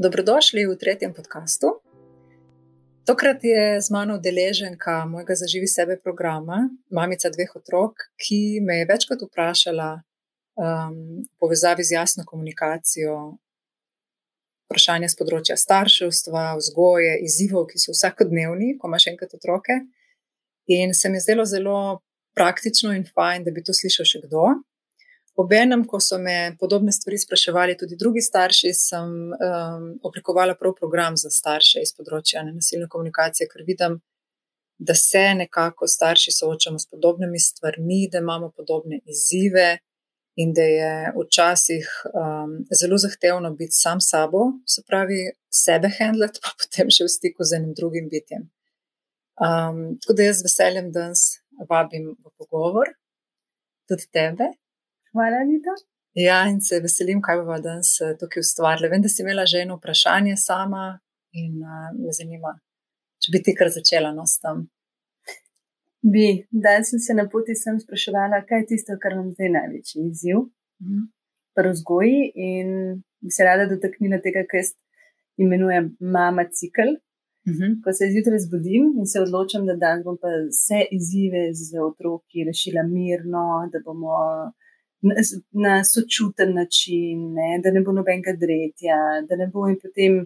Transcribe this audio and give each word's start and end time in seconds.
Dobrodošli 0.00 0.64
v 0.64 0.80
tretjem 0.80 1.12
podkastu. 1.12 1.76
Tokrat 3.04 3.44
je 3.44 3.80
z 3.84 3.88
mano 3.92 4.16
udeleženka 4.16 5.04
mojega 5.04 5.36
zaživi 5.36 5.68
sebe 5.68 6.00
programa, 6.00 6.72
mamica 6.88 7.28
dveh 7.28 7.52
otrok, 7.56 8.08
ki 8.16 8.64
me 8.64 8.78
je 8.80 8.86
večkrat 8.88 9.20
vprašala 9.20 10.00
um, 10.00 11.20
v 11.20 11.36
povezavi 11.36 11.84
z 11.84 11.92
jasno 12.00 12.24
komunikacijo, 12.24 13.36
vprašanja 14.64 15.12
z 15.12 15.20
področja 15.20 15.58
starševstva, 15.60 16.56
vzgoje, 16.56 17.20
izzivov, 17.28 17.68
ki 17.68 17.76
so 17.84 17.92
vsakodnevni, 17.92 18.78
ko 18.80 18.88
imaš 18.88 19.10
enkrat 19.12 19.36
otroke. 19.36 19.82
In 20.72 20.96
se 20.96 21.12
mi 21.12 21.20
je 21.20 21.26
zdelo 21.28 21.44
zelo 21.44 22.00
praktično 22.32 22.96
in 22.96 23.04
fajn, 23.04 23.44
da 23.44 23.52
bi 23.52 23.60
to 23.60 23.76
slišal 23.76 24.08
še 24.08 24.24
kdo. 24.24 24.48
Obenem, 25.40 25.86
ko 25.88 26.00
so 26.04 26.18
me 26.20 26.56
podobne 26.60 26.92
stvari 26.92 27.18
spraševali 27.18 27.76
tudi 27.80 27.96
drugi 27.96 28.20
starši, 28.20 28.72
sem 28.76 29.10
um, 29.32 29.84
oblikovala 30.04 30.54
prav 30.58 30.74
program 30.80 31.16
za 31.16 31.30
starše 31.32 31.80
iz 31.84 31.94
področja 31.96 32.42
nenasilne 32.44 32.88
komunikacije, 32.92 33.48
ker 33.48 33.64
vidim, 33.68 34.00
da 34.80 34.94
se 34.96 35.22
nekako 35.36 35.88
starši 35.88 36.32
soočamo 36.32 36.78
s 36.80 36.88
podobnimi 36.88 37.40
stvarmi, 37.40 38.08
da 38.12 38.20
imamo 38.24 38.50
podobne 38.56 39.00
izzive 39.04 39.78
in 40.40 40.54
da 40.56 40.64
je 40.64 40.92
včasih 41.16 41.88
um, 42.12 42.54
zelo 42.80 42.98
zahtevno 42.98 43.50
biti 43.56 43.76
sam 43.76 44.00
sabo, 44.00 44.46
se 44.66 44.84
pravi, 44.86 45.26
sebe 45.52 45.90
handlet, 45.98 46.40
pa 46.42 46.54
potem 46.56 46.92
še 46.92 47.04
v 47.04 47.12
stiku 47.16 47.44
z 47.44 47.60
enim 47.60 47.74
drugim 47.76 48.08
bitjem. 48.12 48.48
Um, 49.40 49.84
tako 50.00 50.16
da 50.16 50.28
jaz 50.28 50.40
z 50.40 50.48
veseljem 50.48 50.92
danes 50.96 51.26
vabim 51.68 52.12
v 52.12 52.32
pogovor, 52.36 52.92
tudi 53.88 54.08
tebe. 54.12 54.52
Hvala, 55.12 55.44
Nita. 55.44 55.74
Ja, 56.14 56.40
in 56.50 56.60
se 56.60 56.80
veselim, 56.82 57.20
kaj 57.22 57.40
bomo 57.42 57.58
danes 57.62 57.92
eh, 58.02 58.16
tukaj 58.18 58.42
ustvarili. 58.44 58.90
Vem, 58.90 59.02
da 59.02 59.08
si 59.08 59.22
imela 59.22 59.46
že 59.46 59.62
eno 59.64 59.76
vprašanje 59.78 60.36
sama 60.36 60.98
in 61.32 61.62
uh, 61.62 61.90
me 61.94 62.12
zanima, 62.14 62.56
če 63.22 63.30
bi 63.34 63.40
ti 63.46 63.54
kar 63.58 63.70
začela 63.70 64.10
no 64.14 64.26
s 64.26 64.40
tem. 64.42 64.64
Bi, 66.02 66.26
danes 66.50 66.90
sem 66.90 67.02
se 67.02 67.14
na 67.14 67.28
poti 67.30 67.54
sem 67.54 67.78
spraševala, 67.78 68.42
kaj 68.48 68.62
je 68.62 68.66
tisto, 68.72 68.96
kar 69.02 69.14
nam 69.18 69.30
zdaj 69.34 69.52
največji 69.56 70.06
izziv 70.08 70.40
mhm. 70.82 71.04
pri 71.54 71.74
vzgoji 71.76 72.22
in 72.48 72.72
bi 73.20 73.34
se 73.34 73.46
rada 73.46 73.68
dotaknila 73.70 74.18
tega, 74.24 74.46
kar 74.50 74.62
jaz 74.62 74.74
imenujem 75.38 75.94
mama 76.00 76.46
cikl. 76.50 76.96
Mhm. 77.48 77.80
Ko 77.84 77.92
se 77.96 78.10
zjutraj 78.12 78.42
zbudim 78.46 78.94
in 78.98 79.06
se 79.06 79.20
odločam, 79.20 79.66
da 79.66 79.74
dan 79.76 80.02
bom 80.04 80.18
pa 80.20 80.30
vse 80.48 80.82
izzive 80.92 81.50
z 81.56 81.78
otroki 81.82 82.44
rešila 82.48 82.82
mirno, 82.86 83.44
da 83.72 83.80
bomo 83.84 84.18
na 85.52 85.84
sočuten 85.84 86.54
način, 86.54 87.32
ne, 87.34 87.60
da 87.64 87.70
ne 87.70 87.80
bo 87.80 87.92
nobenega 87.92 88.32
dretja, 88.36 88.98
da 89.28 89.36
ne 89.36 89.46
bo 89.52 89.68
in 89.68 89.78
potem 89.80 90.20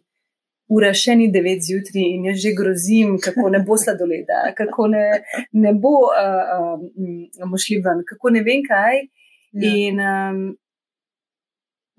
ura 0.75 0.91
še 0.97 1.14
ni 1.19 1.28
devet 1.33 1.62
zjutraj 1.62 2.03
in 2.03 2.27
jaz 2.31 2.41
že 2.42 2.55
grozim, 2.56 3.16
kako 3.22 3.50
ne 3.55 3.61
bo 3.66 3.77
sladoleda, 3.78 4.41
kako 4.56 4.89
ne, 4.91 5.05
ne 5.53 5.75
bo 5.78 5.94
uh, 6.08 6.78
uh, 6.81 7.48
mošli 7.50 7.81
ven, 7.84 8.03
kako 8.08 8.34
ne 8.34 8.42
vem 8.47 8.64
kaj. 8.66 9.05
Ja. 9.55 9.70
In 9.70 10.00
um, 10.03 10.41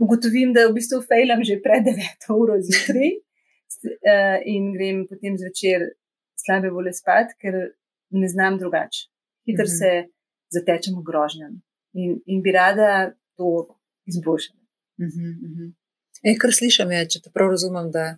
ugotovim, 0.02 0.52
da 0.56 0.66
v 0.68 0.76
bistvu 0.76 1.00
fejlam 1.06 1.46
že 1.48 1.62
pred 1.64 1.86
deveto 1.88 2.36
uro 2.36 2.58
zjutraj 2.60 3.14
uh, 3.16 4.40
in 4.44 4.74
grem 4.74 5.06
potem 5.08 5.38
zvečer 5.40 5.94
slabe 6.42 6.74
vole 6.74 6.92
spat, 6.94 7.38
ker 7.40 7.56
ne 8.12 8.28
znam 8.28 8.60
drugače. 8.60 9.08
Hitro 9.48 9.70
mhm. 9.70 9.78
se 9.78 9.92
zatečem 10.52 11.00
v 11.00 11.06
grožnjem 11.06 11.56
in, 11.96 12.20
in 12.26 12.42
bi 12.42 12.52
rada 12.52 13.12
to 13.38 13.78
izboljšala. 14.06 14.60
Uh 14.98 15.08
-huh, 15.08 15.32
uh 15.46 15.52
-huh. 15.58 15.74
e, 16.24 16.38
kar 16.42 16.54
slišim, 16.54 16.92
je, 16.92 17.10
če 17.10 17.22
te 17.22 17.30
prav 17.34 17.50
razumem, 17.50 17.92
da, 17.92 18.18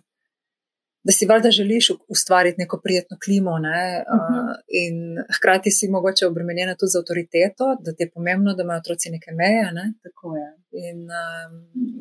da 1.06 1.12
si 1.12 1.26
valjda 1.26 1.50
želiš 1.50 1.90
ustvariti 2.08 2.60
neko 2.60 2.80
prijetno 2.84 3.16
klimo, 3.24 3.58
ne? 3.58 4.04
uh 4.14 4.20
-huh. 4.20 4.44
uh, 4.44 4.56
in 4.68 4.96
hkrati 5.36 5.70
si 5.70 5.88
mogoče 5.88 6.26
obremenjena 6.26 6.74
tudi 6.74 6.90
z 6.90 6.96
avtoriteto, 6.98 7.64
da 7.84 7.92
ti 7.92 8.02
je 8.02 8.10
pomembno, 8.10 8.54
da 8.54 8.62
imajo 8.62 8.78
otroci 8.78 9.10
neke 9.10 9.30
meje. 9.32 9.72
Ne? 9.72 9.92
Tako 10.02 10.36
je. 10.36 10.48
In, 10.88 10.98
um, 11.00 11.52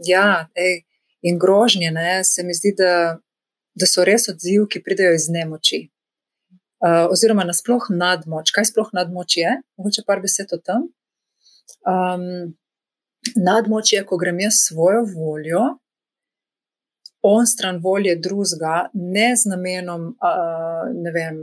ja, 0.05 0.47
ej, 0.55 0.81
in 1.21 1.39
grožnje, 1.39 1.91
ne? 1.91 2.23
se 2.23 2.43
mi 2.43 2.53
zdi, 2.53 2.73
da, 2.77 3.19
da 3.79 3.85
so 3.85 4.03
res 4.03 4.29
odziv, 4.29 4.67
ki 4.71 4.83
pridejo 4.83 5.13
iz 5.13 5.29
nemoči. 5.29 5.89
Uh, 6.85 7.11
oziroma, 7.13 7.43
nasplošno 7.43 7.95
nadmoč. 7.95 8.51
Kaj 8.51 8.65
sploh 8.65 8.89
nadmoč 8.93 9.37
je? 9.37 9.51
Mogoče 9.77 10.01
par 10.07 10.21
besed 10.21 10.53
o 10.53 10.57
tem 10.57 10.96
um, 11.87 12.53
nadmočje, 13.35 14.05
ko 14.05 14.17
grem 14.17 14.39
jaz 14.39 14.53
svojo 14.67 15.03
voljo, 15.15 15.63
on 17.21 17.47
stran 17.47 17.79
volje 17.83 18.15
drugega, 18.15 18.89
ne 18.93 19.35
z 19.35 19.49
namenom, 19.49 20.01
uh, 20.07 20.85
ne 21.03 21.11
vem, 21.11 21.41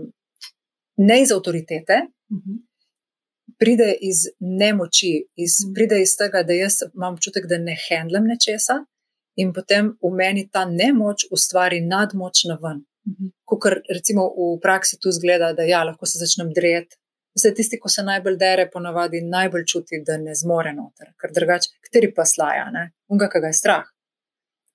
ne 0.97 1.23
iz 1.23 1.33
avtoritete. 1.33 2.07
Uh. 2.31 2.39
-huh. 2.39 2.63
Pride 3.59 3.95
iz 4.01 4.17
nemoči, 4.41 5.27
iz, 5.37 5.53
pride 5.75 6.01
iz 6.03 6.17
tega, 6.19 6.43
da 6.43 6.53
jaz 6.53 6.75
imam 6.95 7.15
občutek, 7.15 7.47
da 7.47 7.59
ne 7.59 7.77
handlem 7.89 8.25
nečesa, 8.27 8.85
in 9.37 9.53
potem 9.53 9.93
v 10.03 10.11
meni 10.15 10.49
ta 10.51 10.65
nemoč 10.65 11.27
ustvari 11.31 11.81
nadmoč 11.81 12.45
na 12.49 12.59
ven. 12.63 12.79
Uh. 13.07 13.13
-huh. 13.13 13.61
Ker 13.63 13.81
recimo 13.95 14.23
v 14.29 14.61
praksi 14.63 14.99
tu 15.03 15.11
zgleda, 15.11 15.53
da 15.53 15.63
ja, 15.63 15.85
lahko 15.85 16.07
se 16.07 16.19
začnem 16.19 16.53
dreti, 16.53 16.97
Vse 17.35 17.51
tisti, 17.55 17.79
ko 17.83 17.91
se 17.91 18.03
najbolj 18.07 18.37
dere, 18.39 18.69
ponavadi 18.71 19.21
najbolj 19.27 19.65
čuti, 19.67 19.99
da 20.07 20.17
ne 20.23 20.35
zmore 20.39 20.73
noter, 20.73 21.11
ker 21.19 21.33
drugače, 21.35 21.73
kateri 21.83 22.13
pa 22.15 22.27
slaja, 22.29 22.69
ne, 22.75 22.85
unga, 23.11 23.29
ki 23.33 23.43
ga 23.43 23.51
je 23.51 23.59
strah. 23.59 23.89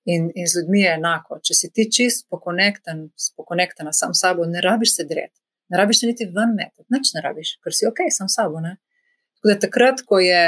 In, 0.09 0.30
in 0.36 0.47
z 0.47 0.59
ljudmi 0.59 0.81
je 0.81 0.94
enako. 0.96 1.38
Če 1.46 1.56
si 1.56 1.69
ti 1.75 1.86
čist 1.92 2.25
pokonekten, 2.31 3.06
pokonektena 3.38 3.94
sam 3.94 4.16
s 4.16 4.24
sabo, 4.24 4.48
ne 4.50 4.64
rabiš 4.64 4.96
se 4.96 5.06
dreti, 5.08 5.38
ne 5.69 5.78
rabiš 5.78 6.02
se 6.02 6.09
niti 6.09 6.28
ven 6.36 6.56
metati, 6.58 6.88
nič 6.96 7.14
ne 7.16 7.24
rabiš, 7.24 7.53
ker 7.64 7.75
si 7.75 7.88
ok, 7.88 8.08
sam 8.16 8.31
s 8.31 8.40
sabo. 8.40 8.64
Ne. 8.64 8.78
Tako 9.38 9.52
da 9.52 9.59
takrat, 9.68 10.03
ko, 10.08 10.19
je, 10.24 10.44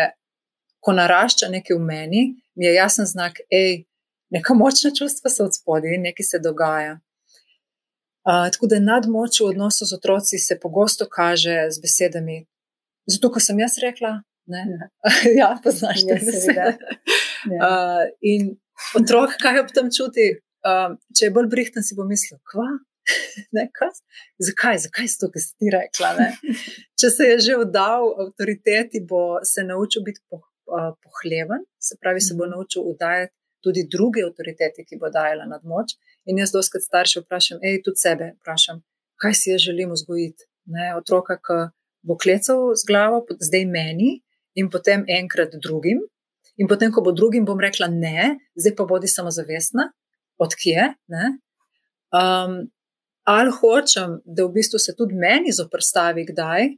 ko 0.83 0.95
narašča 0.97 1.51
nekaj 1.53 1.77
v 1.77 1.85
meni, 1.85 2.23
mi 2.55 2.67
je 2.67 2.73
jasen 2.75 3.07
znak, 3.07 3.39
hej, 3.53 3.85
neka 4.33 4.55
močna 4.57 4.91
čustva 4.97 5.31
so 5.31 5.45
od 5.47 5.55
spodaj, 5.55 5.99
nekaj 6.01 6.27
se 6.27 6.41
dogaja 6.43 6.97
tako 8.23 8.67
da 8.67 8.79
nadmoč 8.79 9.39
v 9.41 9.49
odnosu 9.49 9.85
z 9.85 9.93
otroci 9.93 10.37
se 10.37 10.59
pogosto 10.59 11.07
kaže 11.09 11.67
z 11.69 11.81
besedami. 11.81 12.45
Zato, 13.09 13.31
ko 13.33 13.39
sem 13.39 13.59
jaz 13.59 13.77
rekla, 13.81 14.21
ne, 14.45 14.91
ja, 15.35 15.57
poznaš 15.63 16.05
te 16.05 16.19
besede. 16.21 16.77
Uh, 17.49 18.05
in 18.21 18.53
otrok, 18.97 19.33
kaj 19.41 19.63
ob 19.63 19.73
tem 19.73 19.89
čuti, 19.89 20.27
uh, 20.67 20.93
če 21.17 21.27
je 21.27 21.33
bolj 21.33 21.49
brihten, 21.49 21.85
si 21.85 21.97
bo 21.97 22.05
mislil, 22.07 22.39
kva. 22.51 22.69
Ne, 23.57 23.63
zakaj, 24.37 24.77
zakaj 24.85 25.07
si 25.09 25.17
to, 25.17 25.27
ki 25.33 25.41
si 25.41 25.55
ti 25.57 25.71
rekla? 25.73 26.11
Ne? 26.19 26.27
Če 27.01 27.09
se 27.09 27.29
je 27.31 27.37
že 27.47 27.55
vdal 27.63 28.05
avtoriteti, 28.23 29.01
bo 29.09 29.41
se 29.43 29.65
naučil 29.65 30.05
biti 30.05 30.21
po, 30.29 30.37
uh, 30.69 30.91
pohleven, 31.01 31.65
se 31.81 31.97
pravi, 31.97 32.21
se 32.21 32.37
bo 32.37 32.45
mhm. 32.45 32.53
naučil 32.53 32.85
udajati 32.93 33.33
tudi 33.63 33.85
druge 33.91 34.23
avtoritete, 34.25 34.85
ki 34.87 34.99
bo 35.01 35.09
dajala 35.13 35.45
nad 35.49 35.63
moč. 35.63 35.95
In 36.25 36.39
jaz 36.41 36.53
doskrat 36.53 36.83
starše 36.85 37.23
vprašam, 37.23 37.61
hej, 37.65 37.81
tudi 37.85 38.01
sebe 38.01 38.31
vprašam, 38.39 38.81
kaj 39.21 39.37
si 39.37 39.53
jaz 39.53 39.65
želim 39.67 39.93
vzgojiti. 39.95 40.47
Ne, 40.71 40.91
otroka, 40.97 41.37
ki 41.41 41.71
bo 42.05 42.17
klecal 42.17 42.73
z 42.77 42.85
glavo, 42.87 43.23
zdaj 43.39 43.65
meni 43.69 44.19
in 44.55 44.69
potem 44.69 45.05
enkrat 45.07 45.55
drugim. 45.61 46.01
In 46.57 46.67
potem, 46.67 46.91
ko 46.91 47.01
bo 47.01 47.13
drugim, 47.15 47.45
bom 47.45 47.59
rekla 47.59 47.87
ne, 47.89 48.35
zdaj 48.59 48.75
pa 48.77 48.85
bodi 48.85 49.09
samozavestna, 49.09 49.87
odkje. 50.41 50.91
Um, 52.11 52.57
ali 53.23 53.53
hočem, 53.55 54.19
da 54.25 54.45
v 54.45 54.53
bistvu 54.57 54.79
se 54.79 54.95
tudi 54.97 55.17
meni 55.17 55.53
zoprstavi 55.55 56.25
kdaj 56.27 56.73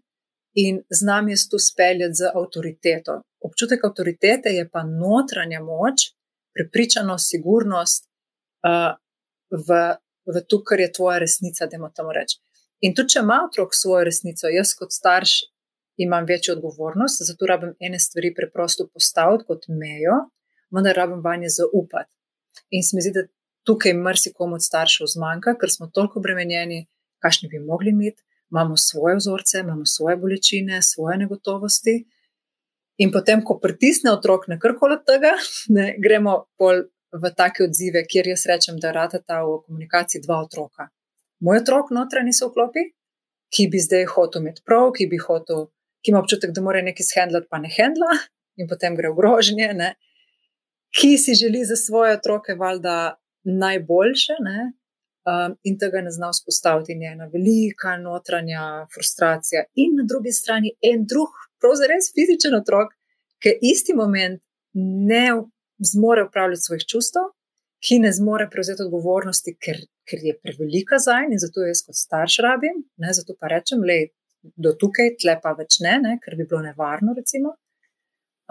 in 0.54 0.84
znam 0.90 1.30
jaz 1.34 1.48
tu 1.50 1.60
speljati 1.60 2.20
z 2.22 2.32
avtoriteto. 2.36 3.22
Občutek 3.42 3.84
avtoritete 3.84 4.54
je 4.54 4.68
pa 4.70 4.84
notranja 4.84 5.60
moč, 5.64 6.14
prepričanost, 6.56 7.30
sigurnost 7.30 8.08
uh, 8.68 8.94
v, 9.68 9.80
v 10.34 10.44
to, 10.48 10.62
kar 10.64 10.80
je 10.80 10.92
tvoja 10.92 11.20
resnica, 11.24 11.68
da 11.68 11.90
tam 11.96 12.12
reči. 12.14 12.40
In 12.84 12.96
tudi, 12.96 13.16
če 13.16 13.24
ima 13.24 13.42
otrok 13.48 13.76
svojo 13.76 14.04
resnico, 14.10 14.50
jaz 14.52 14.74
kot 14.78 14.92
starš 14.92 15.40
imam 15.98 16.26
večjo 16.26 16.56
odgovornost, 16.56 17.22
zato 17.28 17.46
rabim 17.46 17.76
ene 17.80 18.00
stvari 18.00 18.34
preprosto 18.36 18.88
postaviti 18.94 19.46
kot 19.48 19.68
mejo, 19.68 20.18
vendar 20.72 20.96
rabim 20.96 21.22
vanje 21.24 21.50
zaupati. 21.50 22.12
In 22.70 22.84
se 22.84 22.96
mi 22.96 23.02
zdi, 23.02 23.14
da 23.14 23.28
tukaj 23.68 23.94
marsikomu 23.94 24.58
od 24.60 24.64
staršev 24.64 25.08
zmanjka, 25.16 25.56
ker 25.60 25.72
smo 25.72 25.88
toliko 25.94 26.20
obremenjeni, 26.20 26.88
kakšni 27.24 27.50
bi 27.50 27.60
mogli 27.60 27.94
imeti, 27.94 28.24
imamo 28.52 28.78
svoje 28.78 29.16
vzorce, 29.16 29.60
imamo 29.60 29.86
svoje 29.86 30.18
bolečine, 30.18 30.82
svoje 30.82 31.18
negotovosti. 31.18 31.96
In 33.02 33.12
potem, 33.12 33.42
ko 33.42 33.58
pritisne 33.60 34.12
otrok 34.14 34.46
na 34.48 34.60
karkoli 34.62 35.00
od 35.00 35.06
tega, 35.08 35.34
ne, 35.74 35.94
gremo 35.98 36.44
pol 36.58 36.86
v 37.14 37.32
take 37.38 37.66
odzive, 37.66 38.04
kjer 38.10 38.30
jaz 38.34 38.46
rečem, 38.50 38.78
da 38.82 38.92
rata 38.94 39.22
ta 39.22 39.42
v 39.46 39.62
komunikaciji 39.66 40.22
dva 40.26 40.42
otroka. 40.46 40.90
Moj 41.42 41.62
otrok 41.62 41.92
notranji 41.94 42.34
se 42.34 42.46
vklopi, 42.50 42.86
ki 43.54 43.68
bi 43.70 43.82
zdaj 43.82 44.06
hotel 44.14 44.42
imeti 44.42 44.64
prav, 44.66 44.92
ki 44.98 45.08
bi 45.10 45.20
hotel, 45.22 45.68
ki 46.02 46.14
ima 46.14 46.22
občutek, 46.22 46.54
da 46.54 46.62
mora 46.66 46.82
nekaj 46.86 47.06
shendlati, 47.10 47.50
pa 47.50 47.60
ne 47.62 47.70
hendla, 47.74 48.14
in 48.58 48.70
potem 48.70 48.98
gre 48.98 49.12
v 49.12 49.18
grožnje, 49.18 49.74
ne, 49.78 49.90
ki 50.94 51.18
si 51.18 51.36
želi 51.38 51.64
za 51.66 51.78
svoje 51.78 52.18
otroke 52.18 52.56
valjda 52.58 53.18
najboljše, 53.44 54.38
ne, 54.46 54.72
um, 55.30 55.56
in 55.64 55.78
tega 55.82 56.02
ne 56.02 56.12
zna 56.12 56.32
vzpostaviti 56.34 56.98
njena 56.98 57.30
velika 57.34 57.98
notranja 57.98 58.86
frustracija. 58.94 59.64
In 59.76 59.98
na 60.00 60.06
drugi 60.10 60.32
strani 60.32 60.74
en 60.82 61.06
drug, 61.10 61.34
pravzaprav 61.64 61.96
res 61.96 62.12
fizičen 62.16 62.56
otrok, 62.60 62.94
ki 63.44 63.58
isti 63.72 63.96
moment 63.96 64.42
ne 64.74 65.26
zmore 65.84 66.26
upravljati 66.28 66.66
svojih 66.68 66.86
čustev, 66.92 67.32
ki 67.84 68.00
ne 68.00 68.12
zmore 68.16 68.48
prevzeti 68.52 68.86
odgovornosti, 68.86 69.56
ker, 69.60 69.80
ker 70.08 70.20
je 70.24 70.36
prevelika 70.40 71.00
za 71.04 71.20
in 71.28 71.40
zato 71.40 71.66
jaz 71.68 71.84
kot 71.84 72.00
starš 72.00 72.40
rabim, 72.46 72.84
ne, 72.98 73.14
zato 73.14 73.36
pa 73.40 73.52
rečem, 73.52 73.84
le 73.84 74.14
do 74.56 74.72
tukaj, 74.80 75.16
tle 75.20 75.36
pa 75.44 75.56
več 75.58 75.82
ne, 75.84 75.98
ne 76.04 76.18
ker 76.24 76.38
bi 76.40 76.48
bilo 76.48 76.62
nevarno. 76.64 77.16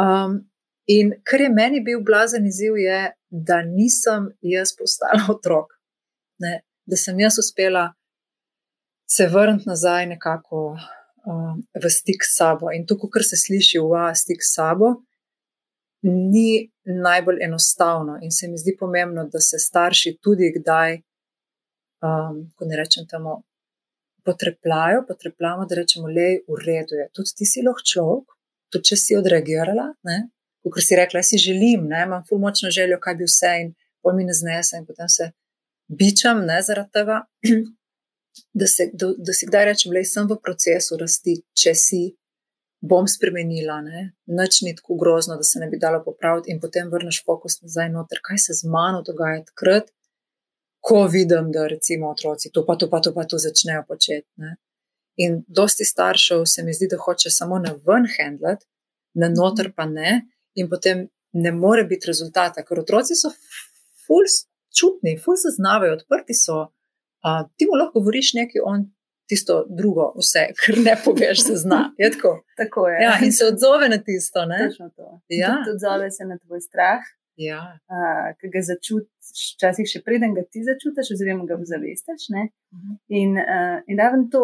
Um, 0.01 0.39
in 0.89 1.15
kar 1.25 1.41
je 1.41 1.53
meni 1.53 1.81
bil 1.85 2.03
blazen 2.05 2.49
izziv, 2.49 2.77
je, 2.81 3.13
da 3.31 3.63
nisem 3.65 4.33
jaz 4.45 4.75
postala 4.77 5.25
otrok 5.33 5.73
ne, 6.43 6.61
da 6.87 6.97
sem 6.97 7.21
jaz 7.21 7.39
uspela 7.39 7.93
se 9.11 9.27
vrniti 9.27 9.69
nazaj 9.69 10.07
nekako 10.07 10.79
v 11.25 11.91
stik 11.91 12.25
s 12.25 12.37
sabo. 12.37 12.71
In 12.75 12.87
to, 12.87 12.97
kar 12.99 13.23
se 13.23 13.37
sliši 13.37 13.79
v 13.79 14.11
stik 14.15 14.43
s 14.43 14.55
sabo, 14.57 14.95
ni 16.03 16.71
najbolj 16.85 17.43
enostavno. 17.45 18.19
In 18.23 18.31
se 18.31 18.49
mi 18.49 18.59
zdi 18.59 18.77
pomembno, 18.79 19.29
da 19.33 19.41
se 19.41 19.59
starši 19.59 20.17
tudi 20.21 20.53
kdaj, 20.59 20.99
um, 22.03 22.45
ko 22.57 22.67
ne 22.67 22.77
rečem 22.77 23.07
temu, 23.07 23.43
potrepljajo, 24.27 25.05
potrepljajo, 25.09 25.67
da 25.69 25.79
rečemo, 25.79 26.09
le 26.09 26.29
v 26.49 26.59
redu 26.67 26.99
je. 26.99 27.09
Tudi 27.15 27.35
ti 27.39 27.47
si 27.47 27.63
lahko 27.63 27.87
človek, 27.93 28.35
tudi 28.71 28.91
če 28.91 28.99
si 28.99 29.19
odreagirala. 29.19 29.93
Kot 30.63 30.83
si 30.83 30.99
rekla, 30.99 31.23
si 31.27 31.39
želim, 31.43 31.89
ne? 31.91 32.05
imam 32.07 32.23
ful 32.27 32.39
močno 32.39 32.71
željo, 32.71 33.01
kaj 33.03 33.17
bi 33.19 33.27
vse 33.27 33.55
in 33.63 33.73
pol 34.03 34.15
mi 34.15 34.27
ne 34.27 34.35
znese, 34.35 34.79
in 34.79 34.87
potem 34.87 35.09
se 35.11 35.31
bičam, 35.91 36.45
ne 36.47 36.61
zaradi 36.63 36.91
tega, 36.95 37.23
da, 38.53 38.67
se, 38.67 38.91
da, 38.93 39.13
da 39.19 39.33
si 39.33 39.47
kdaj 39.47 39.65
rečem, 39.65 39.93
da 39.95 40.05
sem 40.05 40.29
v 40.29 40.39
procesu 40.43 40.99
rasti, 41.01 41.39
če 41.57 41.75
si 41.79 42.03
bom 42.83 43.07
spremenila, 43.07 43.79
noč 44.27 44.63
ni 44.67 44.75
tako 44.75 44.97
grozno, 44.99 45.37
da 45.39 45.47
se 45.47 45.61
ne 45.63 45.69
bi 45.71 45.79
dalo 45.79 46.03
popraviti, 46.05 46.51
in 46.51 46.61
potem 46.61 46.91
vrneš 46.91 47.23
fokus 47.27 47.61
nazaj 47.63 47.93
noter, 47.95 48.19
kaj 48.25 48.41
se 48.47 48.59
z 48.59 48.71
mano 48.71 49.03
dogaja 49.07 49.45
takrat, 49.47 49.93
ko 50.83 51.05
vidim, 51.07 51.53
da 51.55 51.69
recimo 51.71 52.11
otroci 52.11 52.51
to 52.51 52.65
pa 52.67 52.75
to 52.77 52.91
pa 52.91 53.01
to 53.01 53.15
pa 53.15 53.25
to 53.25 53.39
začnejo 53.39 53.85
početi. 53.89 54.27
Ne? 54.43 54.57
In 55.23 55.45
dosti 55.47 55.85
staršev 55.85 56.43
se 56.47 56.65
mi 56.67 56.75
zdi, 56.75 56.89
da 56.91 56.99
hoče 56.99 57.31
samo 57.31 57.59
na 57.63 57.77
ven 57.87 58.09
handlat, 58.17 58.65
na 59.15 59.29
noter 59.29 59.71
pa 59.77 59.87
ne, 59.87 60.23
in 60.59 60.69
potem 60.69 61.07
ne 61.33 61.53
more 61.53 61.85
biti 61.85 62.11
rezultata, 62.11 62.65
ker 62.67 62.83
otroci 62.83 63.15
so 63.15 63.31
full 64.07 64.27
čutni, 64.75 65.19
ful 65.23 65.37
se 65.37 65.55
znavajo, 65.57 66.01
odprti 66.01 66.35
so. 66.35 66.67
Uh, 67.23 67.47
ti 67.57 67.69
mu 67.71 67.79
lahko 67.79 68.01
govoriš 68.01 68.33
nekaj, 68.35 68.61
on 68.65 68.91
tisto 69.31 69.65
drugo, 69.79 70.13
vse, 70.19 70.45
kar 70.61 70.79
ne 70.89 70.97
poveš, 71.05 71.47
se 71.47 71.57
zna. 71.65 71.83
Je 71.99 72.11
tako? 72.11 72.33
tako 72.57 72.89
je. 72.89 73.03
Ja, 73.07 73.17
in 73.25 73.33
se 73.33 73.47
odzove 73.47 73.89
na 73.89 73.99
tisto. 73.99 74.41
Ja. 75.29 75.57
Odzove 75.75 76.11
se 76.11 76.25
na 76.25 76.39
tvoj 76.39 76.61
strah. 76.61 77.03
Ja. 77.37 77.63
Uh, 77.89 78.29
ki 78.39 78.51
ga 78.53 78.61
začutiš, 78.67 79.55
včasih 79.57 79.89
še 79.89 80.03
preden 80.05 80.35
ga 80.37 80.45
ti 80.45 80.61
začutiš, 80.67 81.15
oziroma 81.15 81.47
ga 81.49 81.57
zavestiš. 81.73 82.29
Uh 82.29 82.39
mhm. 82.39 82.49
-huh. 82.77 82.97
In, 83.09 83.31
uh, 83.41 83.79
in 83.87 83.99
raven 83.99 84.29
to, 84.31 84.43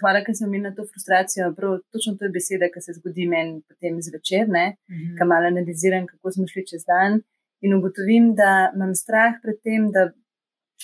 hvala, 0.00 0.22
ker 0.24 0.34
sem 0.38 0.54
imel 0.54 0.74
to 0.76 0.86
frustracijo, 0.86 1.52
prav 1.56 1.80
točno 1.92 2.14
to 2.16 2.24
je 2.24 2.34
beseda, 2.38 2.70
ki 2.74 2.80
se 2.80 2.92
zgodi 2.98 3.26
meni 3.28 3.62
potem 3.68 3.98
zvečer, 4.06 4.44
uh 4.46 4.54
mhm. 4.54 4.70
-huh. 4.94 5.18
ki 5.18 5.24
malo 5.32 5.46
analiziram, 5.46 6.06
kako 6.06 6.32
smo 6.32 6.46
šli 6.46 6.66
čez 6.66 6.84
dan 6.84 7.20
in 7.60 7.74
ugotovim, 7.74 8.34
da 8.34 8.72
imam 8.74 8.94
strah 8.94 9.32
pred 9.42 9.58
tem, 9.66 9.90
da, 9.94 10.02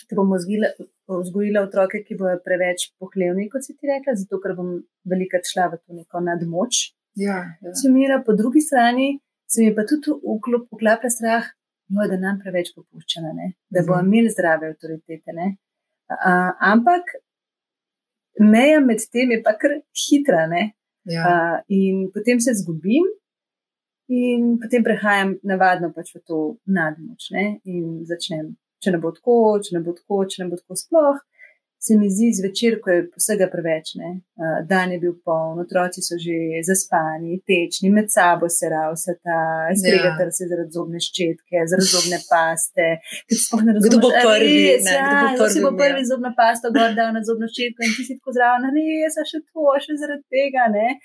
da 0.08 0.12
bom 0.16 0.28
vzgojila 1.08 1.62
otroke, 1.64 2.02
ki 2.04 2.16
bodo 2.18 2.36
preveč 2.44 2.88
pohlevni, 3.00 3.48
kot 3.52 3.64
si 3.64 3.74
ti 3.76 3.88
rekla, 3.88 4.14
zato 4.18 4.40
ker 4.42 4.54
bom 4.58 4.74
velika 5.08 5.40
šla 5.44 5.70
v 5.72 5.78
to 5.80 5.96
neko 5.96 6.20
nadmoč. 6.24 6.82
Ja, 7.18 7.38
ja. 7.64 7.72
Mira, 7.92 8.20
po 8.24 8.36
drugi 8.36 8.60
strani 8.60 9.14
se 9.48 9.64
mi 9.64 9.74
pa 9.74 9.86
tudi 9.88 10.12
uklapa 10.12 11.10
strah, 11.10 11.46
no, 11.88 12.04
da 12.10 12.18
nam 12.20 12.40
preveč 12.42 12.74
popuščena, 12.76 13.32
ne? 13.34 13.54
da 13.72 13.82
bomo 13.86 14.02
mhm. 14.02 14.10
imeli 14.12 14.34
zdrave 14.34 14.72
avtoritete. 14.72 15.48
Uh, 16.08 16.52
ampak 16.64 17.16
meja 18.40 18.80
med 18.84 19.00
tem 19.12 19.32
je 19.32 19.40
pa 19.44 19.56
kar 19.60 19.78
hitra. 20.04 20.44
Ja. 21.08 21.24
Uh, 21.24 21.56
in 21.72 22.10
potem 22.12 22.40
se 22.44 22.52
zgubim, 22.60 23.08
In 24.08 24.56
potem 24.56 24.84
prehajam 24.84 25.34
navadno 25.44 25.90
pač 25.92 26.14
v 26.16 26.22
to 26.24 26.38
nadmoč 26.64 27.28
ne? 27.34 27.60
in 27.68 28.06
začnem, 28.08 28.54
če 28.82 28.94
ne 28.94 29.00
bo 29.02 29.12
tako, 29.14 29.58
če 29.64 29.76
ne 29.76 29.82
bo 29.84 29.96
tako, 29.96 30.22
če 30.30 30.44
ne 30.44 30.52
bo 30.52 30.60
tako 30.60 30.78
sploh. 30.78 31.18
Se 31.78 31.94
mi 31.94 32.08
zdi 32.10 32.32
zvečer, 32.34 32.80
ko 32.82 32.90
je 32.90 33.02
vsega 33.20 33.46
preveč, 33.52 33.92
ne? 34.00 34.08
dan 34.66 34.90
je 34.90 34.96
bil 34.98 35.12
poln, 35.22 35.60
otroci 35.62 36.02
so 36.02 36.16
že 36.18 36.58
zaspani, 36.66 37.36
tečni, 37.46 37.92
med 37.94 38.10
sabo 38.10 38.48
se 38.50 38.66
ravsa 38.72 39.14
ta, 39.22 39.36
stregata 39.78 40.26
ja. 40.26 40.34
se 40.34 40.48
zaradi 40.50 40.74
zobne 40.74 40.98
ščetke, 41.04 41.62
zaradi 41.70 41.92
zobne 41.92 42.18
paste. 42.26 42.88
Kdo 43.86 44.00
bo 44.02 44.10
prvi? 44.10 44.56
Res, 44.72 44.88
ne, 44.88 44.96
ja, 44.96 45.06
kdo 45.06 45.28
bo 45.28 45.38
prvi, 45.38 45.52
si 45.54 45.62
bo 45.68 45.72
prvi 45.78 46.02
zobna 46.10 46.34
pasta, 46.40 46.74
gor 46.74 46.98
dal 46.98 47.14
na 47.14 47.22
zobno 47.22 47.46
ščetko 47.46 47.86
in 47.86 47.94
ti 47.94 48.08
si 48.08 48.18
tako 48.18 48.34
zraven, 48.34 48.66
res, 48.74 49.14
a 49.14 49.28
še 49.30 49.44
to, 49.46 49.70
še 49.86 50.00
zaradi 50.02 50.26
tega, 50.34 50.66
ne. 50.74 50.96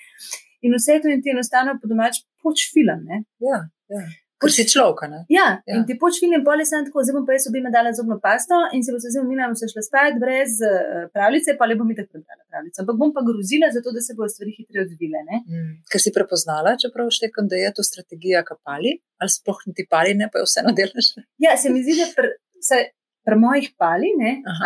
In 0.66 0.74
vse 0.80 0.98
to 1.06 1.14
in 1.14 1.22
ti 1.22 1.38
enostavno 1.38 1.78
po 1.78 1.92
domač 1.92 2.24
poč 2.42 2.66
film. 2.74 3.06
Ja, 3.46 3.62
ja. 3.94 4.06
Kot 4.44 4.54
si 4.56 4.66
človek. 4.68 5.04
Ja, 5.32 5.46
ja, 5.64 5.78
in 5.78 5.86
ti 5.88 5.96
poč 6.00 6.20
film, 6.22 6.44
bolje 6.46 6.66
sem 6.70 6.86
tako, 6.88 7.04
zdaj 7.06 7.16
bom 7.18 7.26
pa 7.28 7.38
jaz 7.38 7.48
obima 7.50 7.72
dala 7.74 7.94
zobno 7.96 8.18
pasto 8.24 8.60
in 8.76 8.84
se 8.86 8.94
bo 8.94 9.00
se 9.02 9.12
zdaj 9.14 9.24
umila, 9.24 9.50
se 9.60 9.70
šla 9.72 9.84
spat 9.88 10.18
brez 10.22 10.58
uh, 10.64 11.06
pravljice, 11.16 11.56
pa 11.60 11.68
le 11.70 11.78
bom 11.80 11.88
mi 11.90 11.96
tako 11.98 12.18
prebrala 12.18 12.44
pravljico. 12.52 12.82
Ampak 12.84 13.00
bom 13.02 13.14
pa 13.16 13.24
grozila, 13.28 13.72
zato 13.76 13.94
da 13.96 14.04
se 14.06 14.16
bodo 14.18 14.32
stvari 14.34 14.56
hitreje 14.58 14.88
odvile. 14.88 15.24
Mm. 15.44 15.70
Ker 15.92 16.04
si 16.04 16.16
prepoznala, 16.16 16.76
čeprav 16.82 17.12
štekam, 17.14 17.48
da 17.52 17.60
je 17.60 17.72
to 17.78 17.86
strategija 17.88 18.44
kapali, 18.48 18.98
ali 19.22 19.36
sploh 19.38 19.64
ti 19.76 19.88
pali, 19.90 20.18
ne 20.20 20.30
pa 20.32 20.42
je 20.44 20.50
vseeno 20.50 20.76
delaš. 20.80 21.14
Ja, 21.42 21.56
se 21.58 21.72
mi 21.74 21.86
zdi, 21.86 22.00
da 22.02 22.12
pr, 22.18 22.36
se. 22.62 22.84
Pri 23.24 23.38
mojih 23.40 23.70
pali, 23.80 24.10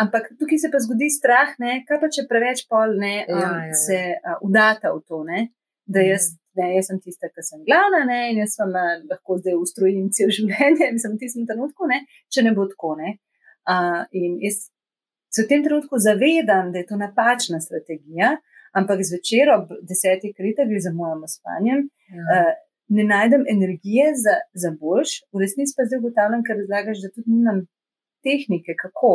ampak 0.01 0.31
tukaj 0.39 0.57
se 0.57 0.71
pa 0.73 0.79
zgodi 0.81 1.11
strah, 1.13 1.51
ne? 1.61 1.75
kaj 1.85 1.99
pa 2.01 2.07
če 2.09 2.23
preveč 2.25 2.63
pol 2.65 2.95
ne, 2.97 3.11
um, 3.29 3.37
ja, 3.37 3.51
ja, 3.51 3.67
ja. 3.69 3.75
se 3.77 3.99
uh, 4.17 4.39
udata 4.41 4.95
v 4.95 5.03
to. 5.05 5.19
Ne? 5.27 5.43
da 5.87 6.03
jaz, 6.03 6.33
ne, 6.59 6.71
jaz 6.77 6.89
sem 6.91 6.99
tista, 7.03 7.29
ki 7.33 7.43
sem 7.45 7.63
glavna 7.67 8.03
ne, 8.07 8.19
in 8.31 8.41
jaz 8.43 8.57
vam 8.61 8.75
eh, 8.79 8.93
lahko 9.09 9.39
zdaj 9.41 9.57
ustrojim 9.61 10.09
cel 10.15 10.33
življenje, 10.37 10.91
in 10.91 10.99
sem 11.03 11.15
v 11.15 11.21
tistem 11.23 11.47
trenutku, 11.49 11.89
ne, 11.89 12.03
če 12.33 12.45
ne 12.47 12.53
bo 12.57 12.67
tako. 12.71 12.95
Ne. 13.01 13.17
Uh, 13.67 14.03
in 14.15 14.37
jaz 14.43 14.67
se 15.33 15.43
v 15.43 15.49
tem 15.49 15.63
trenutku 15.65 15.99
zavedam, 15.99 16.71
da 16.71 16.79
je 16.79 16.87
to 16.87 16.99
napačna 16.99 17.59
strategija, 17.59 18.37
ampak 18.77 19.03
zvečer 19.03 19.51
ob 19.51 19.73
desetih 19.89 20.31
kritah 20.37 20.69
gre 20.69 20.79
za 20.83 20.93
mojim 20.95 21.27
spanjem. 21.31 21.89
Ja. 22.13 22.23
Uh, 22.23 22.55
Ne 22.87 23.03
najdem 23.03 23.41
energije 23.51 24.13
za, 24.15 24.37
za 24.55 24.69
boljš, 24.71 25.17
v 25.35 25.41
resnici 25.43 25.73
pa 25.75 25.83
zdaj 25.83 25.99
ugotavljam, 25.99 26.39
ker 26.47 26.55
razlagaš, 26.55 27.01
da 27.03 27.09
tudi 27.11 27.33
nimam 27.35 27.57
tehnike, 28.23 28.77
kako. 28.79 29.09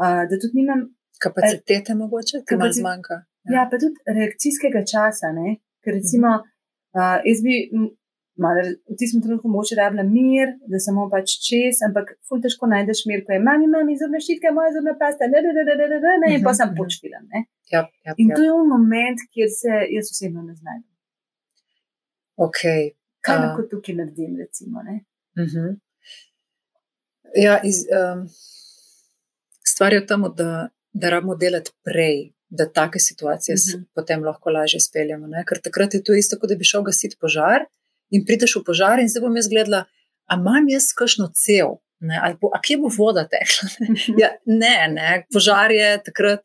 Uh, 0.00 0.22
da 0.30 0.38
tudi 0.40 0.62
nimam 0.62 0.86
kapacitete, 1.20 1.92
eh, 1.92 1.98
mogoče, 2.00 2.42
ki 2.48 2.54
ima 2.54 2.70
zmanjka. 2.72 3.14
Ja. 3.44 3.50
ja, 3.56 3.68
pa 3.70 3.78
tudi 3.82 3.96
reakcijskega 4.18 4.82
časa. 4.92 5.32
Ne? 5.38 5.56
Ker 5.84 5.96
recimo, 5.98 6.32
uh, 6.94 7.18
jaz 7.24 7.42
bi 7.42 7.54
malo, 8.36 8.60
v 8.90 8.96
tistem 9.00 9.22
trenutku 9.22 9.48
moče 9.48 9.78
rabila 9.78 10.04
mir, 10.04 10.52
da 10.70 10.78
samo 10.82 11.08
pač 11.12 11.36
čez, 11.46 11.80
ampak 11.86 12.12
ful 12.28 12.42
težko 12.44 12.68
najdeš 12.70 13.06
mir, 13.08 13.24
ko 13.24 13.32
je 13.32 13.40
mami, 13.42 13.68
mami, 13.72 13.96
zobne 14.00 14.20
štitke, 14.20 14.52
moja 14.54 14.74
zobna 14.76 14.96
pasta, 15.00 15.28
ne, 15.32 15.40
ne, 15.44 15.54
ne, 15.56 15.64
ne, 15.64 15.88
ne, 15.94 16.12
ne, 16.24 16.34
in 16.36 16.44
pa 16.44 16.52
sem 16.56 16.74
počfila. 16.76 17.22
Ja, 17.72 17.86
ja, 18.04 18.14
in 18.20 18.34
to 18.34 18.44
je 18.44 18.52
moment, 18.74 19.24
kjer 19.32 19.50
se 19.52 19.80
jaz 19.94 20.12
osebno 20.12 20.44
ne 20.44 20.54
znajdem. 20.54 20.92
Okay. 22.36 22.92
Kaj 23.24 23.40
lahko 23.42 23.64
uh, 23.64 23.68
tukaj 23.70 23.96
naredim, 23.96 24.36
recimo? 24.38 24.84
Uh 24.84 25.42
mhm. 25.42 25.48
-huh. 25.56 25.76
Ja, 27.36 27.60
iz, 27.64 27.84
um, 27.90 28.28
stvar 29.64 29.92
je 29.92 30.00
v 30.00 30.06
tem, 30.06 30.24
da, 30.36 30.68
da 30.92 31.10
rabimo 31.10 31.34
delati 31.34 31.72
prej, 31.84 32.32
da 32.48 32.72
take 32.72 32.98
situacije 32.98 33.54
uh 33.54 33.58
mhm. 33.58 33.82
-huh. 33.82 33.88
potem 33.94 34.24
lahko 34.24 34.50
lažje 34.50 34.80
speljamo. 34.80 35.26
Ne? 35.26 35.44
Ker 35.48 35.58
takrat 35.60 35.94
je 35.94 36.04
to 36.04 36.14
isto, 36.14 36.38
kot 36.38 36.50
da 36.50 36.56
bi 36.56 36.64
šel 36.64 36.82
gasiti 36.82 37.16
požar 37.20 37.64
in 38.10 38.24
prideš 38.24 38.56
v 38.56 38.64
požar 38.66 38.98
in 38.98 39.08
zdaj 39.08 39.20
bom 39.20 39.36
jaz 39.36 39.48
gledala, 39.48 39.84
a 40.26 40.34
imam 40.34 40.68
jaz 40.68 40.92
kakšno 40.98 41.30
cev, 41.34 41.78
ne? 42.00 42.20
ali 42.22 42.36
bo, 42.40 42.50
a 42.54 42.60
kje 42.62 42.76
bo 42.78 42.90
voda 42.98 43.28
tekla. 43.28 43.68
ja, 44.22 44.30
ne, 44.44 44.76
ne, 44.88 45.26
požar 45.32 45.70
je 45.70 46.02
takrat. 46.04 46.40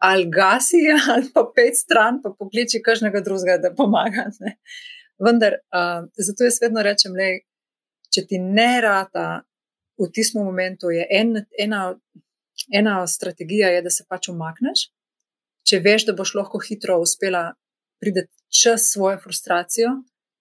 Ali 0.00 0.30
gasi, 0.30 0.80
ali 1.12 1.28
pa 1.34 1.42
pet 1.56 1.76
stran, 1.76 2.22
pa 2.22 2.30
pokliči 2.38 2.82
kažnega 2.82 3.20
drugega, 3.20 3.58
da 3.58 3.74
pomaga. 3.76 4.30
Ne? 4.40 4.56
Vendar, 5.18 5.52
uh, 5.76 6.08
zato 6.16 6.44
jaz 6.44 6.56
vedno 6.62 6.82
rečem, 6.82 7.12
da 7.12 7.26
če 8.14 8.24
ti 8.26 8.38
ne 8.38 8.80
rata 8.80 9.42
v 10.00 10.08
tistem 10.08 10.44
momentu, 10.44 10.88
je 10.90 11.04
en, 11.10 11.34
ena, 11.58 11.82
ena 12.72 13.06
strategija, 13.06 13.68
je, 13.68 13.82
da 13.82 13.92
se 13.92 14.06
pač 14.08 14.30
umakneš, 14.32 14.86
če 15.70 15.80
veš, 15.84 16.06
da 16.08 16.16
boš 16.18 16.34
lahko 16.34 16.60
hitro 16.64 16.98
uspela 17.02 17.52
priti 18.02 18.26
čez 18.50 18.90
svojo 18.92 19.20
frustracijo, 19.22 19.92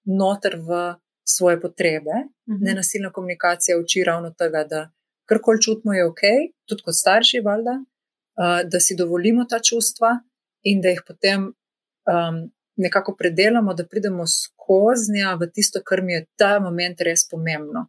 noter 0.09 0.57
v 0.65 0.79
svoje 1.23 1.61
potrebe. 1.61 2.09
Uh 2.09 2.53
mhm. 2.53 2.57
-huh. 2.57 2.65
Nenasilna 2.67 3.11
komunikacija 3.11 3.77
uči 3.77 4.03
ravno 4.03 4.31
tega, 4.31 4.63
da 4.63 4.89
kar 5.25 5.37
koli 5.41 5.61
čutimo, 5.61 5.93
je 5.93 6.05
ok, 6.05 6.23
tudi 6.65 6.83
kot 6.85 6.95
starši, 6.95 7.41
valjda, 7.45 7.75
uh, 7.79 8.69
da 8.71 8.79
si 8.79 8.95
dovolimo 8.95 9.45
ta 9.45 9.59
čustva 9.59 10.19
in 10.63 10.81
da 10.81 10.89
jih 10.89 11.01
potem 11.07 11.43
um, 11.43 12.51
nekako 12.75 13.15
predelamo, 13.15 13.73
da 13.73 13.87
pridemo 13.87 14.23
skozi 14.27 15.13
nja 15.13 15.33
v 15.33 15.51
tisto, 15.53 15.79
kar 15.85 16.01
mi 16.01 16.13
je 16.13 16.25
ta 16.35 16.59
moment 16.59 17.01
res 17.01 17.27
pomembno. 17.31 17.87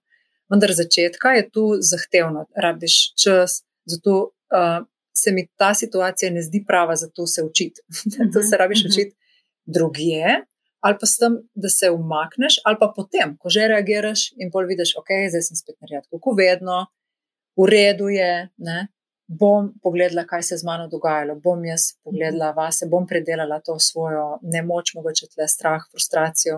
Vendar 0.50 0.73
začetka 0.73 1.28
je 1.28 1.50
tu 1.50 1.64
zahtevno, 1.80 2.47
rabiš 2.56 3.14
čas, 3.23 3.62
zato 3.87 4.12
uh, 4.50 4.87
se 5.17 5.33
mi 5.33 5.47
ta 5.57 5.75
situacija 5.75 6.31
ne 6.33 6.43
zdi 6.43 6.64
prava, 6.67 6.97
zato 6.97 7.26
se 7.26 7.43
učiti. 7.43 7.81
to 8.35 8.43
se 8.43 8.57
rabiš 8.57 8.85
mhm. 8.85 8.90
učiti 8.90 9.17
drugje, 9.67 10.45
ali 10.81 10.97
pa 11.00 11.07
s 11.07 11.19
tem, 11.19 11.37
da 11.55 11.69
se 11.69 11.90
umakneš, 11.90 12.61
ali 12.64 12.76
pa 12.81 12.93
potem, 12.97 13.37
ko 13.38 13.49
že 13.49 13.69
reagiraš 13.69 14.31
in 14.37 14.50
pol 14.50 14.67
vidiš, 14.67 14.97
ok, 14.99 15.12
zdaj 15.29 15.45
sem 15.49 15.57
spet 15.57 15.76
naredil, 15.81 16.09
kako 16.11 16.35
vedno, 16.38 16.87
v 17.57 17.69
redu 17.69 18.09
je, 18.09 18.49
ne? 18.57 18.88
bom 19.31 19.69
pogledala, 19.83 20.25
kaj 20.26 20.43
se 20.43 20.57
z 20.59 20.67
mano 20.67 20.88
dogajalo, 20.90 21.37
bom 21.38 21.64
jaz 21.64 21.93
pogledala 22.02 22.50
vase, 22.50 22.88
bom 22.90 23.07
predelala 23.07 23.61
to 23.62 23.79
svojo 23.79 24.40
nemoč, 24.43 24.95
mogoče 24.95 25.29
tle 25.31 25.47
strah, 25.49 25.85
frustracijo, 25.93 26.57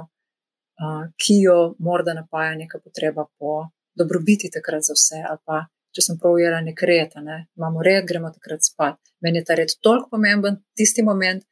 uh, 0.80 1.02
ki 1.20 1.36
jo 1.42 1.74
morda 1.78 2.14
napaja 2.16 2.54
neka 2.56 2.80
potreba 2.80 3.26
po 3.38 3.68
dobrobiti 3.94 4.50
takrat 4.50 4.88
za 4.88 4.96
vse, 4.96 5.20
ali 5.28 5.38
pa 5.44 5.66
če 5.92 6.04
sem 6.06 6.18
prav 6.20 6.38
ujela 6.38 6.60
nek 6.64 6.82
red, 6.88 7.14
ne? 7.24 7.38
imamo 7.58 7.84
red, 7.84 8.06
gremo 8.08 8.30
takrat 8.32 8.64
spat. 8.64 8.98
Meni 9.24 9.40
je 9.40 9.46
ta 9.48 9.56
red 9.58 9.72
toliko 9.84 10.10
pomemben, 10.16 10.58
tisti 10.78 11.04
moment, 11.04 11.44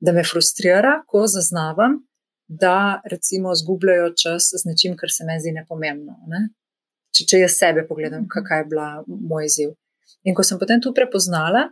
da 0.00 0.12
me 0.12 0.24
frustrira, 0.26 1.00
ko 1.08 1.24
zaznavam, 1.30 2.00
da 2.46 3.00
recimo 3.10 3.54
zgubljajo 3.54 4.12
čas 4.22 4.50
z 4.52 4.68
nečim, 4.68 4.96
kar 4.98 5.10
se 5.10 5.24
meni 5.26 5.42
zdi 5.42 5.54
nepomembno. 5.56 6.18
Ne? 6.30 6.48
Če, 7.16 7.24
če 7.30 7.42
jaz 7.42 7.56
sebe 7.58 7.86
pogledam, 7.88 8.26
mhm. 8.26 8.30
kakaj 8.32 8.62
je 8.64 8.70
bila 8.74 8.90
moj 9.06 9.48
izziv. 9.48 9.74
In 10.26 10.34
ko 10.34 10.44
sem 10.46 10.58
potem 10.58 10.82
to 10.82 10.92
prepoznala, 10.94 11.68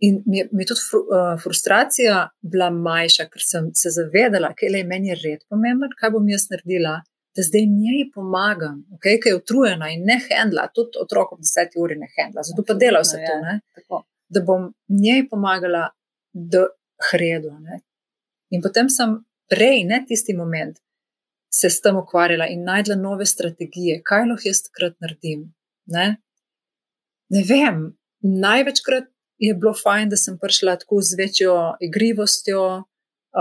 in 0.00 0.22
mi 0.26 0.40
je, 0.40 0.48
mi 0.52 0.64
je 0.64 0.70
tudi 0.70 0.82
fru, 0.88 1.00
uh, 1.12 1.34
frustracija 1.42 2.22
bila 2.40 2.70
manjša, 2.72 3.26
ker 3.32 3.42
sem 3.44 3.68
se 3.76 3.92
zavedala, 3.92 4.54
da 4.56 4.78
je 4.78 4.86
meni 4.86 5.14
red 5.18 5.44
pomemben, 5.50 5.92
kaj 5.98 6.14
bom 6.14 6.28
jaz 6.30 6.46
naredila, 6.52 7.00
da 7.40 7.46
zdaj 7.46 7.64
njej 7.66 8.02
pomagam, 8.14 8.82
okay, 8.96 9.16
ker 9.22 9.32
je 9.32 9.38
utrujena 9.38 9.88
in 9.94 10.04
ne 10.04 10.18
handla, 10.26 10.66
tudi 10.76 11.00
otrok 11.00 11.32
ob 11.32 11.40
deseti 11.40 11.80
uri 11.80 11.96
ne 11.96 12.08
handla, 12.16 12.44
zato 12.44 12.64
pa 12.68 12.76
dela 12.76 13.00
vse 13.00 13.16
to, 13.22 13.32
ja, 13.32 13.40
ne, 13.46 14.02
da 14.28 14.42
bom 14.44 14.66
njej 15.02 15.24
pomagala, 15.30 15.86
da 16.32 16.66
hredu. 17.10 17.54
Ne. 17.64 17.80
In 18.54 18.62
potem 18.62 18.90
sem 18.92 19.16
prej, 19.50 19.84
ne 19.88 20.02
tisti 20.08 20.36
moment, 20.36 20.76
se 21.50 21.70
s 21.70 21.80
tem 21.82 21.96
ukvarjala 21.96 22.46
in 22.52 22.62
najdla 22.66 22.98
nove 23.00 23.26
strategije, 23.26 24.02
kaj 24.06 24.28
lahko 24.28 24.48
jaz 24.50 24.62
takrat 24.68 24.98
naredim. 25.02 25.48
Ne, 25.90 26.06
ne 27.34 27.42
vem, 27.48 27.82
največkrat 28.20 29.08
je 29.40 29.56
bilo 29.56 29.72
fajn, 29.74 30.12
da 30.12 30.18
sem 30.20 30.36
prišla 30.38 30.76
tako 30.84 31.00
z 31.02 31.16
večjo 31.18 31.54
igrivostjo, 31.80 32.64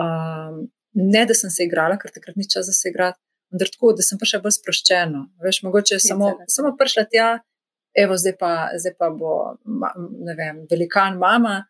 um, 0.01 0.61
ne 0.93 1.25
da 1.25 1.35
sem 1.35 1.51
se 1.51 1.67
igrala, 1.67 1.99
ker 1.99 2.15
takrat 2.15 2.39
ni 2.39 2.47
čas 2.49 2.71
za 2.71 2.73
se 2.73 2.89
igrati, 2.89 3.19
vendar 3.51 3.71
tako, 3.73 3.93
da 3.97 4.05
sem 4.05 4.19
prišla 4.21 4.41
bolj 4.43 4.55
sproščeno. 4.59 5.25
Veš, 5.45 5.61
mogoče 5.67 5.99
samo, 6.03 6.33
samo 6.47 6.75
prišla 6.79 7.05
tja. 7.11 7.29
Evo, 7.97 8.17
zdaj 8.21 8.35
pa, 8.39 8.51
zdaj 8.77 8.93
pa 8.99 9.09
bo, 9.09 9.35
ne 9.65 10.35
vem, 10.37 10.61
velikan 10.69 11.17
mama, 11.17 11.63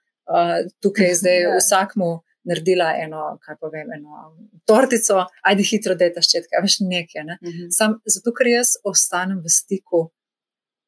tukaj 0.84 1.14
je 1.14 1.20
zdaj 1.22 1.40
ja. 1.46 1.54
vsakmu 1.58 2.10
naredila 2.50 2.92
eno, 2.98 3.24
kaj 3.44 3.58
pa 3.62 3.70
vem, 3.72 3.92
eno 3.96 4.30
tortico, 4.68 5.26
ajdi 5.48 5.66
hitro, 5.70 5.96
da 5.96 6.08
je 6.08 6.16
ta 6.16 6.24
ščetka, 6.24 6.62
veš 6.64 6.80
nekaj. 6.86 7.26
Ne? 7.26 7.38
Uh 7.42 7.48
mhm. 7.48 7.58
-huh. 7.58 7.76
Sam, 7.76 8.00
zato, 8.06 8.34
ker 8.34 8.48
jaz 8.48 8.76
ostanem 8.84 9.40
v 9.44 9.54
stiku 9.54 10.10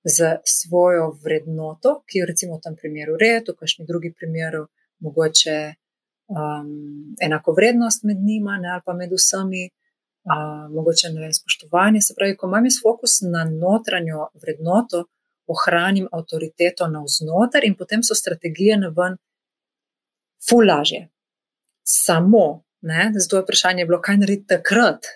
z 0.03 0.37
svojo 0.45 1.11
vrednoto, 1.23 2.01
ki 2.07 2.19
jo 2.19 2.25
recimo 2.25 2.57
v 2.57 2.63
tem 2.65 2.75
primeru 2.75 3.17
red, 3.21 3.49
v 3.49 3.57
kakšni 3.59 3.85
drugi 3.85 4.13
primeru 4.13 4.65
mogoče 4.99 5.57
um, 6.27 7.15
enako 7.21 7.53
vrednost 7.53 8.03
med 8.03 8.17
njima 8.17 8.57
ne, 8.57 8.69
ali 8.73 8.81
pa 8.85 8.93
med 8.93 9.13
vsemi. 9.13 9.69
Uh, 10.21 10.69
mogoče 10.75 11.09
ne 11.09 11.21
vem, 11.21 11.33
spoštovanje. 11.33 12.01
Se 12.01 12.13
pravi, 12.17 12.35
ko 12.37 12.47
imam 12.47 12.65
jaz 12.65 12.77
fokus 12.83 13.21
na 13.25 13.41
notranjo 13.49 14.27
vrednoto, 14.41 15.05
ohranim 15.49 16.07
avtoriteto 16.11 16.87
na 16.87 17.01
vznoter 17.03 17.65
in 17.65 17.75
potem 17.75 18.03
so 18.03 18.15
strategije 18.15 18.77
na 18.77 18.91
ven, 18.97 19.17
ful 20.49 20.67
lažje. 20.67 21.07
Samo, 21.83 22.63
ne, 22.81 23.11
zato 23.15 23.37
je 23.37 23.43
vprašanje 23.47 23.85
bilo, 23.85 24.01
kaj 24.01 24.21
narediti 24.21 24.47
takrat. 24.47 25.09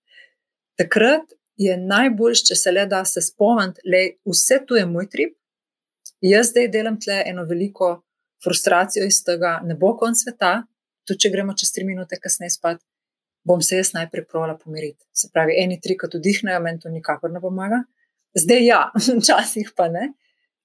takrat 0.80 1.34
je 1.56 1.76
najboljš, 1.76 2.44
če 2.48 2.54
se 2.54 2.72
le 2.72 2.86
da 2.86 3.04
se 3.04 3.22
spomniti, 3.22 3.82
da 3.84 4.04
vse 4.30 4.60
tu 4.66 4.78
je 4.78 4.86
moj 4.86 5.08
trip, 5.10 5.34
jaz 6.20 6.52
zdaj 6.52 6.70
delam 6.72 7.00
tle 7.00 7.22
eno 7.26 7.44
veliko 7.48 7.96
frustracijo 8.44 9.06
iz 9.06 9.22
tega, 9.24 9.58
ne 9.64 9.74
bo 9.74 9.96
konc 9.98 10.22
sveta, 10.22 10.60
tudi 11.08 11.24
če 11.24 11.32
gremo 11.34 11.54
čez 11.56 11.72
tri 11.72 11.84
minute 11.88 12.18
kasneje 12.22 12.54
spat, 12.58 12.82
bom 13.46 13.62
se 13.62 13.76
jaz 13.76 13.92
najprej 13.94 14.24
provala 14.26 14.56
pomiriti. 14.58 15.04
Se 15.14 15.30
pravi, 15.32 15.54
eni 15.62 15.78
tri, 15.80 15.96
kot 15.98 16.14
vdihnejo, 16.18 16.60
meni 16.64 16.82
to 16.82 16.90
nikakor 16.90 17.30
ne 17.30 17.40
pomaga. 17.40 17.82
Zdaj 18.36 18.64
ja, 18.66 18.80
včasih 19.20 19.72
pa 19.76 19.88
ne. 19.92 20.10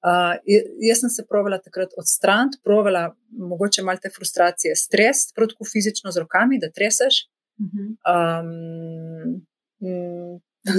Uh, 0.01 0.33
jaz 0.81 1.03
sem 1.03 1.11
se 1.13 1.25
provala 1.29 1.59
takrat 1.61 1.93
odstraniti, 1.97 2.57
provala 2.65 3.11
mogoče 3.51 3.83
malo 3.85 4.01
te 4.01 4.09
frustracije, 4.09 4.73
stres, 4.75 5.27
protko 5.35 5.67
fizično 5.73 6.11
z 6.11 6.23
rokami, 6.23 6.57
da 6.59 6.71
treseš. 6.73 7.27
Um, 7.61 9.45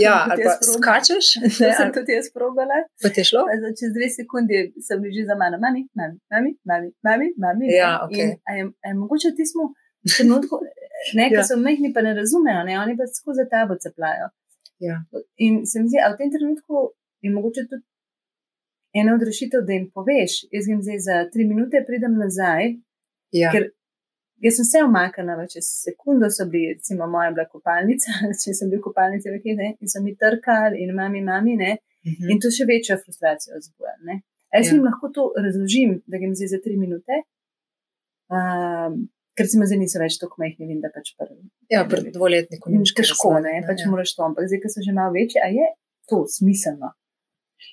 ja, 0.02 0.16
ali 0.30 0.42
pa 0.42 0.56
skačeš. 0.66 1.26
Ne, 1.62 1.70
sem 1.78 1.92
tudi 1.94 2.16
jaz 2.18 2.32
provala. 2.34 2.82
Pa 3.02 3.12
ti 3.14 3.22
je 3.22 3.28
šlo? 3.30 3.44
Zdaj, 3.60 3.76
čez 3.78 3.94
dve 3.94 4.08
sekunde 4.10 4.64
sem 4.88 5.06
že 5.14 5.22
za 5.30 5.38
mano, 5.38 5.62
mami, 5.62 5.86
mami, 5.94 6.18
mami, 6.32 6.50
mami, 6.66 6.88
mami. 7.06 7.28
mami 7.44 7.70
ja, 7.70 8.02
okay. 8.02 8.26
in, 8.26 8.34
a 8.48 8.58
je, 8.58 8.64
a 8.82 8.90
je 8.90 8.94
mogoče 8.98 9.34
ti 9.38 9.46
smo 9.46 9.70
v 10.02 10.10
trenutku, 10.16 10.58
ne, 11.14 11.28
ker 11.30 11.40
ja. 11.40 11.46
so 11.48 11.58
mehni, 11.60 11.92
pa 11.94 12.02
ne 12.06 12.14
razumejo, 12.18 12.64
ne, 12.68 12.78
oni 12.80 12.96
pa 12.98 13.06
skozi 13.10 13.46
tabo 13.50 13.76
ceplajo. 13.80 14.30
Ja. 14.82 14.98
In 15.46 15.62
se 15.66 15.82
mi 15.82 15.88
zdi, 15.88 16.00
a 16.02 16.10
v 16.12 16.18
tem 16.18 16.30
trenutku 16.30 16.88
je 17.22 17.30
mogoče 17.30 17.66
tudi 17.70 17.84
ena 18.92 19.14
od 19.14 19.22
rešitev, 19.22 19.62
da 19.66 19.72
jim 19.72 19.86
poveš, 19.94 20.42
jaz 20.52 20.68
jim 20.68 20.82
zdaj 20.82 20.98
za 21.06 21.20
tri 21.32 21.46
minute 21.48 21.84
pridem 21.86 22.18
nazaj. 22.18 22.74
Ja. 23.32 23.52
Ker 23.54 23.70
jaz 24.42 24.58
sem 24.58 24.68
se 24.68 24.82
omaknila, 24.84 25.46
čez 25.52 25.68
sekundo 25.84 26.28
so 26.30 26.46
bili, 26.50 26.74
recimo, 26.74 27.06
moja 27.06 27.30
bila 27.30 27.46
kopalnica, 27.48 28.18
če 28.42 28.56
sem 28.58 28.70
bil 28.72 28.82
kopalnica, 28.84 29.32
nekaj, 29.32 29.56
ne, 29.60 29.70
in 29.80 29.92
so 29.92 30.02
mi 30.04 30.16
trkali 30.18 30.82
in 30.82 30.94
mami, 30.98 31.22
mami, 31.24 31.56
ne, 31.56 31.72
uh 31.78 32.10
mhm. 32.10 32.18
-huh. 32.18 32.32
in 32.32 32.42
to 32.42 32.50
še 32.50 32.68
večjo 32.68 32.98
frustracijo 33.04 33.60
zbuja. 33.66 33.96
Jaz 34.52 34.66
ja. 34.66 34.74
jim 34.74 34.84
lahko 34.84 35.08
to 35.08 35.32
razložim, 35.44 36.02
da 36.06 36.16
jim 36.16 36.34
zdaj 36.34 36.48
za 36.54 36.58
tri 36.64 36.76
minute. 36.76 37.22
Um, 38.32 39.08
Ker 39.38 39.48
se 39.48 39.58
mi 39.58 39.66
zdi, 39.68 39.78
niso 39.80 40.00
več 40.02 40.18
tako 40.20 40.42
majhni, 40.42 40.68
in 40.74 40.80
da 40.82 40.90
pač 40.92 41.14
prvi. 41.16 41.38
Ja, 41.72 41.86
pred 41.88 42.10
dvoletnikom 42.12 42.74
ni 42.74 42.84
težko, 42.96 43.32
ne, 43.40 43.54
pač 43.64 43.86
ja. 43.86 43.88
moraš 43.92 44.12
to, 44.16 44.26
ampak 44.26 44.50
zdaj, 44.50 44.60
ko 44.60 44.72
so 44.72 44.84
že 44.84 44.92
malo 44.96 45.14
večji, 45.16 45.40
a 45.40 45.48
je 45.48 45.70
to 46.10 46.26
smiselno. 46.28 46.92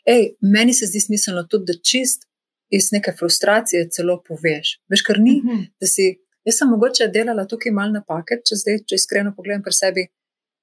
Ej, 0.07 0.35
meni 0.41 0.73
se 0.73 0.87
zdi 0.87 1.01
smiselno 1.03 1.43
tudi, 1.51 1.73
da 1.73 1.75
čist 1.91 2.29
iz 2.69 2.91
neke 2.91 3.11
frustracije 3.19 3.89
celo 3.91 4.19
poveš. 4.23 4.77
Veš, 4.89 5.03
kar 5.03 5.19
ni, 5.19 5.39
uh 5.39 5.45
mhm. 5.45 5.59
-huh. 5.59 5.69
da 5.79 5.87
si. 5.87 6.07
Jaz 6.47 6.55
sem 6.57 6.69
mogoče 6.69 7.07
delala 7.07 7.43
tukaj 7.45 7.71
malo 7.71 7.91
napake, 7.91 8.39
če 8.47 8.55
zdaj, 8.55 8.77
če 8.87 8.95
iskreno 8.95 9.33
pogledam 9.35 9.61
pri 9.61 9.73
sebi, 9.75 10.03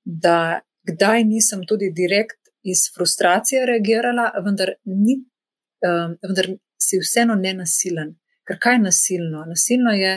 da 0.04 0.60
kdaj 0.88 1.24
nisem 1.24 1.66
tudi 1.68 1.90
direkt 1.90 2.40
iz 2.62 2.78
frustracije 2.94 3.66
reagirala, 3.66 4.30
vendar, 4.44 4.72
ni, 4.84 5.18
um, 5.86 6.16
vendar 6.22 6.48
si 6.80 6.98
vseeno 6.98 7.34
ne 7.34 7.52
nasilen. 7.54 8.16
Ker 8.46 8.58
kaj 8.62 8.74
je 8.74 8.78
nasilno? 8.78 9.44
Nasilno 9.44 9.92
je 9.92 10.12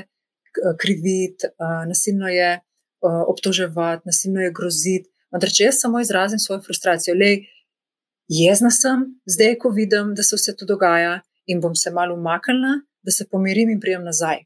kriviti, 0.79 1.47
uh, 1.47 1.83
nasilno 1.87 2.27
je 2.27 2.51
uh, 2.59 3.23
obtoževati, 3.27 4.03
nasilno 4.05 4.41
je 4.41 4.51
groziti. 4.51 5.09
Vendar, 5.31 5.51
če 5.53 5.69
jaz 5.69 5.81
samo 5.83 6.01
izrazim 6.01 6.39
svojo 6.41 6.61
frustracijo, 6.65 7.15
lej, 7.15 7.43
jezna 8.29 8.71
sem, 8.73 9.05
zdaj, 9.29 9.55
ko 9.61 9.69
vidim, 9.73 10.13
da 10.17 10.25
se 10.25 10.37
vse 10.39 10.55
to 10.57 10.65
dogaja 10.65 11.19
in 11.49 11.61
bom 11.61 11.75
se 11.75 11.91
malo 11.91 12.15
umaknila, 12.15 12.79
da 13.05 13.11
se 13.11 13.27
pomirim 13.29 13.69
in 13.69 13.79
prijem 13.79 14.03
nazaj. 14.03 14.45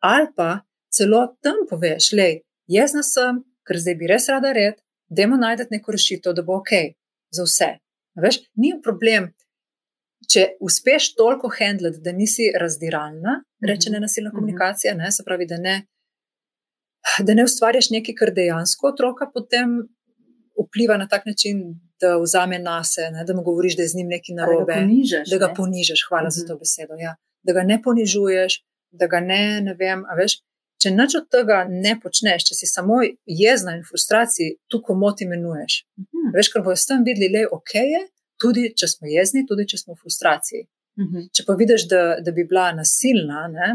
Ali 0.00 0.28
pa 0.36 0.60
celo 0.92 1.24
tam 1.42 1.64
poveš, 1.70 2.12
le, 2.12 2.28
jezna 2.66 3.02
sem, 3.02 3.42
ker 3.66 3.80
zdaj 3.80 3.96
bi 4.00 4.08
res 4.08 4.28
rada 4.32 4.52
red, 4.56 4.78
dajmo 5.08 5.36
najti 5.36 5.68
neko 5.70 5.92
rešitev, 5.92 6.36
da 6.36 6.44
bo 6.44 6.60
ok 6.60 6.72
za 7.34 7.44
vse. 7.44 7.70
Veš, 8.18 8.40
ni 8.56 8.72
problem, 8.82 9.32
če 10.32 10.44
uspeš 10.60 11.12
toliko 11.16 11.50
handlati, 11.58 12.02
da 12.04 12.12
nisi 12.12 12.50
razdiralna, 12.60 13.38
reče 13.68 13.90
ne 13.90 14.00
nasilna 14.00 14.30
mhm. 14.30 14.36
komunikacija, 14.36 14.94
ne, 14.94 15.12
se 15.12 15.24
pravi, 15.26 15.46
da 15.46 15.56
ne, 15.56 15.76
da 17.24 17.34
ne 17.34 17.44
ustvarjaš 17.44 17.90
nekaj, 17.90 18.14
kar 18.18 18.34
dejansko 18.34 18.92
otroka 18.92 19.30
potem 19.34 19.78
vpliva 20.58 20.96
na 20.98 21.08
tak 21.08 21.26
način, 21.26 21.62
da 22.00 22.16
vzame 22.18 22.58
na 22.58 22.82
sebe, 22.84 23.24
da 23.26 23.34
mu 23.34 23.42
govoriš, 23.42 23.76
da 23.76 23.82
je 23.82 23.88
z 23.88 23.96
njim 23.96 24.08
nekaj 24.08 24.34
narobe. 24.34 24.74
Da 24.74 24.80
ga 24.80 24.86
ponižeš. 24.86 25.30
Da 25.30 25.38
ga 25.38 25.48
ponižeš, 25.56 26.04
hvala 26.08 26.28
uh 26.28 26.32
-huh. 26.32 26.40
za 26.40 26.46
to 26.46 26.54
mhm. 26.54 26.60
besedo. 26.60 26.94
Ja. 26.98 27.14
Da 27.42 27.52
ga 27.52 27.62
ne 27.62 27.82
ponižuješ, 27.82 28.62
da 28.90 29.06
ga 29.06 29.20
ne, 29.20 29.60
ne 29.60 29.74
vem. 29.74 30.04
Veš, 30.18 30.32
če 30.82 30.90
nič 30.90 31.14
od 31.20 31.26
tega 31.30 31.66
ne 31.68 31.96
počneš, 32.02 32.44
če 32.48 32.54
si 32.54 32.66
samo 32.66 33.00
jezna 33.26 33.76
in 33.76 33.82
frustraciji, 33.90 34.56
tu 34.70 34.82
komot 34.82 35.20
imenuješ. 35.20 35.86
Uh 35.96 36.04
-huh. 36.04 36.30
Veš, 36.36 36.52
ker 36.52 36.62
bojo 36.62 36.76
s 36.76 36.86
tem 36.86 37.04
videli, 37.04 37.38
je 37.38 37.48
ok, 37.58 37.74
tudi 38.40 38.72
če 38.76 38.88
smo 38.88 39.10
jezni, 39.10 39.44
tudi 39.46 39.66
če 39.68 39.80
smo 39.82 39.94
v 39.94 40.02
frustraciji. 40.02 40.66
Uh 40.98 41.04
-huh. 41.06 41.28
Če 41.34 41.44
pa 41.46 41.54
vidiš, 41.54 41.88
da, 41.88 42.02
da 42.24 42.32
bi 42.32 42.44
bila 42.44 42.72
nasilna, 42.72 43.46
ne, 43.52 43.68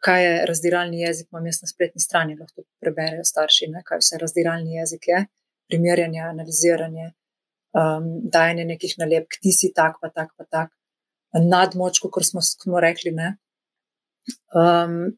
kaj 0.00 0.24
je 0.24 0.46
razdiralni 0.46 1.00
jezik, 1.00 1.28
imam 1.32 1.46
jaz 1.46 1.62
na 1.62 1.68
spletni 1.68 2.00
strani, 2.00 2.36
lahko 2.38 2.64
preberejo 2.80 3.24
starši, 3.24 3.68
ne, 3.74 3.82
kaj 3.84 3.98
vse 4.02 4.18
razdiralni 4.20 4.76
jezik 4.78 5.08
je, 5.08 5.26
primerjanje, 5.68 6.20
analiziranje, 6.20 7.12
um, 7.74 8.08
dajanje 8.32 8.64
nekih 8.64 8.94
nalepk, 8.98 9.38
ti 9.42 9.52
si 9.52 9.72
tak, 9.74 9.98
pa 10.00 10.08
tak, 10.08 10.32
pa 10.36 10.44
tak, 10.44 10.70
nadmoč, 11.32 12.00
kot 12.00 12.26
smo, 12.26 12.42
smo 12.42 12.80
rekli, 12.80 13.10
ne, 13.10 13.36
um, 14.54 15.16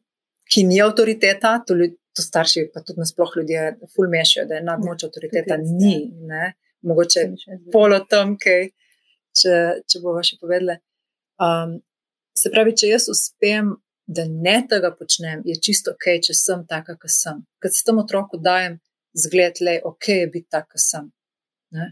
ki 0.53 0.63
ni 0.63 0.81
avtoriteta, 0.81 1.57
to, 1.67 1.75
ljud, 1.75 1.97
to 2.15 2.23
starši, 2.23 2.69
pa 2.73 2.81
tudi 2.81 3.03
nasploh 3.03 3.35
ljudje, 3.37 3.65
ful 3.95 4.09
mešajo, 4.09 4.47
da 4.47 4.55
je 4.55 4.63
nadmoč 4.65 5.03
ja, 5.03 5.09
avtoriteta, 5.09 5.57
ni, 5.63 5.97
ne, 6.29 6.53
mogoče 6.87 7.25
polo 7.73 7.99
tam, 8.09 8.35
kaj, 8.41 8.69
če, 9.37 9.57
če 9.87 10.01
bomo 10.03 10.23
še 10.25 10.39
povedali. 10.41 10.79
Um, 11.43 11.77
se 12.37 12.51
pravi, 12.53 12.73
če 12.77 12.93
jaz 12.93 13.07
uspem, 13.13 13.75
da 14.07 14.23
ne 14.29 14.57
tega 14.69 14.93
počnem, 14.95 15.43
je 15.45 15.57
čisto 15.61 15.93
ok, 15.93 16.09
če 16.23 16.35
sem 16.37 16.63
taka, 16.69 16.95
kot 16.95 17.11
sem. 17.11 17.43
Ker 17.61 17.73
s 17.73 17.83
tem 17.83 17.99
otroku 17.99 18.39
dajem 18.39 18.79
zgled, 19.17 19.59
je 19.59 19.79
ok, 19.83 20.11
biti 20.33 20.47
taka, 20.53 20.71
kot 20.75 20.83
sem. 20.83 21.09
Ne? 21.75 21.91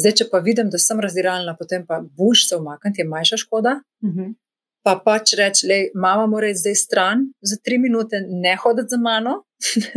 Zdaj, 0.00 0.16
če 0.18 0.24
pa 0.32 0.40
vidim, 0.42 0.70
da 0.72 0.80
sem 0.82 0.98
razdiralna, 1.00 1.54
potem 1.58 1.84
pa 1.86 2.00
boš 2.02 2.48
se 2.48 2.58
umakniti, 2.58 3.02
je 3.02 3.10
manjša 3.10 3.38
škoda. 3.44 3.76
Uh 4.02 4.10
-huh. 4.10 4.32
Pa 4.84 4.98
pač 5.04 5.32
reči, 5.38 5.68
da 5.70 5.76
mama 6.00 6.26
mora 6.26 6.48
iti 6.50 6.58
zdaj 6.58 6.74
stran 6.74 7.18
za 7.40 7.56
tri 7.64 7.78
minute, 7.78 8.20
ne 8.28 8.56
hoditi 8.56 8.90
za 8.90 8.96
mano. 8.96 9.44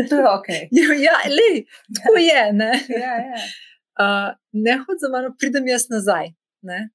To 0.10 0.16
je 0.16 0.28
ok. 0.38 0.50
ja, 1.08 1.18
lej, 1.38 1.66
tako 1.96 2.18
je. 2.18 2.44
Ne, 2.54 2.72
ja, 2.90 3.16
ja. 3.32 3.42
Uh, 4.02 4.30
ne 4.52 4.78
hoditi 4.84 5.04
za 5.06 5.10
mano, 5.14 5.34
pridem 5.40 5.68
jaz 5.68 5.90
nazaj. 5.94 6.34
Ne? 6.68 6.88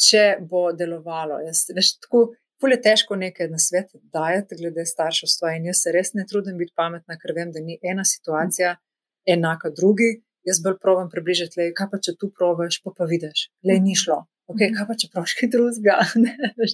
če 0.00 0.24
bo 0.50 0.68
delovalo. 0.76 1.40
Jaz, 1.44 1.66
veš, 1.74 1.96
tako, 2.04 2.26
je 2.64 2.78
težko 2.80 3.16
nekaj 3.20 3.50
na 3.52 3.58
svet 3.60 3.90
dajati, 4.12 4.56
glede 4.60 4.86
starševstva. 4.88 5.54
In 5.58 5.68
jaz 5.68 5.82
se 5.84 5.92
res 5.92 6.14
ne 6.16 6.24
trudim 6.28 6.56
biti 6.60 6.72
pametna, 6.76 7.18
ker 7.20 7.34
vem, 7.36 7.50
da 7.52 7.60
ni 7.60 7.76
ena 7.82 8.06
situacija 8.08 8.76
enaka 9.28 9.70
drugi. 9.74 10.14
Jaz 10.44 10.60
bolj 10.64 10.78
provam 10.80 11.08
približati, 11.12 11.56
le, 11.60 11.70
kaj 11.76 11.88
pa 11.92 12.00
če 12.04 12.16
tu 12.20 12.28
provaš, 12.32 12.80
pa 12.84 12.92
pa 12.96 13.06
vidiš, 13.08 13.46
le 13.64 13.78
ni 13.80 13.94
šlo. 13.96 14.18
Okay, 14.52 14.74
kaj 14.76 14.84
pa 14.88 14.96
če 15.00 15.08
praviš 15.12 15.36
kaj 15.38 15.48
drugega? 15.54 15.94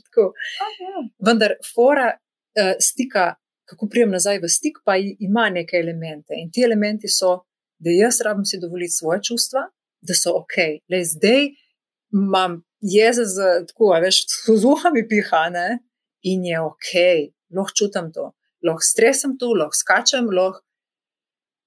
Vendar 1.27 1.55
fora 1.69 2.09
uh, 2.17 2.73
stika, 2.83 3.29
kako 3.71 3.87
prijem 3.91 4.11
nazaj 4.11 4.41
v 4.43 4.50
stik, 4.50 4.81
pa 4.87 4.97
ima 4.99 5.47
neke 5.55 5.79
elemente. 5.79 6.35
In 6.35 6.50
ti 6.50 6.67
elementi 6.67 7.11
so, 7.11 7.37
da 7.81 7.91
jaz 7.91 8.21
rabim 8.25 8.45
si 8.45 8.61
dovoliti 8.61 8.97
svoje 9.01 9.23
čustva, 9.31 9.67
da 10.01 10.15
so 10.15 10.35
ok. 10.43 10.57
Le 10.93 11.05
zdaj 11.05 11.49
imam 12.13 12.61
jeza 12.81 13.25
z 13.25 13.67
tako, 13.69 13.95
veš, 14.03 14.25
z 14.61 14.65
uhami 14.65 15.07
piha, 15.09 15.49
ne? 15.51 15.69
in 16.23 16.45
je 16.45 16.61
ok, 16.61 16.91
lahko 17.57 17.73
čutim 17.79 18.11
to, 18.13 18.27
lahko 18.67 18.85
stresam 18.85 19.39
tu, 19.41 19.55
lahko 19.57 19.77
skačem, 19.77 20.29
lahko. 20.37 20.61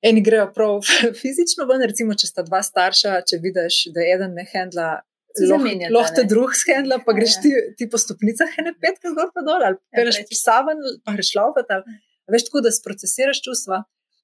Eni 0.04 0.22
grejo 0.22 0.50
prav 0.54 0.84
fizično, 1.22 1.66
ven, 1.66 1.82
recimo, 1.90 2.14
če 2.14 2.28
sta 2.28 2.44
dva 2.46 2.60
starša, 2.62 3.22
če 3.30 3.40
vidiš, 3.42 3.80
da 3.96 4.04
je 4.04 4.14
eden 4.18 4.36
ne 4.38 4.46
handla, 4.52 4.90
lahko 5.96 6.16
te 6.20 6.26
drug 6.30 6.54
handla, 6.68 7.00
pa 7.06 7.16
greš 7.18 7.38
ja, 7.38 7.40
ja. 7.40 7.44
ti, 7.44 7.76
ti 7.80 7.90
po 7.90 7.98
stopnicah, 7.98 8.52
ene 8.62 8.76
petka 8.78 9.14
gor 9.16 9.32
pa 9.34 9.42
dol, 9.48 9.64
ali 9.64 9.80
ja, 9.80 10.04
greš 10.04 10.22
pisaven, 10.30 10.84
pa 11.06 11.16
greš 11.16 11.34
lovati. 11.40 11.80
Veš 12.30 12.46
tako, 12.50 12.62
da 12.64 12.72
sprocesiraš 12.72 13.42
čustva. 13.48 13.82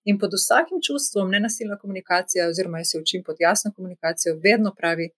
In 0.09 0.17
pod 0.19 0.33
vsakim 0.33 0.81
čustvom, 0.87 1.29
nenasilna 1.29 1.77
komunikacija, 1.77 2.47
oziroma 2.49 2.81
jaz 2.81 2.91
se 2.91 2.99
učim 2.99 3.23
pod 3.23 3.35
jasno 3.39 3.71
komunikacijo, 3.75 4.39
vedno 4.43 4.73
pravi, 4.77 5.09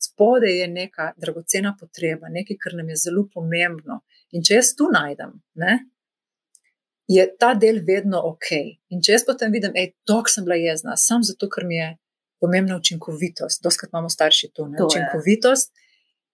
spode 0.00 0.46
je 0.46 0.68
neka 0.68 1.12
dragocena 1.16 1.74
potreba, 1.80 2.30
nekaj, 2.30 2.56
kar 2.62 2.76
nam 2.78 2.88
je 2.88 2.96
zelo 2.96 3.26
pomembno. 3.34 4.00
In 4.32 4.44
če 4.44 4.60
jaz 4.60 4.72
tu 4.78 4.88
najdem, 4.92 5.34
ne, 5.54 5.78
je 7.08 7.24
ta 7.40 7.54
del 7.54 7.80
vedno 7.86 8.20
ok. 8.30 8.52
In 8.94 9.02
če 9.02 9.16
jaz 9.16 9.24
potem 9.26 9.52
vidim, 9.52 9.72
da 9.74 9.84
je 9.84 9.92
to, 10.08 10.20
kar 10.22 10.32
sem 10.32 10.46
bila 10.48 10.58
jezna, 10.60 10.96
samo 11.00 11.26
zato, 11.28 11.48
ker 11.52 11.66
mi 11.66 11.80
je 11.80 11.90
pomembna 12.40 12.76
učinkovitost. 12.76 13.62
Doskrat 13.64 13.92
imamo 13.92 14.10
starši 14.12 14.52
to, 14.54 14.68
ne, 14.68 14.78
to 14.78 14.86
učinkovitost. 14.86 15.72
Je. 15.74 15.87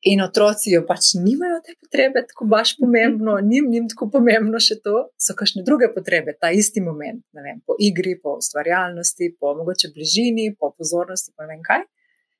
In 0.05 0.21
otroci 0.21 0.75
jo 0.75 0.83
pač 0.85 1.15
nimajo 1.17 1.63
te 1.65 1.73
potrebe, 1.81 2.27
tako 2.29 2.45
baš 2.53 2.75
pomembno, 2.77 3.39
njim, 3.41 3.71
njim 3.73 3.87
tako 3.89 4.11
pomembno 4.13 4.61
še 4.61 4.77
to, 4.85 5.07
so 5.17 5.33
kakšne 5.39 5.65
druge 5.65 5.89
potrebe, 5.95 6.35
ta 6.37 6.51
isti 6.53 6.83
moment, 6.85 7.23
ne 7.33 7.45
vem, 7.47 7.63
po 7.65 7.77
igri, 7.81 8.19
po 8.21 8.37
ustvarjalnosti, 8.43 9.31
po 9.41 9.55
mogoče 9.57 9.95
bližini, 9.97 10.51
po 10.61 10.75
pozornosti, 10.77 11.33
pa 11.33 11.49
ne 11.49 11.55
vem 11.55 11.65
kaj 11.65 11.87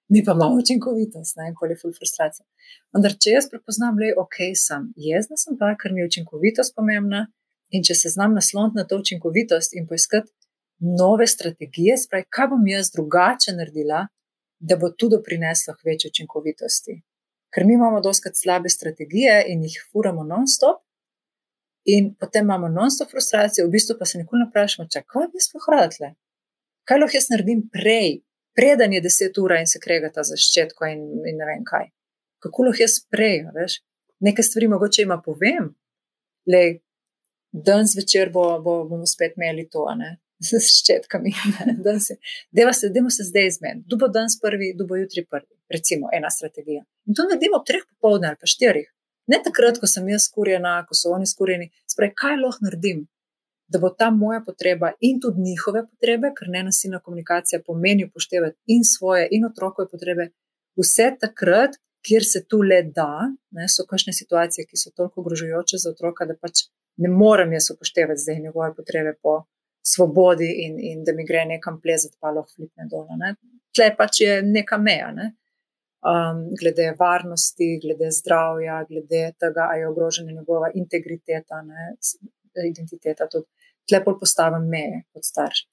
mi 0.09 0.25
pa 0.25 0.33
imamo 0.33 0.59
učinkovitost, 0.63 1.37
ne 1.37 1.55
koli 1.59 1.77
ful 1.81 1.93
frustracija. 1.99 2.47
Vendar, 2.95 3.17
če 3.23 3.37
jaz 3.37 3.49
prepoznam, 3.51 3.97
da 3.99 4.11
je 4.11 4.17
ok, 4.25 4.39
sem 4.67 4.91
jezna, 5.07 5.39
sem 5.41 5.57
pa, 5.61 5.73
ker 5.81 5.95
mi 5.95 6.03
je 6.03 6.11
učinkovitost 6.11 6.75
pomembna 6.77 7.27
in 7.75 7.83
če 7.87 7.97
se 7.99 8.13
znam 8.15 8.37
nasloniti 8.39 8.79
na 8.79 8.85
to 8.89 8.99
učinkovitost 9.01 9.75
in 9.79 9.89
poiskati 9.89 10.31
nove 11.01 11.27
strategije, 11.27 11.97
spravi, 12.05 12.29
kaj 12.29 12.51
bom 12.53 12.67
jaz 12.69 12.93
drugače 12.93 13.57
naredila, 13.57 14.05
da 14.61 14.77
bo 14.81 14.91
tudi 14.91 15.19
prineslo 15.25 15.75
k 15.75 15.89
večji 15.89 16.13
učinkovitosti. 16.13 17.01
Ker 17.55 17.65
mi 17.67 17.75
imamo 17.75 18.01
doskrat 18.03 18.37
slabe 18.37 18.69
strategije 18.69 19.45
in 19.49 19.63
jih 19.63 19.79
furamo 19.93 20.25
non-stop. 20.27 20.83
In 21.85 22.15
potem 22.19 22.45
imamo 22.45 22.69
non-stop 22.69 23.11
frustracijo, 23.11 23.67
v 23.67 23.71
bistvu 23.77 23.97
pa 23.99 24.05
se 24.05 24.19
nikoli 24.19 24.43
ne 24.43 24.49
vprašamo, 24.49 24.89
kaj 25.07 25.29
bi 25.33 25.43
sploh 25.47 25.67
radile. 25.77 26.15
Kaj 26.89 26.99
lahko 26.99 27.17
jaz 27.17 27.29
naredim 27.31 27.61
prej, 27.73 28.23
preden 28.57 28.93
je 28.93 29.01
deset 29.05 29.39
ur 29.39 29.53
in 29.59 29.67
se 29.67 29.79
kregata 29.81 30.25
za 30.25 30.37
ščetko 30.37 30.89
in, 30.91 31.05
in 31.29 31.39
ne 31.39 31.47
vem 31.51 31.63
kaj. 31.69 31.91
Kako 32.43 32.67
lahko 32.69 32.83
jaz 32.83 32.99
prej, 33.13 33.45
veš, 33.55 33.79
nekaj 34.25 34.49
stvari 34.49 34.69
mogoče 34.73 35.05
ima 35.05 35.21
povem, 35.23 35.71
le 36.51 36.65
dan 37.53 37.87
zvečer 37.87 38.33
bo, 38.35 38.47
bo, 38.65 38.83
bomo 38.89 39.07
spet 39.07 39.39
imeli 39.39 39.69
to, 39.71 39.87
ne. 39.97 40.17
Z 40.43 40.59
ščetkami. 40.67 41.31
Deva 41.85 42.73
se, 42.73 42.91
se 42.91 43.27
zdaj 43.29 43.47
izmeniti. 43.47 43.87
Kdo 43.87 44.01
bo 44.03 44.09
danes 44.09 44.39
prvi, 44.41 44.73
kdo 44.75 44.87
bo 44.89 44.99
jutri 44.99 45.25
prvi. 45.25 45.55
Recimo, 45.71 46.11
ena 46.13 46.31
strategija. 46.31 46.83
In 47.07 47.15
to 47.15 47.29
naredimo 47.29 47.61
ob 47.63 47.67
treh 47.69 47.87
popoldne 47.87 48.33
ali 48.33 48.41
pa 48.41 48.51
štirih. 48.51 48.91
Ne 49.31 49.41
takrat, 49.45 49.79
ko 49.81 49.89
sem 49.89 50.09
jaz 50.11 50.27
skurjena, 50.29 50.83
ko 50.89 50.97
so 50.99 51.15
oni 51.17 51.27
skurjeni. 51.27 51.71
Spravi, 51.89 52.13
kaj 52.19 52.41
lahko 52.43 52.67
naredim? 52.67 53.07
da 53.67 53.79
bo 53.79 53.91
ta 53.91 54.11
moja 54.11 54.41
potreba 54.47 54.93
in 55.01 55.21
tudi 55.21 55.41
njihove 55.41 55.87
potrebe, 55.91 56.33
ker 56.39 56.49
ne 56.49 56.63
nasilna 56.63 57.01
komunikacija 57.01 57.63
pomeni 57.67 58.05
upoštevati 58.05 58.57
in 58.67 58.85
svoje 58.85 59.29
in 59.31 59.47
otrokove 59.47 59.89
potrebe, 59.91 60.29
vse 60.81 61.09
takrat, 61.21 61.79
kjer 62.05 62.25
se 62.33 62.45
tu 62.49 62.61
le 62.63 62.83
da, 62.99 63.31
ne, 63.57 63.69
so 63.69 63.87
kakšne 63.89 64.13
situacije, 64.13 64.67
ki 64.69 64.77
so 64.77 64.93
toliko 64.97 65.21
ogrožujoče 65.21 65.81
za 65.81 65.91
otroka, 65.91 66.27
da 66.29 66.37
pač 66.37 66.67
ne 67.01 67.09
morem 67.09 67.53
jaz 67.57 67.71
upoštevati 67.73 68.21
zdaj 68.21 68.41
njegove 68.41 68.75
potrebe 68.77 69.15
po 69.23 69.45
svobodi 69.87 70.49
in, 70.65 70.79
in 70.81 71.05
da 71.05 71.13
mi 71.13 71.27
gre 71.29 71.45
nekam 71.49 71.81
plezati, 71.81 72.17
pa 72.21 72.33
lahko 72.33 72.55
flipne 72.57 72.87
dol. 72.91 73.09
Tle 73.75 73.91
pač 73.99 74.21
je 74.25 74.39
neka 74.43 74.79
meja. 74.81 75.11
Ne. 75.13 75.33
Um, 76.05 76.47
glede 76.61 76.91
varnosti, 76.99 77.79
glede 77.83 78.11
zdravja, 78.13 78.83
glede 78.89 79.31
tega, 79.41 79.69
ali 79.71 79.81
je 79.81 79.89
ogrožena 79.89 80.33
njegova 80.33 80.69
integriteta, 80.75 81.63
ne, 81.65 81.95
identiteta, 82.69 83.29
tudi 83.33 83.49
lepo 83.93 84.19
postavim 84.21 84.69
meje 84.69 85.05
kot 85.13 85.25
starš. 85.25 85.65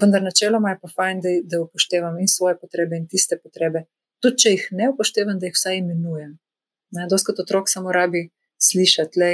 Vendar 0.00 0.22
načeloma 0.22 0.74
je 0.74 0.78
pa 0.82 0.90
fajn, 0.96 1.20
da, 1.24 1.32
da 1.48 1.62
upoštevam 1.62 2.18
in 2.20 2.28
svoje 2.28 2.58
potrebe 2.60 2.96
in 2.96 3.08
tiste 3.08 3.38
potrebe. 3.40 3.86
Tudi 4.20 4.42
če 4.42 4.52
jih 4.52 4.66
ne 4.80 4.90
upoštevam, 4.92 5.38
da 5.40 5.48
jih 5.48 5.56
vsaj 5.56 5.80
imenujem. 5.80 6.36
Doskrat 7.08 7.40
otrok 7.40 7.72
samo 7.72 7.92
rabi 7.92 8.28
slišati, 8.60 9.20
da 9.20 9.30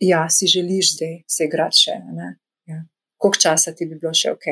ja, 0.00 0.28
si 0.30 0.46
želiš 0.46 0.94
zdaj 0.96 1.16
se 1.28 1.44
igrati 1.44 1.84
še. 1.84 1.96
Ja. 2.70 2.82
Koliko 3.16 3.40
časa 3.40 3.74
ti 3.76 3.86
bi 3.86 3.98
bilo 4.00 4.12
še 4.16 4.32
ok? 4.32 4.46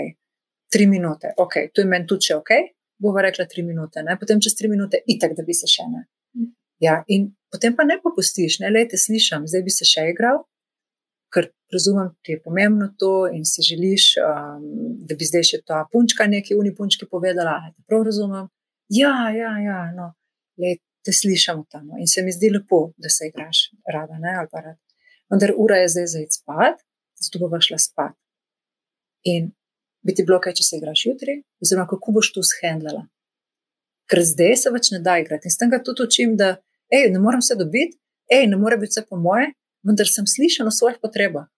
Tri 0.73 0.87
minute, 0.87 1.33
ok, 1.37 1.55
to 1.73 1.81
je 1.81 1.89
meni 1.89 2.07
tudi 2.07 2.29
še 2.29 2.37
ok, 2.37 2.51
bova 3.01 3.23
rekla 3.25 3.47
tri 3.49 3.65
minute, 3.65 4.03
ne? 4.05 4.19
potem 4.21 4.41
čez 4.45 4.57
tri 4.59 4.69
minute, 4.69 5.01
itak, 5.09 5.33
da 5.39 5.45
bi 5.47 5.57
se 5.57 5.71
še 5.71 5.87
ne. 5.89 6.05
Hm. 6.37 6.51
Ja, 6.85 6.99
in 7.09 7.31
potem 7.51 7.77
pa 7.77 7.87
ne 7.89 7.97
popustiš, 8.03 8.61
ne 8.61 8.71
le 8.75 8.85
te 8.91 9.01
slišam, 9.01 9.47
zdaj 9.49 9.65
bi 9.65 9.73
se 9.73 9.89
še 9.89 10.05
igral, 10.13 10.43
ker 11.33 11.49
razumem, 11.73 12.11
da 12.25 12.35
je 12.35 12.43
pomembno 12.45 12.91
to 13.01 13.13
in 13.33 13.45
si 13.49 13.65
želiš, 13.65 14.11
um, 14.21 14.69
da 15.09 15.17
bi 15.17 15.29
zdaj 15.29 15.47
še 15.51 15.63
ta 15.65 15.83
punčka 15.93 16.29
neki 16.29 16.57
unipunčki 16.57 17.09
povedala. 17.09 17.59
Da 17.73 17.89
prav 17.89 18.05
razumem. 18.09 18.49
Ja, 18.93 19.29
ja, 19.37 19.53
ja, 19.61 19.81
no, 19.97 20.13
le 20.61 20.77
te 21.05 21.13
slišam 21.13 21.65
tam 21.71 21.89
no. 21.89 21.99
in 22.01 22.09
se 22.09 22.23
mi 22.25 22.33
zdi 22.33 22.51
lepo, 22.53 22.93
da 22.97 23.09
se 23.13 23.29
igraš 23.29 23.71
rada, 23.93 24.19
ne, 24.21 24.35
ali 24.41 24.49
pa 24.53 24.65
rad. 24.65 24.79
Vendar 25.33 25.53
ura 25.57 25.77
je 25.83 25.88
zdaj 25.95 26.07
za 26.07 26.23
id 26.25 26.33
spat, 26.33 26.81
zato 27.21 27.38
bova 27.43 27.61
šla 27.61 27.79
spat. 27.79 28.14
In 29.25 29.51
bi 30.07 30.14
ti 30.14 30.25
bilo 30.25 30.41
kaj, 30.41 30.57
če 30.61 30.64
se 30.64 30.79
igraš 30.79 31.05
jutri, 31.07 31.43
oziroma 31.62 31.88
kako 31.91 32.14
boš 32.17 32.33
to 32.37 32.45
shendlala. 32.47 33.05
Ker 34.09 34.23
zdaj 34.25 34.57
se 34.57 34.73
več 34.73 34.91
ne 34.95 35.03
da 35.05 35.19
igrati 35.21 35.51
in 35.51 35.53
s 35.53 35.61
tem 35.61 35.71
ga 35.71 35.83
tudi 35.85 36.07
učim, 36.07 36.37
da 36.41 36.57
ej, 36.95 37.11
ne 37.12 37.21
morem 37.21 37.43
se 37.45 37.59
dobiti, 37.59 37.99
ej, 38.33 38.47
ne 38.49 38.57
more 38.57 38.79
biti 38.81 38.95
vse 38.97 39.05
po 39.09 39.19
moje, 39.21 39.51
vendar 39.85 40.09
sem 40.09 40.27
slišal 40.27 40.71
o 40.71 40.75
svojih 40.75 40.97
potrebah. 41.03 41.49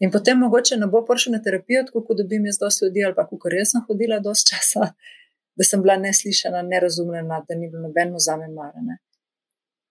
In 0.00 0.10
potem 0.10 0.40
mogoče 0.40 0.78
ne 0.80 0.88
bo 0.90 1.04
prišel 1.06 1.36
na 1.36 1.42
terapijo, 1.42 1.84
tako 1.86 2.02
kot 2.08 2.18
dobim 2.18 2.46
jaz 2.48 2.58
dosti 2.62 2.86
ljudi, 2.86 3.04
ali 3.04 3.14
pa 3.14 3.26
kako 3.28 3.52
res 3.52 3.74
sem 3.74 3.84
hodila 3.88 4.18
dosti 4.24 4.54
časa. 4.54 4.94
da 5.56 5.64
sem 5.64 5.82
bila 5.82 5.96
neslišana, 5.96 6.62
nerazumljena, 6.62 7.44
da 7.48 7.54
ni 7.54 7.68
bilo 7.70 7.82
nobeno 7.82 8.18
zame 8.18 8.48
marane. 8.48 8.98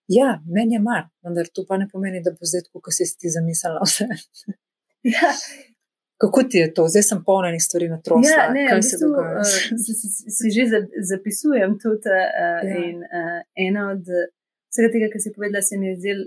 Ja, 0.09 0.41
meni 0.47 0.75
je 0.75 0.81
mar, 0.81 1.05
vendar 1.21 1.47
to 1.47 1.65
pa 1.65 1.77
ne 1.77 1.87
pomeni, 1.87 2.19
da 2.21 2.31
bo 2.31 2.43
zdaj 2.43 2.61
tako, 2.61 2.81
kot 2.81 2.93
si 2.93 3.07
ti 3.17 3.29
zamislila 3.29 3.79
vse. 3.81 4.07
Ja. 5.03 5.29
Kako 6.17 6.43
ti 6.43 6.57
je 6.57 6.73
to? 6.73 6.87
Zdaj 6.87 7.03
sem 7.03 7.23
polna 7.23 7.49
enih 7.49 7.59
stvari 7.59 7.87
na 7.89 7.97
trošku. 7.99 8.23
Ja, 8.25 8.45
ne, 8.49 8.67
kaj 8.67 8.77
v 8.77 8.83
se 8.83 8.89
bistvu, 8.89 9.07
dogaja? 9.09 9.39
uh, 9.39 9.47
si, 10.29 10.47
že 10.49 10.63
za- 10.65 10.81
zapisujem 11.05 11.73
tudi. 11.77 12.07
Uh, 12.07 12.61
Ja. 12.63 12.77
In 12.81 12.97
uh, 13.01 13.39
ena 13.57 13.89
od 13.89 14.05
vsega 14.69 14.89
tega, 14.89 15.09
kar 15.09 15.19
si 15.19 15.33
povedala, 15.33 15.61
se 15.61 15.75
mi 15.77 15.87
je 15.87 15.95
zdel, 15.97 16.19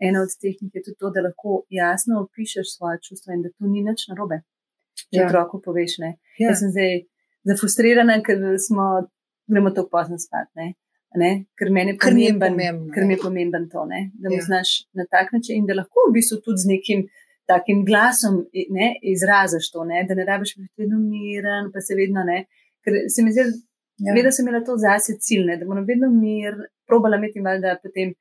ena 0.00 0.20
od 0.20 0.32
tehnik 0.36 0.74
je 0.74 0.82
tudi 0.82 0.98
to, 0.98 1.10
da 1.10 1.22
lahko 1.22 1.50
jasno 1.70 2.20
opišeš 2.20 2.74
svoje 2.74 3.00
čustva 3.00 3.34
in 3.34 3.42
da 3.42 3.48
to 3.50 3.64
ni 3.66 3.80
nič 3.82 4.08
narobe. 4.08 4.42
Če 5.06 5.18
Ja. 5.18 5.26
otroku 5.26 5.62
poveš, 5.62 5.98
ne. 5.98 6.10
Ja. 6.36 6.48
Jaz 6.48 6.60
sem 6.60 6.70
zdaj 6.70 6.92
zafrustrirana, 7.44 8.20
ker 8.22 8.36
smo, 8.58 9.06
gremo 9.46 9.70
tako 9.70 9.88
pozno 9.90 10.18
spat. 10.18 10.50
Ne. 10.54 10.74
Ne? 11.14 11.44
Ker 11.58 11.70
meni 11.70 11.92
je 11.94 11.98
pomemben, 12.02 12.88
ker 12.94 13.04
mi 13.06 13.14
ja. 13.14 13.18
je 13.18 13.22
pomemben 13.22 13.68
to, 13.70 13.84
ne? 13.86 14.10
da 14.14 14.28
mu 14.28 14.34
Ja. 14.34 14.40
ja. 14.42 14.46
znaš 14.48 14.70
na 14.92 15.04
tak 15.10 15.32
način 15.32 15.60
in 15.62 15.66
da 15.66 15.74
lahko 15.78 16.08
v 16.08 16.14
bistvu 16.16 16.40
tudi 16.42 16.58
z 16.64 16.66
nekim 16.72 17.04
takim 17.46 17.84
glasom 17.86 18.40
ne, 18.70 18.88
izraziš 19.02 19.70
to, 19.70 19.84
ne? 19.84 20.02
da 20.08 20.14
ne 20.14 20.24
rabiš 20.24 20.56
biti 20.56 20.74
vedno 20.82 20.98
miren, 20.98 21.70
pa 21.72 21.80
se 21.80 21.94
vedno 21.94 22.24
ne. 22.24 22.44
Ker 22.84 22.92
se 23.08 23.22
mi 23.22 23.32
zdi, 23.32 23.44
Ja. 24.02 24.10
ja. 24.10 24.14
vedno 24.16 24.30
sem 24.34 24.42
imela 24.48 24.64
to 24.66 24.74
zase 24.76 25.14
cilj, 25.22 25.44
ne? 25.46 25.56
da 25.56 25.66
moram 25.70 25.84
vedno 25.86 26.08
mir, 26.10 26.54
probala 26.86 27.16
imeti 27.16 27.40
malo, 27.40 27.60
da 27.62 27.76
potem 27.82 28.14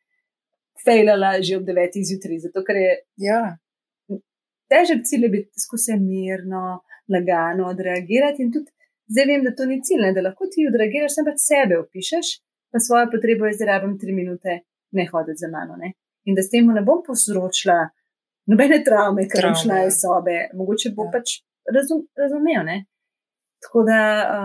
fejlala 0.85 1.41
že 1.41 1.57
ob 1.57 1.65
devetih 1.65 2.05
zjutraj, 2.05 2.39
zato 2.45 2.61
ker 2.67 2.75
je 2.75 2.91
Ja. 3.17 3.57
težek 4.69 5.01
cilj 5.09 5.23
je 5.25 5.29
biti 5.29 5.49
skozi 5.65 5.97
mirno, 5.99 6.81
lagano 7.09 7.67
odreagirati. 7.73 8.43
In 8.43 8.51
tudi 8.53 8.69
zdaj 9.09 9.25
vem, 9.25 9.43
da 9.43 9.55
to 9.55 9.65
ni 9.65 9.81
cilj, 9.83 10.01
ne, 10.05 10.13
da 10.13 10.21
lahko 10.21 10.45
ti 10.51 10.67
odreagiraš, 10.69 11.15
sem 11.17 11.25
pač 11.25 11.39
sebe 11.41 11.77
opišeš, 11.81 12.27
pa 12.73 12.81
svojo 12.81 13.09
potrebo 13.13 13.45
jaz 13.45 13.59
zdaj 13.59 13.69
rabim 13.69 13.97
tri 14.01 14.13
minute, 14.17 14.59
ne 14.97 15.05
hoditi 15.11 15.43
za 15.43 15.49
mano. 15.53 15.77
Ne. 15.77 15.93
In 16.25 16.35
da 16.37 16.41
s 16.41 16.49
tem 16.49 16.67
ne 16.73 16.81
bom 16.81 17.03
povzročila 17.05 17.83
nobene 18.49 18.79
travme, 18.87 19.27
ker 19.29 19.49
bom 19.49 19.59
šla 19.63 19.83
ja. 19.83 19.91
iz 19.91 19.99
sobe, 20.01 20.37
mogoče 20.57 20.93
bo 20.97 21.05
Ja. 21.05 21.11
ja. 21.11 21.13
pač 21.15 21.35
razum, 21.77 22.01
razumel. 22.17 22.65
Ne. 22.65 22.77
Tako 23.63 23.83
da, 23.87 23.99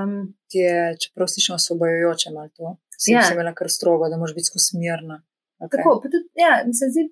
um, 0.04 0.18
Ti 0.48 0.62
je, 0.62 0.82
čeprav 1.02 1.28
si 1.28 1.42
še 1.44 1.56
osvobojujoče 1.58 2.30
malo 2.32 2.48
to, 2.56 2.76
si, 2.94 3.12
ja. 3.12 3.18
Ja. 3.18 3.24
si 3.26 3.34
imela 3.34 3.50
kar 3.56 3.68
strogo, 3.72 4.08
da 4.08 4.16
moraš 4.20 4.36
biti 4.36 4.48
skozi 4.48 4.70
smirna. 4.70 5.18
Okay. 5.58 5.72
Tako, 5.74 5.96
pa 6.02 6.08
tudi, 6.12 6.28
ja, 6.38 6.52
mi 6.66 6.76
se 6.78 6.86
zdi, 6.92 7.08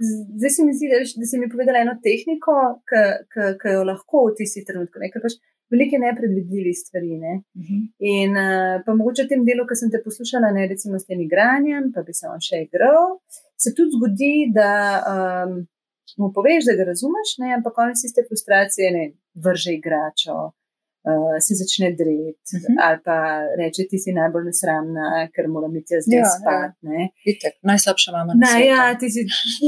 zdaj 0.00 0.50
se 0.50 0.64
mi 0.64 0.74
zdi, 0.76 0.88
da, 0.92 1.00
si 1.06 1.38
mi 1.38 1.50
povedala 1.52 1.82
eno 1.84 1.96
tehniko, 2.02 2.54
ki 2.88 3.74
jo 3.76 3.82
lahko 3.88 4.28
v 4.30 4.36
tisti 4.38 4.64
trenutku, 4.68 5.00
ne, 5.02 5.10
ker 5.12 5.24
pač 5.24 5.38
velike 5.72 5.98
nepredvidljive 5.98 6.72
stvari. 6.76 7.18
Ne. 7.24 7.34
Uh 7.58 7.68
-huh. 7.68 7.82
In 7.98 8.30
uh, 8.36 8.82
pa 8.86 8.94
mogoče 8.94 9.24
v 9.24 9.32
tem 9.32 9.44
delu, 9.48 9.66
ki 9.66 9.76
sem 9.80 9.90
te 9.90 10.02
poslušala, 10.04 10.52
ne 10.52 10.66
recimo 10.72 10.98
s 10.98 11.08
tem 11.08 11.20
igranjem, 11.20 11.92
pa 11.94 12.02
bi 12.06 12.12
se 12.12 12.26
on 12.28 12.40
še 12.48 12.62
igral, 12.66 13.18
se 13.62 13.74
tudi 13.76 13.94
zgodi, 13.96 14.34
da 14.58 14.72
um, 15.14 15.52
mu 16.20 16.32
poveš, 16.36 16.64
da 16.68 16.74
ga 16.78 16.84
razumeš, 16.92 17.28
ne, 17.42 17.54
ampak 17.58 17.78
on 17.78 17.92
iz 17.92 18.02
tiste 18.04 18.24
frustracije 18.28 18.90
ne 18.96 19.04
vrže 19.44 19.72
igračo. 19.80 20.36
Uh, 21.10 21.12
se 21.44 21.52
začne 21.60 21.88
dreti, 22.00 22.52
uh 22.54 22.58
Mhm. 22.58 22.64
-huh. 22.64 22.76
ali 22.86 22.98
pa 23.06 23.16
reče: 23.60 23.80
Ti 23.90 23.96
si 24.02 24.10
najbolj 24.20 24.44
nesramna, 24.48 25.04
ker 25.34 25.44
moram 25.54 25.72
iti 25.80 25.90
jaz 25.94 26.02
zdaj 26.06 26.18
Ja, 26.18 26.24
ja, 26.24 26.32
spat. 26.36 26.70
Ja. 26.86 27.02
Itek, 27.32 27.54
najslabša 27.70 28.08
mama 28.16 28.32
na 28.42 28.46
svetu. 28.46 28.66
ja, 28.72 28.82
ti 29.00 29.06
si 29.14 29.20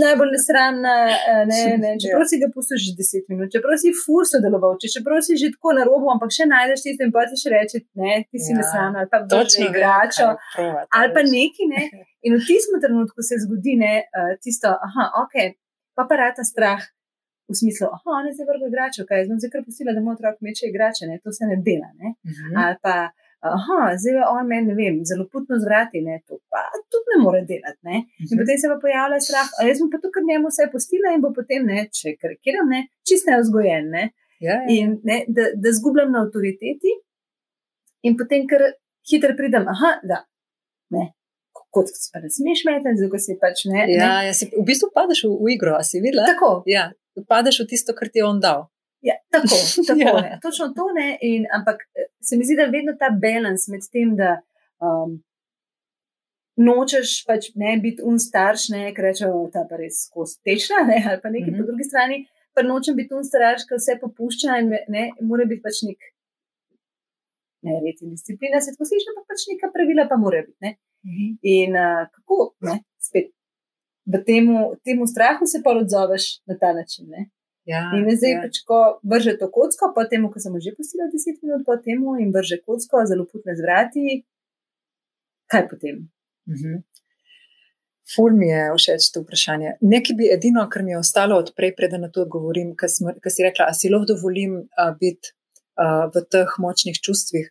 najbolj 0.04 0.30
nesramna, 0.36 0.94
eh, 1.30 1.42
ne, 1.50 1.60
ne, 1.84 1.90
čeprav 2.02 2.24
Ja. 2.24 2.30
si 2.30 2.36
ga 2.42 2.48
pustiš 2.56 2.80
že 2.86 2.92
10 3.00 3.24
minut, 3.30 3.46
čeprav 3.54 3.74
si 3.82 3.88
fur 4.04 4.22
sodeloval, 4.32 4.72
če 4.80 4.86
čeprav 4.94 5.18
si 5.26 5.32
že 5.42 5.48
tako 5.54 5.68
na 5.78 5.82
robu, 5.90 6.06
ampak 6.14 6.30
še 6.38 6.44
najdeš 6.54 6.80
tisto 6.84 7.02
in 7.06 7.12
pa 7.14 7.20
ti 7.30 7.36
še 7.44 7.48
reče, 7.56 7.76
ne, 8.02 8.12
ti 8.30 8.36
si 8.44 8.50
Ja, 8.50 8.54
ja, 8.54 8.58
nesramna, 8.58 8.96
ali 9.02 9.08
pa 9.12 9.18
vrže 9.32 9.58
vem, 9.58 9.66
igračo, 9.70 10.26
kaj 10.34 10.52
provati, 10.56 10.88
ali 10.96 11.08
pa 11.16 11.20
neki, 11.36 11.62
ne. 11.74 11.82
In 12.26 12.32
v 12.38 12.42
tistem 12.48 12.76
trenutku 12.84 13.18
se 13.28 13.34
zgodi, 13.42 13.72
ne, 13.84 13.94
eh, 14.18 14.32
tisto, 14.42 14.68
aha, 14.86 15.04
ok, 15.22 15.34
pa 15.96 16.02
pa 16.08 16.14
rata 16.16 16.42
strah. 16.52 16.82
V 17.54 17.60
smislu, 17.60 17.86
aha, 17.88 18.10
on 18.12 18.26
je 18.26 18.34
zdaj 18.34 18.46
vrgel 18.46 18.68
igračo, 18.68 19.04
kaj 19.06 19.20
jaz 19.20 19.28
bom 19.28 19.38
zdaj 19.38 19.50
kar 19.50 19.62
pustila, 19.64 19.92
da 19.92 20.02
moj 20.02 20.16
otrok 20.16 20.40
meče 20.42 20.66
igrače, 20.66 21.06
ne, 21.06 21.20
to 21.20 21.32
se 21.32 21.46
ne 21.46 21.56
dela, 21.62 21.90
ne. 21.94 22.08
Mhm. 22.24 22.56
Ali 22.58 22.76
pa, 22.82 22.94
aha, 23.46 23.78
zdaj 23.96 24.18
on 24.26 24.46
meni, 24.46 24.66
ne 24.66 24.74
vem, 24.74 24.96
zelo 25.04 25.28
putno 25.28 25.58
zvrati, 25.58 26.00
ne, 26.00 26.18
to 26.26 26.40
pa 26.48 26.62
tudi 26.88 27.08
ne 27.10 27.22
more 27.22 27.40
delati, 27.44 27.80
ne. 27.82 27.96
In 28.18 28.26
Mhm. 28.26 28.38
potem 28.38 28.58
se 28.58 28.68
pa 28.68 28.78
pojavlja 28.78 29.20
strah, 29.20 29.48
a 29.54 29.68
jaz 29.68 29.78
bom 29.78 29.90
pa 29.90 29.98
to 29.98 30.10
kar 30.10 30.22
njemu 30.24 30.48
vse 30.48 30.68
postila 30.68 31.14
in 31.14 31.20
bo 31.20 31.32
potem, 31.32 31.62
ne, 31.64 31.88
če 31.92 32.16
karikiram, 32.16 32.66
ne, 32.68 32.80
čist 33.02 33.26
neozgojen, 33.26 33.90
ne. 33.90 34.04
Ja, 34.40 34.54
ja. 34.54 34.66
In 34.70 34.98
ne, 35.04 35.18
da, 35.28 35.44
da 35.56 35.68
zgubljam 35.72 36.10
na 36.10 36.24
avtoriteti 36.24 36.90
in 38.02 38.16
potem 38.16 38.46
kar 38.46 38.62
hitro 39.04 39.36
pridem, 39.36 39.68
aha, 39.68 39.92
da, 40.02 40.18
ne, 40.90 41.04
kot 41.70 41.88
se 41.90 42.10
pa 42.12 42.20
ne 42.20 42.30
smeš 42.30 42.64
metati, 42.64 42.98
zato 42.98 43.18
si 43.18 43.36
pač 43.36 43.64
ne. 43.66 43.80
ja, 43.88 44.00
ne. 44.00 44.26
ja 44.26 44.32
si, 44.32 44.50
v 44.50 44.64
bistvu 44.64 44.90
padeš 44.94 45.24
v, 45.24 45.32
v 45.40 45.54
igro, 45.54 45.78
si 45.82 46.00
videla? 46.00 46.26
Tako, 46.26 46.50
Ja, 46.66 46.84
padeš 47.28 47.60
v 47.62 47.66
tisto, 47.70 47.94
kar 47.94 48.08
ti 48.08 48.18
je 48.18 48.24
on 48.26 48.40
dal. 48.40 48.66
Ja, 49.04 49.14
tako, 49.30 49.56
tako 49.88 50.00
Ja. 50.00 50.12
ne. 50.20 50.38
Točno 50.42 50.72
to 50.76 50.88
ne. 50.96 51.18
In, 51.22 51.46
ampak 51.52 51.76
eh, 51.94 52.08
se 52.20 52.36
mi 52.36 52.44
zdi, 52.44 52.56
da 52.56 52.62
je 52.66 52.74
vedno 52.74 52.92
ta 52.98 53.08
balans 53.12 53.68
med 53.68 53.82
tem, 53.92 54.16
da 54.16 54.40
um, 54.80 55.18
nočeš 56.56 57.24
pač 57.28 57.50
ne 57.54 57.76
biti 57.82 58.02
un 58.06 58.18
starš, 58.18 58.68
ne, 58.74 58.92
ker 58.94 59.04
rečejo, 59.10 59.50
ta 59.52 59.66
pa 59.68 59.76
res 59.80 60.06
skozi 60.08 60.38
tečna, 60.46 60.84
ne, 60.88 60.98
ali 61.10 61.20
pa 61.22 61.28
nekaj 61.28 61.50
mm 61.50 61.52
Mhm. 61.52 61.54
-hmm. 61.54 61.66
po 61.66 61.70
drugi 61.70 61.84
strani, 61.90 62.16
pa 62.54 62.62
nočem 62.62 62.96
biti 62.96 63.14
un 63.14 63.24
starš, 63.24 63.66
ki 63.68 63.74
vse 63.80 63.98
popušča 64.00 64.58
in 64.62 64.68
ne, 64.88 65.04
mora 65.20 65.44
biti 65.44 65.62
pač 65.62 65.82
nek. 65.88 66.00
Ne, 67.64 67.72
red 67.84 67.96
in 68.02 68.10
disciplina 68.14 68.60
se 68.60 68.72
tako 68.72 68.84
sliši, 68.88 69.08
ampak 69.10 69.24
pač 69.30 69.40
neka 69.50 69.66
pravila 69.74 70.04
pa 70.08 70.16
mora 70.16 70.40
biti. 70.46 70.58
Ne. 70.60 70.76
In 71.42 71.70
uh, 71.76 72.06
kako, 72.14 72.54
ne, 72.60 72.76
spet, 73.00 73.26
v 74.06 74.20
temu, 74.26 74.76
temu 74.84 75.06
strahu 75.06 75.46
se 75.46 75.62
pa 75.64 75.70
odzoveš 75.70 76.44
na 76.46 76.58
ta 76.60 76.72
način. 76.72 77.08
Ne. 77.08 77.30
Ja, 77.64 77.88
In 77.96 78.04
zdaj, 78.04 78.32
ja. 78.32 78.40
pač, 78.44 78.60
ko 78.68 78.78
vrže 79.08 79.38
to 79.40 79.48
kocko, 79.48 79.88
po 79.96 80.04
tem, 80.04 80.26
ko 80.28 80.40
sem 80.40 80.52
že 80.60 80.74
pustila 80.76 81.08
10 81.08 81.40
minut 81.40 81.64
po 81.64 81.78
tem, 81.80 82.02
in 82.20 82.32
vrže 82.32 82.60
kocko, 82.60 83.06
zelo 83.08 83.24
putne 83.24 83.56
zvrati, 83.56 84.20
kaj 85.48 85.68
potem? 85.70 86.10
Mhm. 86.48 86.82
Ful 88.04 88.36
mi 88.36 88.50
je 88.50 88.68
všeč 88.76 89.06
to 89.14 89.22
vprašanje. 89.24 89.78
Nekaj 89.80 90.16
bi 90.18 90.28
edino, 90.28 90.66
kar 90.68 90.84
mi 90.84 90.92
je 90.92 91.00
ostalo 91.00 91.38
od 91.40 91.54
prej, 91.56 91.72
preden 91.72 92.04
na 92.04 92.10
to 92.12 92.26
odgovorim, 92.26 92.74
kar 92.76 92.92
si 92.92 93.46
rekla, 93.46 93.70
a 93.70 93.72
si 93.72 93.88
lahko 93.88 94.12
dovolim 94.12 94.58
uh, 94.60 94.90
biti 95.00 95.32
uh, 95.80 96.12
v 96.12 96.20
teh 96.28 96.52
močnih 96.60 97.00
čustvih. 97.00 97.48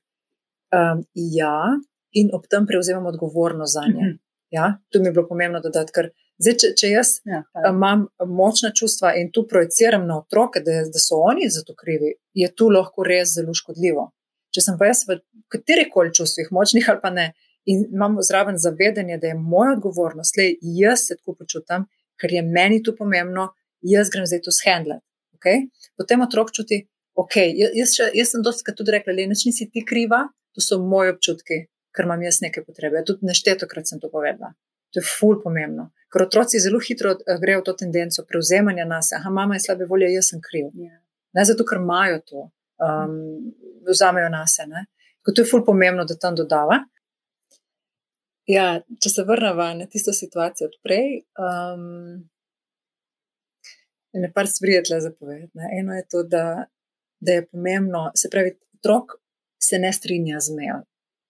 Um, 0.73 1.01
ja, 1.17 1.73
in 2.13 2.29
ob 2.37 2.45
tem 2.49 2.69
prevzemam 2.69 3.09
odgovornost 3.09 3.73
za 3.73 3.87
nje. 3.89 3.97
Mhm. 3.97 4.19
Ja, 4.53 4.77
to 4.93 5.01
mi 5.01 5.09
je 5.09 5.15
bilo 5.17 5.25
pomembno 5.25 5.57
dodati, 5.59 5.89
ker 5.89 6.11
zdaj, 6.41 6.57
če, 6.61 6.71
če 6.79 6.89
jaz 6.91 7.13
Ja, 7.29 7.43
uh, 7.43 7.69
imam 7.69 8.07
močna 8.27 8.73
čustva 8.75 9.13
in 9.19 9.31
tu 9.31 9.45
projiciram 9.49 10.07
na 10.07 10.19
otroke, 10.23 10.63
da, 10.65 10.81
da 10.89 11.01
so 11.01 11.21
oni 11.21 11.49
za 11.53 11.63
to 11.67 11.75
krivi, 11.77 12.15
je 12.33 12.49
tu 12.55 12.69
lahko 12.73 13.05
res 13.07 13.35
zelo 13.37 13.55
škodljivo. 13.57 14.09
Če 14.53 14.61
sem 14.61 14.77
pa 14.77 14.91
jaz 14.91 15.03
v 15.09 15.19
katerih 15.53 15.89
koli 15.93 16.13
čustvih, 16.13 16.51
močnih 16.53 16.89
ali 16.89 17.01
pa 17.01 17.09
ne, 17.13 17.31
in 17.65 17.85
imam 17.93 18.17
zraven 18.21 18.57
zavedanje, 18.59 19.17
da 19.17 19.31
je 19.31 19.39
moja 19.39 19.77
odgovornost, 19.77 20.37
le 20.37 20.51
jaz 20.61 21.07
se 21.07 21.17
tako 21.17 21.37
počutim, 21.39 21.87
ker 22.19 22.33
je 22.33 22.43
meni 22.45 22.81
to 22.83 22.93
pomembno, 22.95 23.49
jaz 23.81 24.11
grem 24.13 24.27
zdaj 24.29 24.43
to 24.45 24.53
shendlati. 24.53 25.05
Okay? 25.39 25.67
Potem 25.99 26.21
otrok 26.23 26.51
čuti, 26.55 26.83
ok, 27.19 27.37
jaz, 27.75 27.95
še, 27.97 28.09
jaz 28.15 28.33
sem 28.33 28.43
dosti 28.45 28.75
tudi 28.77 28.95
rekla, 28.95 29.15
le 29.15 29.27
nič 29.31 29.45
nisi 29.49 29.69
ti 29.71 29.83
kriva, 29.85 30.25
to 30.53 30.63
so 30.63 30.79
moji 30.81 31.13
občutki, 31.13 31.63
ker 31.93 32.07
imam 32.07 32.21
jaz 32.25 32.41
neke 32.43 32.63
potrebe. 32.65 33.03
Tudi 33.07 33.27
neštetokrat 33.29 33.89
sem 33.89 34.01
to 34.01 34.11
povedala. 34.13 34.53
To 34.93 35.01
je 35.01 35.07
ful 35.07 35.39
pomembno. 35.41 35.89
Ker 36.13 36.27
otroci 36.27 36.61
zelo 36.61 36.79
hitro 36.79 37.15
eh, 37.15 37.37
grejo 37.41 37.61
v 37.61 37.67
to 37.69 37.73
tendenco 37.73 38.25
prevzemanja 38.29 38.85
nas. 38.85 39.11
Aha, 39.17 39.29
mama 39.29 39.57
je 39.57 39.65
slabe 39.65 39.87
volje, 39.89 40.11
jaz 40.13 40.29
sem 40.33 40.41
kriv. 40.41 40.69
ja. 40.77 40.99
Ne 41.33 41.45
zato, 41.45 41.65
ker 41.65 41.79
imajo 41.81 42.19
to, 42.29 42.49
um, 42.77 43.15
vzamejo 43.89 44.29
nas. 44.29 44.59
To 45.25 45.41
je 45.41 45.47
ful 45.49 45.63
pomembno, 45.65 46.05
da 46.05 46.17
tam 46.19 46.35
dodava. 46.37 46.83
Ja, 48.45 48.67
če 49.01 49.09
se 49.09 49.23
vrnemo 49.23 49.69
na 49.79 49.87
tisto 49.89 50.13
situacijo 50.13 50.67
odprej, 50.67 51.23
um, 51.39 52.19
ne 54.13 54.29
par 54.35 54.49
stvari 54.51 54.75
je 54.75 54.83
tle 54.89 54.99
zapovedati. 55.01 55.69
Eno 55.79 55.95
je 55.95 56.05
to, 56.11 56.23
da, 56.27 56.65
da 57.19 57.39
je 57.39 57.45
pomembno, 57.47 58.11
se 58.19 58.29
pravi, 58.29 58.57
otrok 58.77 59.15
se 59.63 59.79
ne 59.79 59.93
strinja 59.93 60.43
z 60.43 60.57
mejo. 60.57 60.81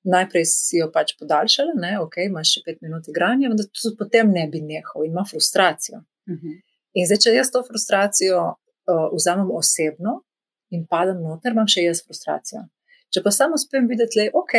Najprej 0.04 0.46
si 0.52 0.82
jo 0.82 0.90
pač 0.92 1.14
podaljšala, 1.20 1.78
ne, 1.80 1.94
ok, 2.04 2.18
imaš 2.28 2.58
še 2.58 2.62
pet 2.66 2.82
minut 2.84 3.08
igranja, 3.08 3.48
vendar 3.52 3.70
tudi 3.72 3.96
potem 4.00 4.34
ne 4.36 4.44
bi 4.52 4.60
nehal 4.62 5.06
in 5.06 5.14
ima 5.14 5.24
frustracijo. 5.30 6.02
Uh 6.28 6.36
-huh. 6.36 6.58
In 6.94 7.08
zdaj, 7.08 7.20
če 7.24 7.36
jaz 7.38 7.52
to 7.52 7.64
frustracijo 7.64 8.40
uh, 8.54 9.08
vzamem 9.16 9.52
osebno 9.52 10.22
in 10.70 10.86
padem 10.90 11.22
noter, 11.24 11.52
imam 11.52 11.68
še 11.68 11.86
jaz 11.86 12.04
frustracijo. 12.06 12.66
Če 13.14 13.24
pa 13.24 13.32
samo 13.32 13.58
spem 13.58 13.88
videti, 13.88 14.20
da 14.20 14.24
je 14.24 14.32
ok, 14.34 14.54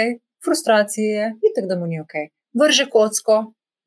frustracije 0.44 1.10
je, 1.18 1.26
vidite, 1.42 1.66
da 1.68 1.76
mu 1.76 1.86
ni 1.86 2.00
ok, 2.00 2.14
vrže 2.54 2.86
kocko. 2.90 3.36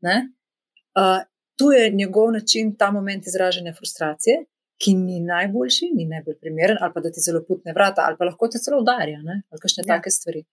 Uh, 0.03 1.23
tu 1.57 1.71
je 1.71 1.89
njegov 1.91 2.31
način, 2.31 2.75
ta 2.75 2.91
moment 2.91 3.27
izražanja 3.27 3.73
frustracije, 3.73 4.45
ki 4.77 4.93
ni 4.93 5.19
najboljši, 5.19 5.89
ni 5.95 6.05
najbolj 6.05 6.37
primeren, 6.41 6.77
ali 6.81 6.93
pa 6.93 7.01
da 7.01 7.11
ti 7.11 7.21
zelo 7.21 7.41
putne 7.47 7.73
vrata, 7.73 8.03
ali 8.05 8.17
pa 8.19 8.25
lahko 8.25 8.47
te 8.47 8.59
celo 8.61 8.81
udarja, 8.81 9.21
ne? 9.25 9.41
ali 9.49 9.61
kakšne 9.61 9.83
ja. 9.85 9.95
take 9.95 10.13
stvari. 10.13 10.43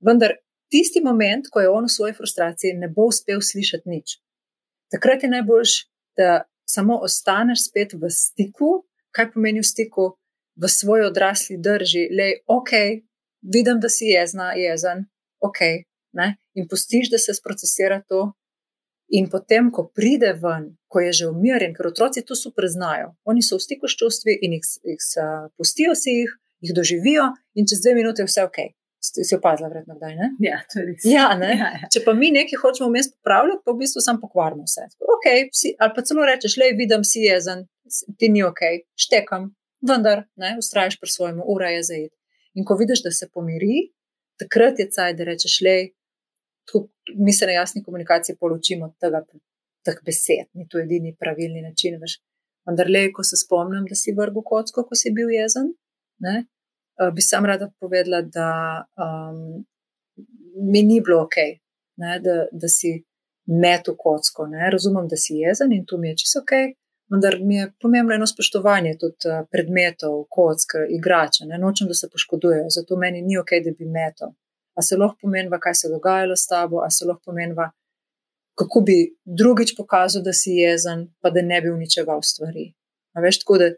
Vendar 0.00 0.36
tisti 0.70 1.02
moment, 1.04 1.48
ko 1.50 1.60
je 1.60 1.68
on 1.68 1.84
v 1.84 1.92
svoji 1.92 2.16
frustraciji, 2.16 2.78
ne 2.78 2.88
bo 2.88 3.08
uspel 3.10 3.42
slišati 3.42 3.88
nič. 3.88 4.18
Takrat 4.90 5.22
je 5.22 5.30
najboljš, 5.30 5.74
da 6.16 6.42
samo 6.66 6.98
ostaneš 7.02 7.66
spet 7.68 7.94
v 7.94 8.10
stiku, 8.10 8.84
kaj 9.14 9.32
pomeni 9.34 9.62
v 9.62 9.66
stiku, 9.66 10.14
v 10.56 10.68
svoji 10.68 11.06
odrasli 11.06 11.58
drži, 11.58 12.08
le, 12.14 12.28
ok, 12.46 12.72
vidim, 13.42 13.80
da 13.80 13.88
si 13.88 14.10
jezna, 14.10 14.52
jezen, 14.58 15.06
ok, 15.40 15.60
ne? 16.12 16.36
in 16.54 16.68
pustiš, 16.68 17.10
da 17.10 17.18
se 17.18 17.34
sprocesira 17.34 18.02
to. 18.08 18.32
In 19.10 19.26
potem, 19.30 19.70
ko 19.74 19.88
pride 19.94 20.32
ven, 20.38 20.76
ko 20.86 21.00
je 21.02 21.12
že 21.12 21.30
umirjen, 21.30 21.72
ker 21.74 21.88
otroci 21.90 22.22
to 22.22 22.36
super 22.38 22.68
znajo, 22.70 23.14
oni 23.24 23.42
so 23.42 23.58
v 23.58 23.64
stiku 23.66 23.90
s 23.90 23.98
čustvi 23.98 24.36
in 24.42 24.54
jih, 24.54 24.66
jih 24.86 25.06
pustijo 25.58 25.96
si 25.98 26.20
jih, 26.20 26.36
jih 26.62 26.74
doživijo, 26.76 27.32
in 27.58 27.66
čez 27.66 27.82
dve 27.82 27.96
minute 27.98 28.22
je 28.22 28.30
vse 28.30 28.44
ok. 28.46 28.60
Si 29.10 29.34
opazila, 29.34 29.68
vredno, 29.68 29.96
kdaj 29.98 30.12
ne? 30.14 30.28
Ja, 30.44 30.60
to 30.70 30.78
je 30.78 30.86
res. 30.86 31.04
Ja, 31.08 31.30
ne? 31.38 31.50
Ja, 31.58 31.70
ja. 31.80 31.88
Če 31.90 32.02
pa 32.04 32.12
mi 32.14 32.30
nekaj 32.34 32.60
hočemo 32.62 32.90
vmes 32.90 33.10
popravljati, 33.10 33.62
pa 33.66 33.74
v 33.74 33.80
bistvu 33.82 34.02
sam 34.04 34.20
pokvarimo 34.22 34.66
vse. 34.68 34.86
Okay, 35.16 35.48
si, 35.56 35.72
ali 35.82 35.94
pa 35.96 36.04
celo 36.06 36.26
rečeš, 36.28 36.54
le 36.60 36.70
vidim, 36.78 37.02
si 37.06 37.24
jezen, 37.24 37.64
ti 38.20 38.30
ni 38.30 38.44
ok, 38.46 38.62
štekam, 39.00 39.48
vendar, 39.90 40.24
ne, 40.40 40.52
ustraješ 40.60 41.00
pri 41.02 41.10
svojem, 41.10 41.40
ura 41.42 41.72
je 41.74 41.82
zaid. 41.88 42.12
In 42.54 42.66
ko 42.68 42.76
vidiš, 42.78 43.02
da 43.06 43.12
se 43.14 43.28
pomiri, 43.34 43.88
takrat 44.38 44.78
je 44.78 44.86
caj, 44.94 45.16
da 45.18 45.26
rečeš, 45.26 45.58
le, 45.66 45.76
mi 47.18 47.32
se 47.34 47.50
na 47.50 47.58
jasni 47.58 47.82
komunikaciji 47.82 48.38
poročimo 48.38 48.92
od 48.92 48.94
tega, 49.02 49.24
teh 49.86 49.98
besed, 50.06 50.46
ni 50.54 50.68
to 50.70 50.78
edini 50.78 51.16
pravilni 51.18 51.64
način. 51.66 51.98
Veš. 51.98 52.20
Vendar, 52.68 52.90
le, 52.92 53.08
ko 53.16 53.24
se 53.26 53.40
spomnim, 53.40 53.88
da 53.90 53.98
si 53.98 54.14
vrgel 54.14 54.44
kocko, 54.46 54.84
ko 54.86 54.98
si 54.98 55.10
bil 55.16 55.32
jezen, 55.34 55.72
ne, 56.22 56.44
bi 57.14 57.22
sam 57.22 57.46
rada 57.46 57.70
povedala, 57.80 58.22
da 58.22 58.50
um, 58.96 59.64
mi 60.70 60.82
ni 60.82 61.00
bilo 61.00 61.22
ok, 61.22 61.36
ne, 61.96 62.18
da, 62.24 62.46
da 62.52 62.68
si 62.68 63.04
metu 63.46 63.96
kocko. 63.98 64.46
Ne. 64.46 64.70
Razumem, 64.70 65.08
da 65.08 65.16
si 65.16 65.34
jezen 65.34 65.72
in 65.72 65.84
tu 65.86 65.98
mi 65.98 66.08
je 66.08 66.16
čisto 66.16 66.40
ok, 66.40 66.52
vendar 67.12 67.38
mi 67.40 67.56
je 67.56 67.72
pomembno 67.80 68.14
eno 68.14 68.26
spoštovanje 68.26 68.98
tudi 68.98 69.28
uh, 69.28 69.46
predmetov, 69.52 70.24
kock, 70.28 70.76
igrača. 70.98 71.44
Ne. 71.44 71.58
Nočem, 71.58 71.88
da 71.88 71.94
se 71.94 72.08
poškodujejo, 72.12 72.68
zato 72.70 72.96
meni 72.96 73.22
ni 73.22 73.38
ok, 73.38 73.50
da 73.64 73.70
bi 73.78 73.86
meto. 73.86 74.34
A 74.78 74.82
se 74.82 74.96
lahko 74.96 75.18
pomenva, 75.22 75.58
kaj 75.58 75.74
se 75.74 75.86
je 75.86 75.92
dogajalo 75.92 76.36
s 76.36 76.46
tabo, 76.46 76.82
a 76.86 76.90
se 76.90 77.04
lahko 77.04 77.22
pomenva. 77.32 77.70
Kako 78.58 78.80
bi 78.80 78.98
drugič 79.24 79.74
pokazal, 79.76 80.22
da 80.22 80.32
si 80.32 80.50
jezen, 80.60 81.08
pa 81.20 81.30
da 81.30 81.42
ne 81.42 81.60
bi 81.60 81.70
uničeval 81.70 82.20
stvari. 82.22 82.72
Veš, 83.22 83.38
tako, 83.42 83.58
da, 83.58 83.70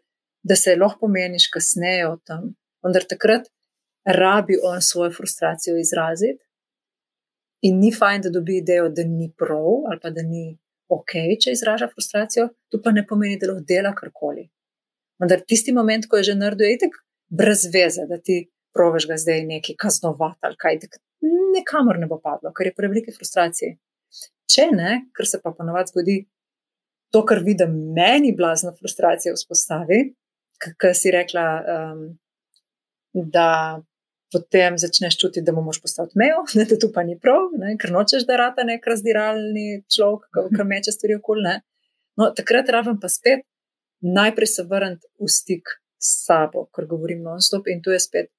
da 0.42 0.56
se 0.56 0.76
lahko 0.76 1.06
pomeniš 1.06 1.48
kasneje 1.54 2.08
o 2.08 2.16
tem, 2.26 2.50
vendar 2.84 3.06
takrat 3.08 3.48
rabi 4.04 4.58
on 4.62 4.82
svojo 4.82 5.12
frustracijo 5.18 5.76
izraziti. 5.78 6.42
In 7.62 7.78
ni 7.78 7.92
fajn, 7.94 8.24
da 8.26 8.30
dobi 8.30 8.56
idejo, 8.58 8.88
da 8.88 9.04
ni 9.06 9.30
prav 9.38 9.86
ali 9.90 10.00
pa 10.02 10.10
da 10.10 10.22
ni 10.22 10.58
ok, 10.90 11.14
če 11.40 11.54
izraža 11.54 11.88
frustracijo, 11.92 12.48
to 12.68 12.80
pa 12.82 12.90
ne 12.90 13.06
pomeni, 13.06 13.38
da 13.38 13.48
lahko 13.48 13.64
dela 13.68 13.94
karkoli. 13.94 14.48
Vendar 15.22 15.44
tisti 15.46 15.72
moment, 15.72 16.08
ko 16.10 16.18
je 16.18 16.32
že 16.32 16.34
naredil, 16.34 16.72
je 16.72 16.80
tako 16.82 17.04
brez 17.30 17.64
veze, 17.72 18.04
da 18.10 18.18
ti 18.18 18.42
proveš 18.74 19.06
ga 19.08 19.16
zdaj 19.20 19.44
neki 19.46 19.76
kaznovati 19.78 20.48
ali 20.48 20.58
kaj, 20.58 20.80
nekamor 21.54 22.00
ne 22.00 22.08
bo 22.10 22.18
padlo, 22.20 22.52
ker 22.56 22.68
je 22.68 22.74
prevelike 22.76 23.14
frustracije. 23.14 23.76
Če 24.52 24.66
ne, 24.72 24.96
ker 25.16 25.28
se 25.28 25.40
pa 25.40 25.52
ponovadi 25.56 25.92
zgodi 25.92 26.16
to, 27.12 27.22
kar 27.28 27.42
vidim, 27.44 27.76
meni 27.96 28.32
blazno 28.36 28.72
frustracijo 28.76 29.36
vzpostavi, 29.36 30.00
kar 30.80 30.96
si 30.96 31.12
rekla, 31.12 31.46
um, 31.74 32.02
da 33.12 33.82
potem 34.32 34.78
začneš 34.78 35.18
čutiti, 35.20 35.44
da 35.44 35.52
moraš 35.52 35.82
postati 35.82 36.18
mejo, 36.18 36.44
ne, 36.58 36.64
da 36.64 36.78
tu 36.78 36.90
pa 36.94 37.04
ni 37.04 37.18
prav, 37.20 37.52
ne, 37.58 37.76
ker 37.80 37.92
nočeš, 37.92 38.26
da 38.28 38.40
rata 38.40 38.64
nek 38.64 38.86
razdiralni 38.86 39.82
človek, 39.92 40.28
ki 40.56 40.68
meče 40.68 40.94
stvari 40.94 41.18
okoli. 41.20 41.56
No, 42.20 42.28
takrat 42.36 42.68
rabim 42.72 42.98
pa 43.00 43.08
spet 43.08 43.44
najprej 44.02 44.46
se 44.46 44.62
vrniti 44.68 45.06
v 45.20 45.28
stik 45.28 45.68
s 46.02 46.26
sabo, 46.26 46.66
ker 46.74 46.86
govorim 46.90 47.22
non-stop 47.22 47.68
in 47.70 47.82
tu 47.82 47.92
je 47.94 48.00
spet 48.00 48.30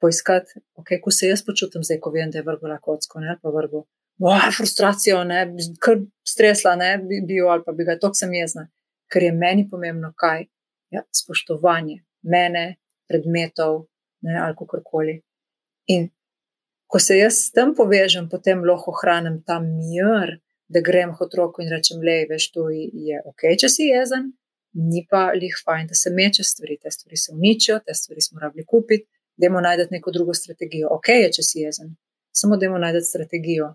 poiskati, 0.00 0.60
okay, 0.80 0.98
kako 0.98 1.10
se 1.10 1.28
jaz 1.28 1.44
počutim 1.46 1.84
zdaj, 1.84 2.00
ko 2.00 2.10
vem, 2.10 2.30
da 2.30 2.40
je 2.40 2.44
vrgla 2.44 2.78
kocko, 2.80 3.20
ne 3.20 3.36
pa 3.42 3.52
vrgla. 3.52 3.84
Oh, 4.20 4.46
frustracijo, 4.56 5.22
ne, 5.24 5.44
kar 5.80 6.00
stresla, 6.28 6.74
ne 6.76 6.90
bi 6.98 7.20
bil 7.28 7.48
ali 7.48 7.64
pa 7.64 7.72
bi 7.72 7.84
ga 7.88 7.96
tok 8.00 8.16
sem 8.16 8.32
jezna, 8.34 8.66
ker 9.12 9.24
je 9.28 9.32
meni 9.32 9.68
pomembno 9.68 10.12
kaj. 10.16 10.48
Ja, 10.90 11.04
spoštovanje 11.14 12.00
mene, 12.26 12.64
predmetov, 13.08 13.84
ne, 14.22 14.38
ali 14.38 14.56
kako 14.58 14.80
koli. 14.84 15.20
In 15.86 16.08
ko 16.86 16.98
se 16.98 17.18
jaz 17.18 17.34
s 17.46 17.52
tem 17.54 17.74
povežem, 17.74 18.28
potem 18.28 18.64
lahko 18.66 18.94
ohranim 18.94 19.40
ta 19.46 19.60
mir, 19.60 20.38
da 20.70 20.80
grem 20.80 21.14
k 21.14 21.24
otroku 21.26 21.62
in 21.62 21.70
rečem: 21.70 22.02
Le, 22.02 22.24
veš, 22.30 22.50
to 22.54 22.68
je 22.70 23.22
ok, 23.26 23.46
če 23.58 23.68
si 23.68 23.88
jezen, 23.90 24.30
ni 24.74 25.02
pa 25.10 25.30
lih 25.34 25.56
fajn, 25.64 25.88
da 25.90 25.98
se 25.98 26.12
meče 26.14 26.46
stvari, 26.46 26.78
te 26.82 26.90
stvari 26.94 27.18
se 27.18 27.32
uničijo, 27.34 27.80
te 27.86 27.94
stvari 27.94 28.22
smo 28.22 28.40
rabili 28.42 28.64
kupiti, 28.66 29.08
dajmo 29.40 29.60
najti 29.60 29.88
neko 29.90 30.14
drugo 30.14 30.34
strategijo. 30.34 30.92
Ok, 30.94 31.08
je, 31.08 31.32
če 31.38 31.46
si 31.46 31.64
jezen, 31.64 31.96
samo 32.32 32.58
dajmo 32.60 32.78
najti 32.78 33.02
strategijo. 33.08 33.74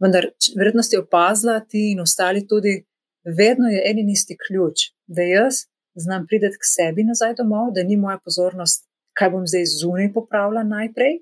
Vendar, 0.00 0.30
verjetno 0.56 0.82
ste 0.82 0.98
opazili, 0.98 1.58
ti 1.68 1.90
in 1.92 2.00
ostali 2.00 2.46
tudi, 2.48 2.80
vedno 3.24 3.68
je 3.72 3.82
en 3.90 4.00
in 4.00 4.10
isti 4.10 4.36
ključ, 4.46 4.90
da 5.06 5.22
jaz 5.22 5.64
znam 5.94 6.26
priti 6.26 6.50
k 6.58 6.66
sebi 6.66 7.04
nazaj 7.04 7.36
domov, 7.38 7.70
da 7.74 7.82
ni 7.82 7.96
moja 7.96 8.18
pozornost 8.24 8.88
kaj 9.18 9.30
bom 9.30 9.46
zdaj 9.46 9.64
zunaj 9.80 10.12
popravila 10.12 10.62
najprej, 10.62 11.18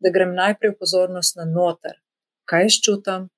da 0.00 0.10
grem 0.10 0.34
najprej 0.34 0.74
v 0.74 0.78
pozornost 0.80 1.36
na 1.36 1.44
noter, 1.48 1.96
kaj 2.48 2.66
jaz 2.66 2.78
čutim, 2.84 3.28